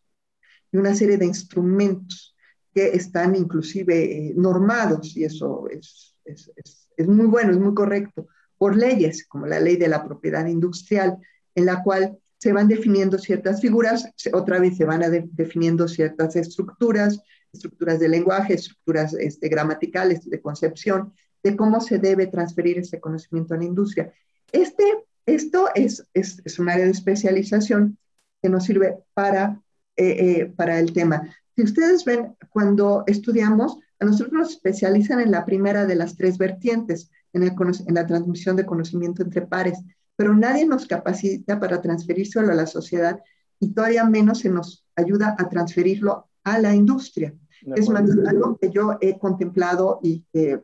y 0.72 0.78
una 0.78 0.94
serie 0.94 1.18
de 1.18 1.26
instrumentos 1.26 2.36
que 2.74 2.90
están 2.90 3.36
inclusive 3.36 4.04
eh, 4.04 4.34
normados, 4.36 5.16
y 5.16 5.24
eso 5.24 5.68
es, 5.70 6.16
es, 6.26 6.52
es, 6.56 6.90
es, 6.96 7.08
muy 7.08 7.26
bueno, 7.26 7.52
es 7.52 7.58
muy 7.58 7.74
correcto, 7.74 8.28
por 8.58 8.76
leyes, 8.76 9.26
como 9.28 9.48
la 9.48 9.60
ley 9.60 9.78
de 9.78 9.88
la 9.88 10.04
propiedad 10.04 10.46
industrial, 10.46 11.18
en 11.56 11.66
la 11.66 11.82
cual 11.84 12.18
se 12.38 12.54
van 12.54 12.68
definiendo 12.68 13.18
ciertas 13.18 13.62
figuras, 13.62 14.12
otra 14.34 14.60
vez 14.60 14.78
se 14.78 14.86
van 14.86 15.04
a 15.04 15.10
de, 15.10 15.28
definiendo 15.32 15.88
ciertas 15.88 16.36
estructuras, 16.36 17.20
estructuras 17.52 18.00
de 18.00 18.10
lenguaje, 18.10 18.54
estructuras 18.54 19.14
este, 19.14 19.48
gramaticales, 19.48 20.30
de 20.30 20.42
concepción, 20.42 21.14
de 21.42 21.56
cómo 21.56 21.80
se 21.80 21.98
debe 21.98 22.28
transferir 22.28 22.78
ese 22.80 23.00
conocimiento 23.00 23.54
a 23.54 23.58
la 23.58 23.66
industria. 23.66 24.14
Este 24.52 24.84
esto 25.26 25.70
es, 25.76 26.08
es, 26.14 26.42
es 26.46 26.60
un 26.60 26.70
área 26.70 26.86
de 26.86 26.92
especialización 26.92 27.98
que 28.42 28.50
nos 28.50 28.66
sirve 28.66 28.98
para, 29.14 29.62
eh, 29.96 30.08
eh, 30.08 30.54
para 30.56 30.80
el 30.80 30.94
tema. 30.94 31.36
Si 31.56 31.64
ustedes 31.64 32.06
ven, 32.06 32.36
cuando 32.50 33.04
estudiamos, 33.08 33.80
a 34.00 34.06
nosotros 34.06 34.34
nos 34.34 34.52
especializan 34.52 35.20
en 35.20 35.32
la 35.32 35.46
primera 35.46 35.86
de 35.86 35.96
las 35.96 36.16
tres 36.16 36.38
vertientes, 36.38 37.10
en, 37.34 37.44
el, 37.44 37.54
en 37.88 37.94
la 37.94 38.06
transmisión 38.06 38.56
de 38.56 38.66
conocimiento 38.66 39.24
entre 39.24 39.42
pares, 39.42 39.80
pero 40.16 40.34
nadie 40.34 40.66
nos 40.66 40.86
capacita 40.86 41.60
para 41.60 41.82
transferírselo 41.82 42.52
a 42.52 42.56
la 42.56 42.68
sociedad 42.68 43.20
y 43.60 43.74
todavía 43.74 44.06
menos 44.06 44.40
se 44.40 44.50
nos 44.50 44.86
ayuda 44.96 45.36
a 45.38 45.50
transferirlo 45.50 46.30
a 46.44 46.60
la 46.60 46.76
industria. 46.76 47.34
Es 47.76 47.90
más, 47.90 48.04
algo 48.28 48.58
que 48.58 48.70
yo 48.70 48.98
he 49.02 49.18
contemplado 49.18 50.00
y 50.04 50.24
que, 50.32 50.62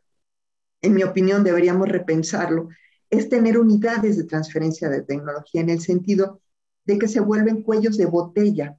en 0.82 0.94
mi 0.94 1.04
opinión, 1.04 1.44
deberíamos 1.44 1.90
repensarlo, 1.90 2.70
es 3.12 3.30
tener 3.30 3.60
unidades 3.60 4.18
de 4.18 4.24
transferencia 4.24 4.90
de 4.90 5.04
tecnología 5.04 5.62
en 5.62 5.70
el 5.70 5.82
sentido 5.82 6.42
de 6.86 6.98
que 6.98 7.08
se 7.08 7.20
vuelven 7.20 7.62
cuellos 7.62 7.98
de 7.98 8.08
botella 8.08 8.78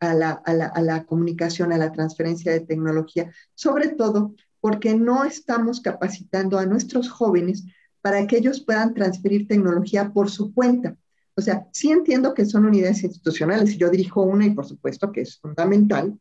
a 0.00 0.12
la, 0.12 0.32
a 0.32 0.52
la, 0.52 0.66
a 0.66 0.82
la 0.82 1.06
comunicación, 1.06 1.72
a 1.72 1.78
la 1.78 1.92
transferencia 1.92 2.52
de 2.52 2.60
tecnología, 2.60 3.32
sobre 3.54 3.88
todo 3.88 4.34
porque 4.60 4.94
no 4.94 5.24
estamos 5.24 5.80
capacitando 5.80 6.58
a 6.58 6.66
nuestros 6.66 7.08
jóvenes 7.08 7.64
para 8.00 8.26
que 8.26 8.36
ellos 8.36 8.60
puedan 8.60 8.94
transferir 8.94 9.46
tecnología 9.46 10.12
por 10.12 10.28
su 10.28 10.52
cuenta. 10.52 10.96
O 11.34 11.40
sea, 11.40 11.66
sí 11.72 11.90
entiendo 11.90 12.34
que 12.34 12.44
son 12.44 12.66
unidades 12.66 13.04
institucionales, 13.04 13.72
y 13.72 13.78
yo 13.78 13.88
dirijo 13.88 14.22
una 14.22 14.44
y 14.44 14.50
por 14.50 14.66
supuesto 14.66 15.10
que 15.12 15.22
es 15.22 15.38
fundamental, 15.38 16.20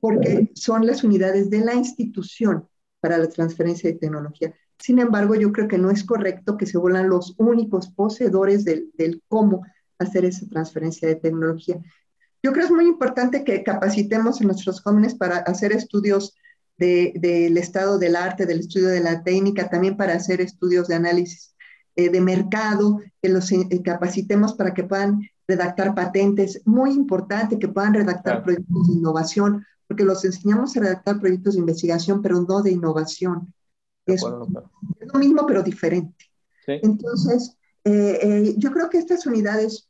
porque 0.00 0.50
son 0.54 0.86
las 0.86 1.04
unidades 1.04 1.50
de 1.50 1.60
la 1.60 1.74
institución 1.74 2.66
para 3.00 3.18
la 3.18 3.28
transferencia 3.28 3.90
de 3.90 3.98
tecnología. 3.98 4.54
Sin 4.78 4.98
embargo, 4.98 5.34
yo 5.34 5.52
creo 5.52 5.68
que 5.68 5.78
no 5.78 5.90
es 5.90 6.04
correcto 6.04 6.56
que 6.56 6.66
se 6.66 6.78
vuelvan 6.78 7.08
los 7.08 7.34
únicos 7.38 7.88
poseedores 7.88 8.64
del, 8.64 8.90
del 8.94 9.22
cómo 9.28 9.62
hacer 9.98 10.24
esa 10.24 10.46
transferencia 10.46 11.08
de 11.08 11.16
tecnología. 11.16 11.80
Yo 12.42 12.52
creo 12.52 12.66
que 12.66 12.72
es 12.72 12.76
muy 12.76 12.86
importante 12.86 13.44
que 13.44 13.64
capacitemos 13.64 14.40
a 14.40 14.44
nuestros 14.44 14.80
jóvenes 14.80 15.14
para 15.14 15.38
hacer 15.38 15.72
estudios 15.72 16.34
del 16.78 17.20
de, 17.20 17.46
estado 17.58 17.98
del 17.98 18.16
arte, 18.16 18.46
del 18.46 18.60
estudio 18.60 18.88
de 18.88 19.00
la 19.00 19.22
técnica, 19.22 19.68
también 19.68 19.96
para 19.96 20.14
hacer 20.14 20.40
estudios 20.40 20.88
de 20.88 20.94
análisis 20.94 21.54
eh, 21.96 22.10
de 22.10 22.20
mercado, 22.20 23.00
que 23.22 23.30
los 23.30 23.50
eh, 23.50 23.66
capacitemos 23.82 24.54
para 24.54 24.74
que 24.74 24.84
puedan 24.84 25.22
redactar 25.48 25.94
patentes. 25.94 26.60
Muy 26.66 26.92
importante 26.92 27.58
que 27.58 27.68
puedan 27.68 27.94
redactar 27.94 28.34
claro. 28.34 28.44
proyectos 28.44 28.88
de 28.88 28.94
innovación, 28.94 29.66
porque 29.88 30.04
los 30.04 30.24
enseñamos 30.24 30.76
a 30.76 30.80
redactar 30.80 31.18
proyectos 31.18 31.54
de 31.54 31.60
investigación, 31.60 32.20
pero 32.20 32.40
no 32.42 32.62
de 32.62 32.72
innovación. 32.72 33.52
Es, 34.06 34.22
es, 34.22 35.12
lo 35.12 35.18
mismo, 35.18 35.46
pero 35.46 35.62
diferente. 35.62 36.24
¿Sí? 36.64 36.78
Entonces, 36.82 37.56
eh, 37.84 38.18
eh, 38.22 38.54
yo 38.56 38.72
creo 38.72 38.88
que 38.88 38.98
estas 38.98 39.26
unidades 39.26 39.88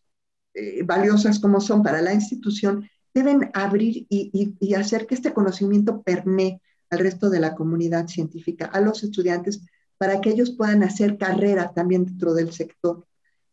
eh, 0.54 0.82
valiosas 0.84 1.38
como 1.38 1.60
son 1.60 1.82
para 1.82 2.02
la 2.02 2.14
institución 2.14 2.88
deben 3.12 3.50
abrir 3.54 4.06
y, 4.08 4.30
y, 4.32 4.54
y, 4.58 4.74
hacer 4.74 5.06
que 5.06 5.14
este 5.14 5.32
conocimiento 5.32 6.02
permee 6.02 6.60
al 6.90 6.98
resto 6.98 7.30
de 7.30 7.40
la 7.40 7.54
comunidad 7.54 8.08
científica, 8.08 8.66
a 8.66 8.80
los 8.80 9.02
estudiantes, 9.02 9.62
para 9.98 10.20
que 10.20 10.30
ellos 10.30 10.50
puedan 10.50 10.82
hacer 10.82 11.16
carrera 11.16 11.72
también 11.72 12.04
dentro 12.04 12.34
del 12.34 12.52
sector 12.52 13.06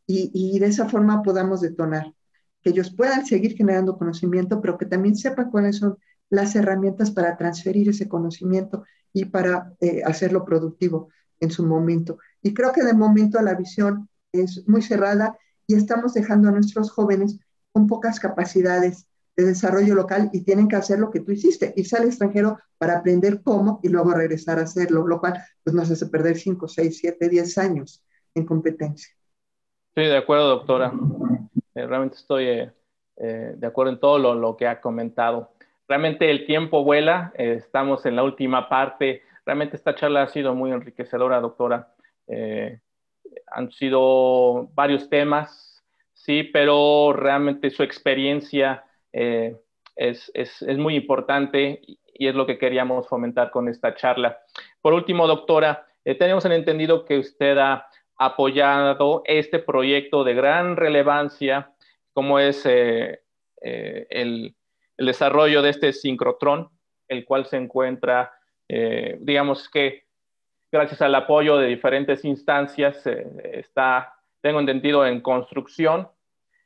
y, 0.05 0.32
y 0.34 0.59
de 0.59 0.68
esa 0.68 0.89
forma 0.89 1.24
podamos 1.24 1.61
detonar, 1.61 2.14
que 2.61 2.72
ellos 2.72 2.93
puedan 2.93 3.26
seguir 3.26 3.55
generando 3.55 3.97
conocimiento, 3.97 4.59
pero 4.61 4.78
que 4.78 4.86
también 4.86 5.16
sepan 5.16 5.51
cuáles 5.51 5.78
son 5.78 5.97
las 6.34 6.55
herramientas 6.55 7.11
para 7.11 7.38
transferir 7.38 7.89
ese 7.89 8.09
conocimiento 8.09 8.84
y 9.13 9.25
para 9.25 9.71
eh, 9.79 10.01
hacerlo 10.03 10.43
productivo 10.43 11.09
en 11.39 11.51
su 11.51 11.63
momento. 11.63 12.17
Y 12.41 12.55
creo 12.55 12.71
que 12.73 12.84
de 12.84 12.95
momento 12.95 13.39
la 13.39 13.53
visión 13.53 14.09
es 14.31 14.67
muy 14.67 14.81
cerrada 14.81 15.38
y 15.67 15.75
estamos 15.75 16.15
dejando 16.15 16.49
a 16.49 16.51
nuestros 16.51 16.89
jóvenes 16.89 17.38
con 17.71 17.86
pocas 17.86 18.19
capacidades 18.19 19.05
de 19.36 19.45
desarrollo 19.45 19.93
local 19.93 20.31
y 20.34 20.41
tienen 20.41 20.67
que 20.67 20.75
hacer 20.75 20.97
lo 20.97 21.11
que 21.11 21.19
tú 21.19 21.31
hiciste, 21.31 21.71
irse 21.75 21.97
al 21.97 22.05
extranjero 22.05 22.57
para 22.79 22.97
aprender 22.97 23.43
cómo 23.43 23.79
y 23.84 23.89
luego 23.89 24.11
regresar 24.11 24.57
a 24.57 24.63
hacerlo, 24.63 25.05
lo 25.05 25.19
cual 25.19 25.39
pues 25.63 25.75
nos 25.75 25.91
hace 25.91 26.07
perder 26.07 26.38
5, 26.38 26.67
6, 26.67 26.97
7, 26.97 27.29
10 27.29 27.57
años 27.59 28.03
en 28.34 28.45
competencia. 28.45 29.13
Sí, 29.95 30.01
de 30.01 30.17
acuerdo, 30.17 30.49
doctora. 30.49 30.91
Eh, 31.75 31.86
realmente 31.86 32.17
estoy 32.17 32.71
eh, 33.17 33.53
de 33.57 33.67
acuerdo 33.67 33.91
en 33.93 33.99
todo 33.99 34.17
lo, 34.17 34.57
que 34.57 34.67
ha 34.67 34.81
comentado. 34.81 35.52
Realmente 35.88 36.29
el 36.31 36.45
tiempo 36.45 36.84
vuela, 36.84 37.34
estamos 37.36 38.05
en 38.05 38.15
la 38.15 38.23
última 38.23 38.69
parte. 38.69 39.23
Realmente 39.45 39.75
esta 39.75 39.95
charla 39.95 40.23
ha 40.23 40.27
sido 40.27 40.55
muy 40.55 40.71
enriquecedora, 40.71 41.39
doctora. 41.39 41.93
han 43.51 43.71
sido 43.71 44.69
varios 44.73 45.09
temas, 45.09 45.84
sí, 46.13 46.43
pero 46.43 47.13
realmente 47.13 47.69
su 47.69 47.84
experiencia 47.84 48.86
es, 49.11 50.31
es, 50.34 50.61
es, 50.61 50.77
muy 50.77 50.95
importante 50.95 51.81
y 52.13 52.27
es 52.27 52.36
lo 52.36 52.45
que 52.45 52.57
queríamos 52.57 53.07
fomentar 53.07 53.51
con 53.51 53.67
esta 53.67 53.95
charla. 53.95 54.39
Por 54.81 54.93
último, 54.93 55.27
doctora, 55.27 55.86
tenemos 56.03 56.45
el 56.45 56.53
entendido 56.53 57.05
que 57.05 57.17
usted 57.17 57.57
ha 57.57 57.88
apoyado 58.17 59.21
este 59.25 59.59
proyecto 59.59 60.23
de 60.23 60.34
gran 60.34 60.75
relevancia, 60.75 61.71
como 62.13 62.39
es 62.39 62.65
eh, 62.65 63.21
eh, 63.61 64.53
el, 64.97 65.05
desarrollo 65.05 65.61
de 65.61 65.69
este 65.69 65.93
sincrotrón, 65.93 66.69
el 67.07 67.25
cual 67.25 67.45
se 67.45 67.57
encuentra, 67.57 68.31
eh, 68.67 69.17
digamos 69.21 69.69
que 69.69 70.03
gracias 70.71 71.01
al 71.01 71.13
apoyo 71.15 71.57
de 71.57 71.67
diferentes 71.67 72.25
instancias, 72.25 73.05
está, 73.05 74.15
tengo 74.41 74.59
entendido, 74.59 75.05
en 75.05 75.21
construcción 75.21 76.07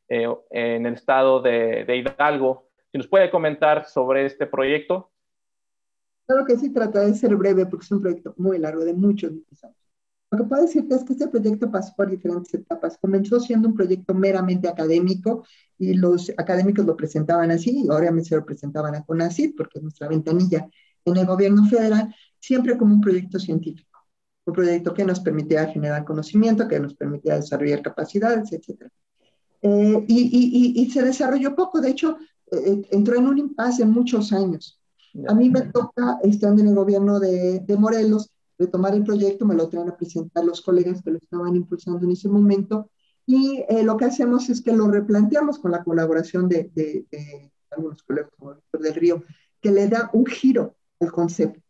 en 0.07 0.85
el 0.85 0.93
estado 0.93 1.41
de, 1.41 1.83
de 1.83 1.97
Hidalgo. 1.97 2.69
Si 2.91 2.97
nos 2.97 3.07
puede 3.07 3.29
comentar 3.29 3.85
sobre 3.85 4.25
este 4.25 4.47
proyecto. 4.47 5.11
Claro 6.25 6.45
que 6.45 6.55
sí, 6.55 6.71
trata 6.71 7.01
de 7.01 7.13
ser 7.13 7.35
breve 7.35 7.65
porque 7.65 7.83
es 7.83 7.91
un 7.91 8.01
proyecto 8.01 8.33
muy 8.37 8.57
largo, 8.57 8.85
de 8.85 8.93
muchos 8.93 9.31
años. 9.63 9.86
Lo 10.29 10.39
que 10.39 10.43
puedo 10.43 10.61
decirte 10.63 10.95
es 10.95 11.03
que 11.05 11.13
este 11.13 11.27
proyecto 11.29 11.71
pasó 11.71 11.93
por 11.95 12.09
diferentes 12.09 12.53
etapas. 12.53 12.97
Comenzó 12.97 13.39
siendo 13.39 13.69
un 13.69 13.75
proyecto 13.75 14.13
meramente 14.13 14.67
académico 14.67 15.45
y 15.77 15.93
los 15.93 16.31
académicos 16.37 16.85
lo 16.85 16.97
presentaban 16.97 17.49
así 17.51 17.83
y 17.85 17.89
obviamente 17.89 18.29
se 18.29 18.35
lo 18.35 18.45
presentaban 18.45 18.95
a 18.95 19.03
CONACYT 19.05 19.55
porque 19.55 19.79
es 19.79 19.83
nuestra 19.83 20.09
ventanilla 20.09 20.67
en 21.05 21.17
el 21.17 21.25
gobierno 21.25 21.65
federal, 21.65 22.13
siempre 22.39 22.77
como 22.77 22.93
un 22.93 23.01
proyecto 23.01 23.39
científico, 23.39 23.99
un 24.45 24.53
proyecto 24.53 24.93
que 24.93 25.05
nos 25.05 25.21
permitía 25.21 25.67
generar 25.67 26.03
conocimiento, 26.03 26.67
que 26.67 26.79
nos 26.79 26.95
permitía 26.95 27.35
desarrollar 27.35 27.81
capacidades, 27.81 28.51
etc. 28.51 28.89
Eh, 29.61 30.05
y, 30.07 30.75
y, 30.75 30.81
y, 30.81 30.91
se 30.91 31.01
desarrolló 31.01 31.55
poco, 31.55 31.79
de 31.79 31.91
hecho, 31.91 32.17
eh, 32.51 32.81
entró 32.91 33.15
en 33.15 33.27
un 33.27 33.37
impasse 33.37 33.83
en 33.83 33.91
muchos 33.91 34.33
años. 34.33 34.79
A 35.27 35.33
mí 35.33 35.49
me 35.49 35.61
toca, 35.61 36.19
estando 36.23 36.61
en 36.61 36.67
el 36.67 36.75
gobierno 36.75 37.19
de, 37.19 37.61
de 37.61 37.77
Morelos, 37.77 38.29
retomar 38.57 38.93
el 38.95 39.03
proyecto, 39.03 39.45
me 39.45 39.55
lo 39.55 39.69
traen 39.69 39.89
a 39.89 39.97
presentar 39.97 40.43
los 40.43 40.61
colegas 40.61 41.01
que 41.01 41.11
lo 41.11 41.17
estaban 41.17 41.55
impulsando 41.55 42.05
en 42.05 42.11
ese 42.11 42.29
momento. 42.29 42.89
Y 43.25 43.63
eh, 43.69 43.83
lo 43.83 43.97
que 43.97 44.05
hacemos 44.05 44.49
es 44.49 44.61
que 44.61 44.73
lo 44.73 44.89
replanteamos 44.89 45.59
con 45.59 45.71
la 45.71 45.83
colaboración 45.83 46.47
de, 46.47 46.71
de, 46.73 47.51
algunos 47.69 48.01
colegas 48.03 48.31
como 48.37 48.55
Víctor 48.55 48.81
del 48.81 48.95
Río, 48.95 49.23
que 49.61 49.71
le 49.71 49.87
da 49.87 50.09
un 50.13 50.25
giro 50.25 50.75
al 50.99 51.11
concepto. 51.11 51.61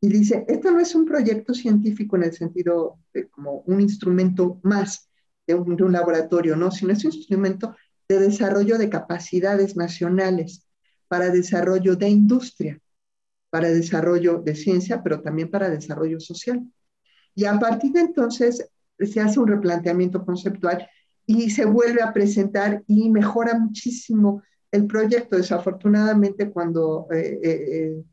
Y 0.00 0.08
dice, 0.08 0.44
esto 0.46 0.70
no 0.70 0.78
es 0.78 0.94
un 0.94 1.06
proyecto 1.06 1.54
científico 1.54 2.16
en 2.16 2.24
el 2.24 2.32
sentido 2.32 2.98
de 3.12 3.28
como 3.28 3.62
un 3.66 3.80
instrumento 3.80 4.60
más 4.62 5.08
de 5.46 5.54
un, 5.54 5.74
de 5.74 5.82
un 5.82 5.92
laboratorio, 5.92 6.54
no, 6.54 6.70
sino 6.70 6.92
es 6.92 7.04
un 7.04 7.12
instrumento 7.12 7.74
de 8.08 8.20
desarrollo 8.20 8.78
de 8.78 8.90
capacidades 8.90 9.76
nacionales 9.76 10.66
para 11.08 11.30
desarrollo 11.30 11.96
de 11.96 12.08
industria 12.10 12.80
para 13.50 13.68
desarrollo 13.68 14.38
de 14.38 14.54
ciencia, 14.54 15.02
pero 15.02 15.20
también 15.22 15.50
para 15.50 15.70
desarrollo 15.70 16.20
social. 16.20 16.66
Y 17.34 17.44
a 17.44 17.58
partir 17.58 17.92
de 17.92 18.00
entonces 18.00 18.68
se 18.98 19.20
hace 19.20 19.38
un 19.38 19.48
replanteamiento 19.48 20.24
conceptual 20.24 20.88
y 21.26 21.50
se 21.50 21.64
vuelve 21.64 22.02
a 22.02 22.12
presentar 22.12 22.82
y 22.86 23.10
mejora 23.10 23.58
muchísimo 23.58 24.42
el 24.72 24.86
proyecto. 24.86 25.36
Desafortunadamente, 25.36 26.50
cuando 26.50 27.06
eh, 27.12 27.38
eh, 27.42 27.50
eh, 27.70 28.04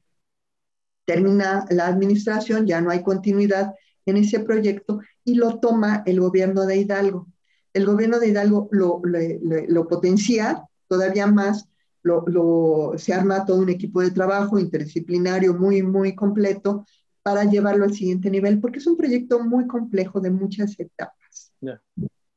termina 1.05 1.65
la 1.69 1.88
administración, 1.88 2.65
ya 2.65 2.81
no 2.81 2.91
hay 2.91 3.03
continuidad 3.03 3.73
en 4.05 4.17
ese 4.17 4.39
proyecto 4.41 4.99
y 5.23 5.36
lo 5.36 5.59
toma 5.59 6.03
el 6.05 6.19
gobierno 6.19 6.65
de 6.65 6.77
Hidalgo. 6.77 7.27
El 7.73 7.86
gobierno 7.86 8.19
de 8.19 8.29
Hidalgo 8.29 8.69
lo, 8.71 9.01
lo 9.03 9.88
potencia 9.88 10.63
todavía 10.88 11.27
más 11.27 11.67
lo, 12.05 12.93
se 12.97 13.13
arma 13.13 13.45
todo 13.45 13.59
un 13.59 13.69
equipo 13.69 14.01
de 14.01 14.11
trabajo 14.11 14.59
interdisciplinario 14.59 15.53
muy, 15.53 15.81
muy 15.81 16.15
completo 16.15 16.85
para 17.23 17.43
llevarlo 17.45 17.85
al 17.85 17.93
siguiente 17.93 18.29
nivel, 18.29 18.59
porque 18.59 18.77
es 18.77 18.87
un 18.87 18.95
proyecto 18.95 19.39
muy 19.39 19.65
complejo 19.65 20.19
de 20.19 20.29
muchas 20.29 20.79
etapas. 20.79 21.51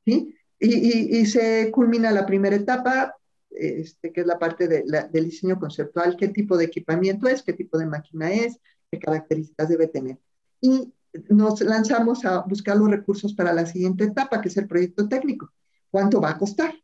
¿sí? 0.07 0.35
Y, 0.59 1.19
y, 1.19 1.27
se 1.27 1.71
culmina 1.71 2.11
la 2.11 2.25
primera 2.25 2.57
etapa, 2.57 3.15
este, 3.51 4.13
que 4.13 4.23
es 4.23 4.27
la 4.27 4.39
parte 4.39 4.67
de 4.67 4.85
del 5.13 5.25
diseño 5.27 5.59
conceptual, 5.61 6.17
qué 6.17 6.29
tipo 6.29 6.57
de 6.57 6.65
equipamiento 6.65 7.29
es, 7.29 7.43
qué 7.43 7.53
tipo 7.53 7.79
de 7.79 7.87
máquina 7.87 8.33
es, 8.33 8.59
qué 8.91 8.99
características 8.99 9.69
debe 9.69 9.87
tener. 9.87 10.19
Y 10.61 10.93
nos 11.29 11.61
lanzamos 11.61 12.25
a 12.25 12.41
buscar 12.41 12.77
los 12.77 12.91
recursos 12.91 13.35
para 13.35 13.53
la 13.53 13.67
siguiente 13.67 14.05
etapa, 14.05 14.41
que 14.41 14.49
es 14.49 14.57
el 14.57 14.67
proyecto 14.67 15.09
técnico. 15.09 15.53
¿Cuánto 15.91 16.21
va 16.21 16.31
a 16.31 16.39
costar? 16.39 16.75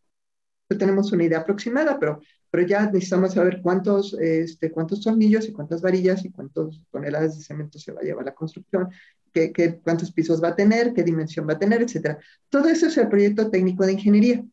tenemos 0.78 1.12
una 1.12 1.24
idea 1.24 1.40
aproximada, 1.40 1.98
pero, 1.98 2.20
pero 2.54 2.68
ya 2.68 2.86
necesitamos 2.86 3.34
saber 3.34 3.60
cuántos, 3.60 4.14
este, 4.14 4.70
cuántos 4.70 5.00
tornillos 5.00 5.48
y 5.48 5.52
cuántas 5.52 5.82
varillas 5.82 6.24
y 6.24 6.30
cuántas 6.30 6.80
toneladas 6.92 7.36
de 7.36 7.42
cemento 7.42 7.80
se 7.80 7.90
va 7.90 8.00
a 8.00 8.04
llevar 8.04 8.24
la 8.24 8.32
construcción, 8.32 8.90
qué, 9.32 9.50
qué, 9.50 9.80
cuántos 9.80 10.12
pisos 10.12 10.40
va 10.40 10.50
a 10.50 10.54
tener, 10.54 10.92
qué 10.94 11.02
dimensión 11.02 11.48
va 11.48 11.54
a 11.54 11.58
tener, 11.58 11.82
etcétera. 11.82 12.16
Todo 12.48 12.68
eso 12.68 12.86
es 12.86 12.96
el 12.96 13.08
proyecto 13.08 13.50
técnico 13.50 13.84
de 13.84 13.94
ingeniería. 13.94 14.44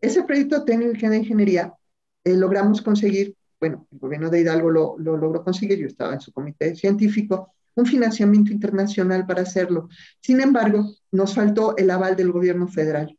Ese 0.00 0.22
proyecto 0.22 0.64
técnico 0.64 1.10
de 1.10 1.16
ingeniería 1.16 1.74
eh, 2.22 2.34
logramos 2.34 2.80
conseguir, 2.80 3.34
bueno, 3.58 3.88
el 3.90 3.98
gobierno 3.98 4.30
de 4.30 4.42
Hidalgo 4.42 4.70
lo, 4.70 4.96
lo 4.96 5.16
logró 5.16 5.42
conseguir, 5.42 5.80
yo 5.80 5.88
estaba 5.88 6.14
en 6.14 6.20
su 6.20 6.32
comité 6.32 6.76
científico, 6.76 7.54
un 7.74 7.86
financiamiento 7.86 8.52
internacional 8.52 9.26
para 9.26 9.42
hacerlo. 9.42 9.88
Sin 10.20 10.40
embargo, 10.40 10.94
nos 11.10 11.34
faltó 11.34 11.76
el 11.76 11.90
aval 11.90 12.14
del 12.14 12.30
gobierno 12.30 12.68
federal 12.68 13.18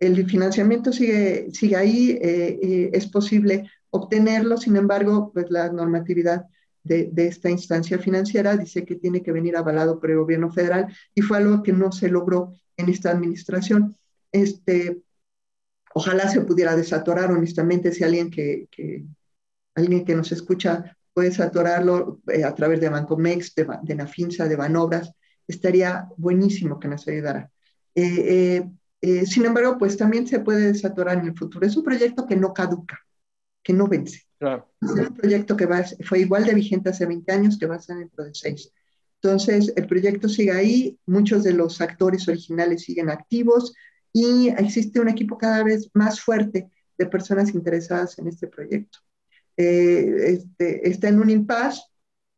el 0.00 0.28
financiamiento 0.28 0.92
sigue, 0.92 1.50
sigue 1.52 1.76
ahí, 1.76 2.18
eh, 2.20 2.90
es 2.92 3.06
posible 3.06 3.70
obtenerlo, 3.90 4.56
sin 4.56 4.76
embargo, 4.76 5.30
pues 5.32 5.50
la 5.50 5.70
normatividad 5.70 6.46
de, 6.82 7.12
esta 7.16 7.50
instancia 7.50 7.98
financiera 7.98 8.56
dice 8.56 8.84
que 8.84 8.96
tiene 8.96 9.22
que 9.22 9.32
venir 9.32 9.56
avalado 9.56 10.00
por 10.00 10.10
el 10.10 10.18
gobierno 10.18 10.50
federal 10.50 10.94
y 11.14 11.22
fue 11.22 11.36
algo 11.36 11.62
que 11.62 11.72
no 11.72 11.92
se 11.92 12.08
logró 12.08 12.54
en 12.76 12.88
esta 12.88 13.10
administración. 13.10 13.96
Este, 14.32 15.02
ojalá 15.94 16.28
se 16.28 16.40
pudiera 16.40 16.74
desatorar, 16.76 17.30
honestamente, 17.30 17.92
si 17.92 18.04
alguien 18.04 18.30
que, 18.30 18.68
alguien 19.74 20.04
que 20.04 20.14
nos 20.14 20.32
escucha 20.32 20.96
puede 21.12 21.28
desatorarlo 21.28 22.20
eh, 22.28 22.44
a 22.44 22.54
través 22.54 22.80
de 22.80 22.88
Bancomex, 22.88 23.54
de, 23.54 23.66
de 23.82 23.94
Nafinsa, 23.94 24.48
de 24.48 24.56
Banobras, 24.56 25.12
estaría 25.46 26.08
buenísimo 26.16 26.78
que 26.78 26.88
nos 26.88 27.06
ayudara. 27.06 27.50
Eh, 27.94 28.62
sin 29.00 29.46
embargo, 29.46 29.78
pues 29.78 29.96
también 29.96 30.26
se 30.26 30.40
puede 30.40 30.72
desatorar 30.72 31.18
en 31.18 31.26
el 31.26 31.36
futuro. 31.36 31.66
Es 31.66 31.76
un 31.76 31.84
proyecto 31.84 32.26
que 32.26 32.36
no 32.36 32.52
caduca, 32.52 32.98
que 33.62 33.72
no 33.72 33.86
vence. 33.86 34.26
Es 34.40 34.90
un 34.90 35.14
proyecto 35.14 35.56
que 35.56 35.66
va, 35.66 35.84
fue 36.04 36.20
igual 36.20 36.44
de 36.44 36.54
vigente 36.54 36.90
hace 36.90 37.06
20 37.06 37.30
años 37.32 37.58
que 37.58 37.66
va 37.66 37.76
a 37.76 37.80
ser 37.80 37.96
dentro 37.96 38.24
de 38.24 38.34
6. 38.34 38.72
Entonces, 39.22 39.72
el 39.76 39.86
proyecto 39.86 40.28
sigue 40.28 40.52
ahí, 40.52 40.98
muchos 41.04 41.44
de 41.44 41.52
los 41.52 41.80
actores 41.80 42.26
originales 42.26 42.84
siguen 42.84 43.10
activos 43.10 43.74
y 44.12 44.48
existe 44.48 44.98
un 44.98 45.08
equipo 45.08 45.36
cada 45.36 45.62
vez 45.62 45.90
más 45.92 46.20
fuerte 46.20 46.70
de 46.96 47.06
personas 47.06 47.54
interesadas 47.54 48.18
en 48.18 48.28
este 48.28 48.46
proyecto. 48.46 48.98
Eh, 49.56 50.14
este, 50.26 50.88
está 50.88 51.08
en 51.08 51.20
un 51.20 51.28
impasse, 51.28 51.82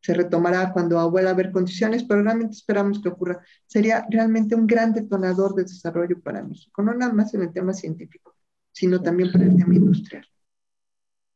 se 0.03 0.13
retomará 0.13 0.73
cuando 0.73 1.09
vuelva 1.09 1.29
a 1.29 1.33
haber 1.33 1.51
condiciones, 1.51 2.03
pero 2.03 2.21
realmente 2.21 2.55
esperamos 2.55 3.01
que 3.01 3.07
ocurra. 3.07 3.41
Sería 3.65 4.05
realmente 4.09 4.53
un 4.53 4.67
gran 4.67 4.93
detonador 4.93 5.55
de 5.55 5.63
desarrollo 5.63 6.19
para 6.21 6.43
México, 6.43 6.83
no 6.83 6.93
nada 6.93 7.13
más 7.13 7.33
en 7.33 7.43
el 7.43 7.53
tema 7.53 7.73
científico, 7.73 8.35
sino 8.73 9.01
también 9.01 9.31
para 9.31 9.45
el 9.45 9.55
tema 9.55 9.73
industrial. 9.73 10.27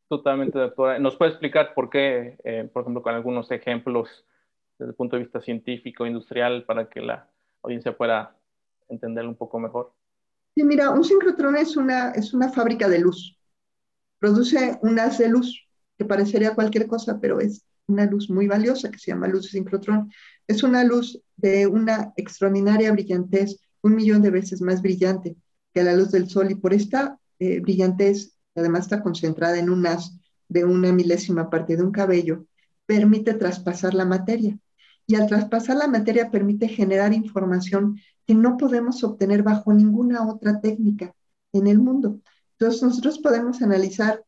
Totalmente, 0.09 0.59
doctora. 0.59 0.99
¿Nos 0.99 1.15
puede 1.15 1.31
explicar 1.31 1.73
por 1.73 1.89
qué, 1.89 2.37
eh, 2.43 2.69
por 2.71 2.81
ejemplo, 2.81 3.01
con 3.01 3.15
algunos 3.15 3.49
ejemplos 3.51 4.25
desde 4.77 4.89
el 4.89 4.95
punto 4.95 5.15
de 5.15 5.23
vista 5.23 5.39
científico, 5.39 6.05
industrial, 6.05 6.65
para 6.65 6.89
que 6.89 6.99
la 6.99 7.29
audiencia 7.61 7.95
pueda 7.95 8.35
entenderlo 8.89 9.29
un 9.29 9.37
poco 9.37 9.59
mejor? 9.59 9.93
Sí, 10.55 10.63
mira, 10.65 10.91
un 10.91 11.05
sincrotrón 11.05 11.55
es 11.55 11.77
una, 11.77 12.11
es 12.11 12.33
una 12.33 12.49
fábrica 12.49 12.89
de 12.89 12.99
luz. 12.99 13.37
Produce 14.19 14.77
un 14.81 14.99
haz 14.99 15.19
de 15.19 15.29
luz 15.29 15.65
que 15.97 16.03
parecería 16.03 16.53
cualquier 16.53 16.87
cosa, 16.87 17.19
pero 17.21 17.39
es 17.39 17.65
una 17.87 18.05
luz 18.05 18.29
muy 18.29 18.47
valiosa 18.47 18.91
que 18.91 18.99
se 18.99 19.11
llama 19.11 19.27
luz 19.27 19.43
de 19.43 19.49
sincrotrón. 19.49 20.11
Es 20.47 20.63
una 20.63 20.83
luz 20.83 21.21
de 21.35 21.67
una 21.67 22.13
extraordinaria 22.17 22.91
brillantez, 22.91 23.59
un 23.81 23.95
millón 23.95 24.21
de 24.21 24.29
veces 24.29 24.61
más 24.61 24.81
brillante 24.81 25.37
que 25.73 25.83
la 25.83 25.95
luz 25.95 26.11
del 26.11 26.29
sol 26.29 26.51
y 26.51 26.55
por 26.55 26.73
esta 26.73 27.19
eh, 27.39 27.59
brillantez 27.59 28.37
que 28.53 28.61
además 28.61 28.83
está 28.83 29.01
concentrada 29.01 29.57
en 29.57 29.69
un 29.69 29.85
haz 29.87 30.17
de 30.49 30.65
una 30.65 30.91
milésima 30.91 31.49
parte 31.49 31.77
de 31.77 31.83
un 31.83 31.91
cabello, 31.91 32.45
permite 32.85 33.33
traspasar 33.33 33.93
la 33.93 34.05
materia. 34.05 34.57
Y 35.05 35.15
al 35.15 35.27
traspasar 35.27 35.77
la 35.77 35.87
materia 35.87 36.31
permite 36.31 36.67
generar 36.67 37.13
información 37.13 37.99
que 38.25 38.35
no 38.35 38.57
podemos 38.57 39.03
obtener 39.03 39.43
bajo 39.43 39.73
ninguna 39.73 40.27
otra 40.27 40.59
técnica 40.59 41.13
en 41.53 41.67
el 41.67 41.79
mundo. 41.79 42.19
Entonces 42.53 42.83
nosotros 42.83 43.19
podemos 43.19 43.61
analizar, 43.61 44.23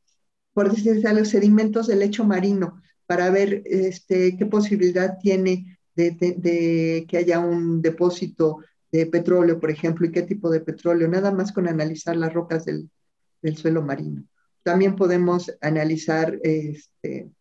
por 0.54 0.72
decirse 0.72 1.14
los 1.14 1.30
sedimentos 1.30 1.88
del 1.88 2.00
lecho 2.00 2.24
marino 2.24 2.82
para 3.10 3.32
ver 3.32 3.64
este, 3.66 4.38
qué 4.38 4.46
posibilidad 4.46 5.18
tiene 5.18 5.80
de, 5.96 7.08
que 7.10 7.18
haya 7.18 7.40
un 7.40 7.82
depósito 7.82 8.60
de 8.92 9.08
petróleo, 9.08 9.60
por 9.60 9.72
ejemplo, 9.72 10.06
y 10.06 10.12
qué 10.12 10.22
tipo 10.22 10.52
de 10.52 10.60
petróleo, 10.60 11.08
nada 11.08 11.32
más 11.32 11.52
con 11.52 11.68
analizar 11.68 12.16
las 12.16 12.32
rocas 12.32 12.66
del, 12.66 12.88
suelo 13.58 13.82
marino. 13.82 14.26
También 14.62 14.96
podemos 14.96 15.52
analizar 15.60 16.38
este, 16.44 17.32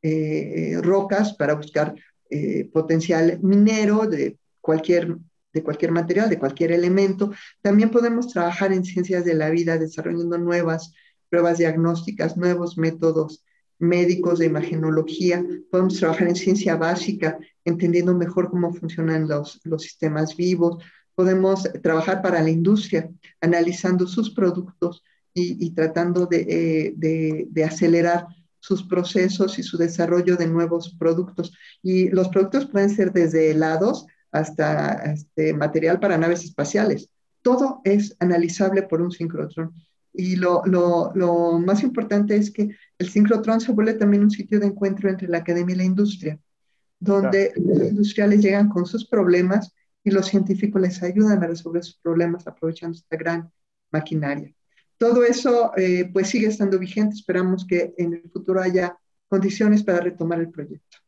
eh, 0.00 0.78
rocas 0.80 1.34
para 1.34 1.54
buscar 1.54 1.96
eh, 2.30 2.70
potencial 2.72 3.40
minero 3.42 4.06
de 4.06 4.38
cualquier, 4.60 5.16
de 5.52 5.62
cualquier 5.64 5.90
material, 5.90 6.30
de 6.30 6.38
cualquier 6.38 6.70
elemento. 6.70 7.32
También 7.62 7.90
podemos 7.90 8.28
trabajar 8.28 8.72
en 8.72 8.84
ciencias 8.84 9.24
de 9.24 9.34
la 9.34 9.50
vida 9.50 9.76
desarrollando 9.76 10.38
nuevas 10.38 10.92
pruebas 11.28 11.58
diagnósticas, 11.58 12.36
nuevos 12.36 12.78
métodos 12.78 13.42
médicos 13.78 14.38
de 14.38 14.46
imagenología. 14.46 15.44
Podemos 15.70 15.98
trabajar 15.98 16.28
en 16.28 16.36
ciencia 16.36 16.76
básica, 16.76 17.38
entendiendo 17.64 18.14
mejor 18.14 18.50
cómo 18.50 18.72
funcionan 18.72 19.28
los, 19.28 19.60
los 19.64 19.82
sistemas 19.82 20.36
vivos. 20.36 20.82
Podemos 21.14 21.68
trabajar 21.82 22.22
para 22.22 22.42
la 22.42 22.50
industria, 22.50 23.10
analizando 23.40 24.06
sus 24.06 24.30
productos 24.30 25.02
y, 25.38 25.70
tratando 25.72 26.24
de, 26.24 26.46
eh, 26.48 26.94
de, 26.96 27.46
de 27.50 27.64
acelerar 27.64 28.26
sus 28.58 28.82
procesos 28.82 29.58
y 29.58 29.62
su 29.62 29.76
desarrollo 29.76 30.36
de 30.36 30.46
nuevos 30.46 30.96
productos. 30.98 31.52
Y 31.82 32.08
los 32.08 32.28
productos 32.28 32.66
pueden 32.66 32.90
ser 32.90 33.12
desde 33.12 33.50
helados 33.50 34.06
hasta 34.32 35.12
este, 35.12 35.54
material 35.54 36.00
para 36.00 36.18
naves 36.18 36.44
espaciales. 36.44 37.08
Todo 37.42 37.80
es 37.84 38.16
analizable 38.18 38.82
por 38.82 39.00
un 39.00 39.12
sincrotrón. 39.12 39.72
Y 40.16 40.36
lo, 40.36 40.62
lo, 40.64 41.12
lo, 41.14 41.58
más 41.58 41.82
importante 41.82 42.36
es 42.36 42.50
que 42.50 42.70
el 42.98 43.08
sincrotrón 43.08 43.60
se 43.60 43.72
vuelve 43.72 43.94
también 43.94 44.22
un 44.22 44.30
sitio 44.30 44.58
de 44.58 44.66
encuentro 44.66 45.10
entre 45.10 45.28
la 45.28 45.38
academia 45.38 45.74
y 45.74 45.78
la 45.78 45.84
industria, 45.84 46.38
donde 46.98 47.52
los 47.56 47.88
industriales 47.88 48.40
llegan 48.40 48.68
con 48.68 48.86
sus 48.86 49.06
problemas 49.06 49.74
y 50.02 50.10
los 50.10 50.26
científicos 50.26 50.80
les 50.80 51.02
ayudan 51.02 51.42
a 51.42 51.46
resolver 51.46 51.84
sus 51.84 51.98
problemas 51.98 52.46
aprovechando 52.46 52.96
esta 52.96 53.16
gran 53.16 53.50
maquinaria. 53.90 54.54
Todo 54.98 55.24
eso 55.24 55.72
eh, 55.76 56.08
pues 56.12 56.28
sigue 56.28 56.46
estando 56.46 56.78
vigente. 56.78 57.16
Esperamos 57.16 57.66
que 57.66 57.94
en 57.98 58.14
el 58.14 58.30
futuro 58.30 58.62
haya 58.62 58.96
condiciones 59.28 59.82
para 59.82 60.00
retomar 60.00 60.40
el 60.40 60.50
proyecto. 60.50 60.98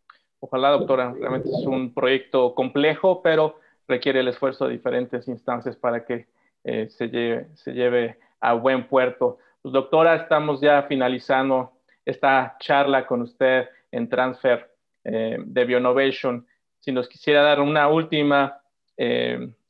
Ojalá, 0.40 0.70
doctora. 0.70 1.14
Realmente 1.18 1.48
es 1.48 1.66
un 1.66 1.94
proyecto 1.94 2.54
complejo, 2.54 3.22
pero 3.22 3.58
requiere 3.86 4.20
el 4.20 4.28
esfuerzo 4.28 4.66
de 4.66 4.72
diferentes 4.72 5.26
instancias 5.28 5.76
para 5.76 6.04
que 6.04 6.26
eh, 6.64 6.88
se, 6.90 7.08
lleve, 7.08 7.48
se 7.54 7.72
lleve 7.72 8.18
a 8.40 8.54
buen 8.54 8.88
puerto. 8.88 9.38
Pues, 9.62 9.72
doctora, 9.72 10.16
estamos 10.16 10.60
ya 10.60 10.82
finalizando 10.84 11.72
esta 12.04 12.56
charla 12.60 13.06
con 13.06 13.22
usted 13.22 13.68
en 13.90 14.08
Transfer 14.08 14.70
eh, 15.04 15.38
de 15.44 15.64
Bionovation. 15.64 16.46
Si 16.80 16.92
nos 16.92 17.08
quisiera 17.08 17.42
dar 17.42 17.60
una 17.60 17.88
última 17.88 18.60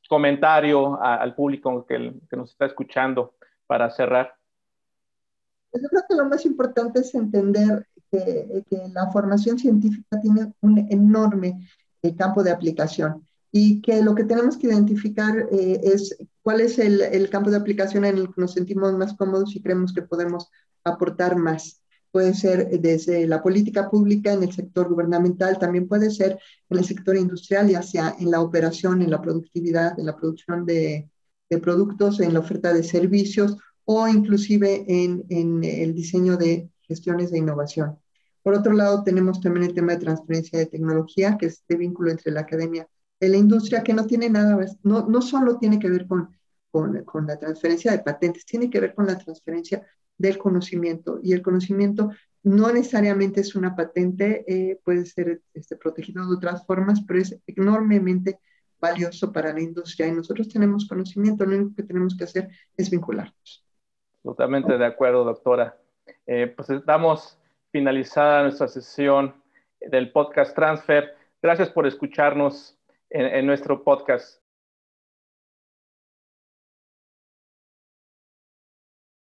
comentario 0.08 1.00
al 1.00 1.34
público 1.34 1.84
que, 1.86 2.14
que 2.28 2.36
nos 2.36 2.50
está 2.50 2.66
escuchando 2.66 3.34
para 3.66 3.90
cerrar? 3.90 4.34
Pues 5.70 5.82
yo 5.82 5.88
creo 5.90 6.02
que 6.08 6.16
lo 6.16 6.24
más 6.24 6.44
importante 6.46 7.00
es 7.00 7.14
entender 7.14 7.86
que, 8.10 8.64
la 8.94 9.10
formación 9.12 9.58
científica 9.58 10.18
tiene 10.20 10.54
un 10.62 10.78
enorme 10.90 11.68
eh, 12.02 12.16
campo 12.16 12.42
de 12.42 12.50
aplicación 12.50 13.27
y 13.50 13.80
que 13.80 14.02
lo 14.02 14.14
que 14.14 14.24
tenemos 14.24 14.56
que 14.56 14.66
identificar 14.66 15.48
eh, 15.50 15.80
es 15.82 16.16
cuál 16.42 16.60
es 16.60 16.78
el, 16.78 17.00
el, 17.00 17.30
campo 17.30 17.50
de 17.50 17.56
aplicación 17.56 18.04
en 18.04 18.18
el 18.18 18.26
que 18.26 18.40
nos 18.40 18.52
sentimos 18.52 18.92
más 18.94 19.14
cómodos 19.14 19.54
y 19.56 19.62
creemos 19.62 19.92
que 19.92 20.02
podemos 20.02 20.50
aportar 20.84 21.36
más. 21.36 21.82
Puede 22.10 22.34
ser 22.34 22.68
desde 22.80 23.26
la 23.26 23.42
política 23.42 23.90
pública 23.90 24.32
en 24.32 24.42
el 24.42 24.52
sector 24.52 24.88
gubernamental, 24.88 25.58
también 25.58 25.88
puede 25.88 26.10
ser 26.10 26.38
en 26.70 26.78
el 26.78 26.84
sector 26.84 27.16
industrial, 27.16 27.68
ya 27.68 27.82
sea 27.82 28.14
en 28.18 28.30
la 28.30 28.40
operación, 28.40 29.02
en 29.02 29.10
la 29.10 29.20
productividad, 29.20 29.98
en 29.98 30.06
la 30.06 30.16
producción 30.16 30.64
de, 30.64 31.10
de 31.50 31.58
productos, 31.58 32.20
en 32.20 32.32
la 32.32 32.40
oferta 32.40 32.72
de 32.72 32.82
servicios 32.82 33.56
o 33.84 34.06
inclusive 34.06 34.84
en, 34.86 35.24
en, 35.30 35.64
el 35.64 35.94
diseño 35.94 36.36
de 36.36 36.70
gestiones 36.82 37.30
de 37.30 37.38
innovación. 37.38 37.98
Por 38.42 38.54
otro 38.54 38.72
lado, 38.72 39.02
tenemos 39.02 39.40
también 39.40 39.66
el 39.66 39.74
tema 39.74 39.92
de 39.92 40.00
transferencia 40.00 40.58
de 40.58 40.66
tecnología, 40.66 41.36
que 41.38 41.46
es 41.46 41.54
este 41.54 41.76
vínculo 41.76 42.10
entre 42.10 42.32
la 42.32 42.40
academia 42.40 42.86
y 43.20 43.28
la 43.28 43.36
industria, 43.36 43.82
que 43.82 43.94
no 43.94 44.06
tiene 44.06 44.30
nada, 44.30 44.58
no, 44.82 45.06
no 45.06 45.22
solo 45.22 45.58
tiene 45.58 45.78
que 45.78 45.90
ver 45.90 46.06
con, 46.06 46.36
con, 46.70 47.04
con, 47.04 47.26
la 47.26 47.38
transferencia 47.38 47.92
de 47.92 47.98
patentes, 47.98 48.44
tiene 48.44 48.70
que 48.70 48.80
ver 48.80 48.94
con 48.94 49.06
la 49.06 49.18
transferencia 49.18 49.86
del 50.16 50.38
conocimiento. 50.38 51.20
Y 51.22 51.32
el 51.32 51.42
conocimiento 51.42 52.10
no 52.42 52.72
necesariamente 52.72 53.40
es 53.40 53.54
una 53.54 53.74
patente, 53.74 54.44
eh, 54.46 54.80
puede 54.84 55.04
ser 55.06 55.42
este, 55.54 55.76
protegido 55.76 56.26
de 56.26 56.34
otras 56.34 56.64
formas, 56.66 57.02
pero 57.06 57.20
es 57.20 57.38
enormemente 57.46 58.38
valioso 58.80 59.32
para 59.32 59.52
la 59.52 59.60
industria 59.60 60.06
y 60.06 60.12
nosotros 60.12 60.48
tenemos 60.48 60.86
conocimiento, 60.86 61.44
lo 61.44 61.56
único 61.56 61.74
que 61.76 61.82
tenemos 61.82 62.16
que 62.16 62.24
hacer 62.24 62.48
es 62.76 62.90
vincularnos. 62.90 63.64
Totalmente 64.22 64.78
de 64.78 64.86
acuerdo, 64.86 65.24
doctora. 65.24 65.76
Eh, 66.26 66.52
pues 66.56 66.70
estamos 66.70 67.38
finalizada 67.72 68.42
nuestra 68.42 68.68
sesión 68.68 69.34
del 69.80 70.12
podcast 70.12 70.54
Transfer. 70.54 71.14
Gracias 71.42 71.70
por 71.70 71.86
escucharnos 71.86 72.77
en, 73.10 73.46
nuestro 73.46 73.82
podcast. 73.84 74.42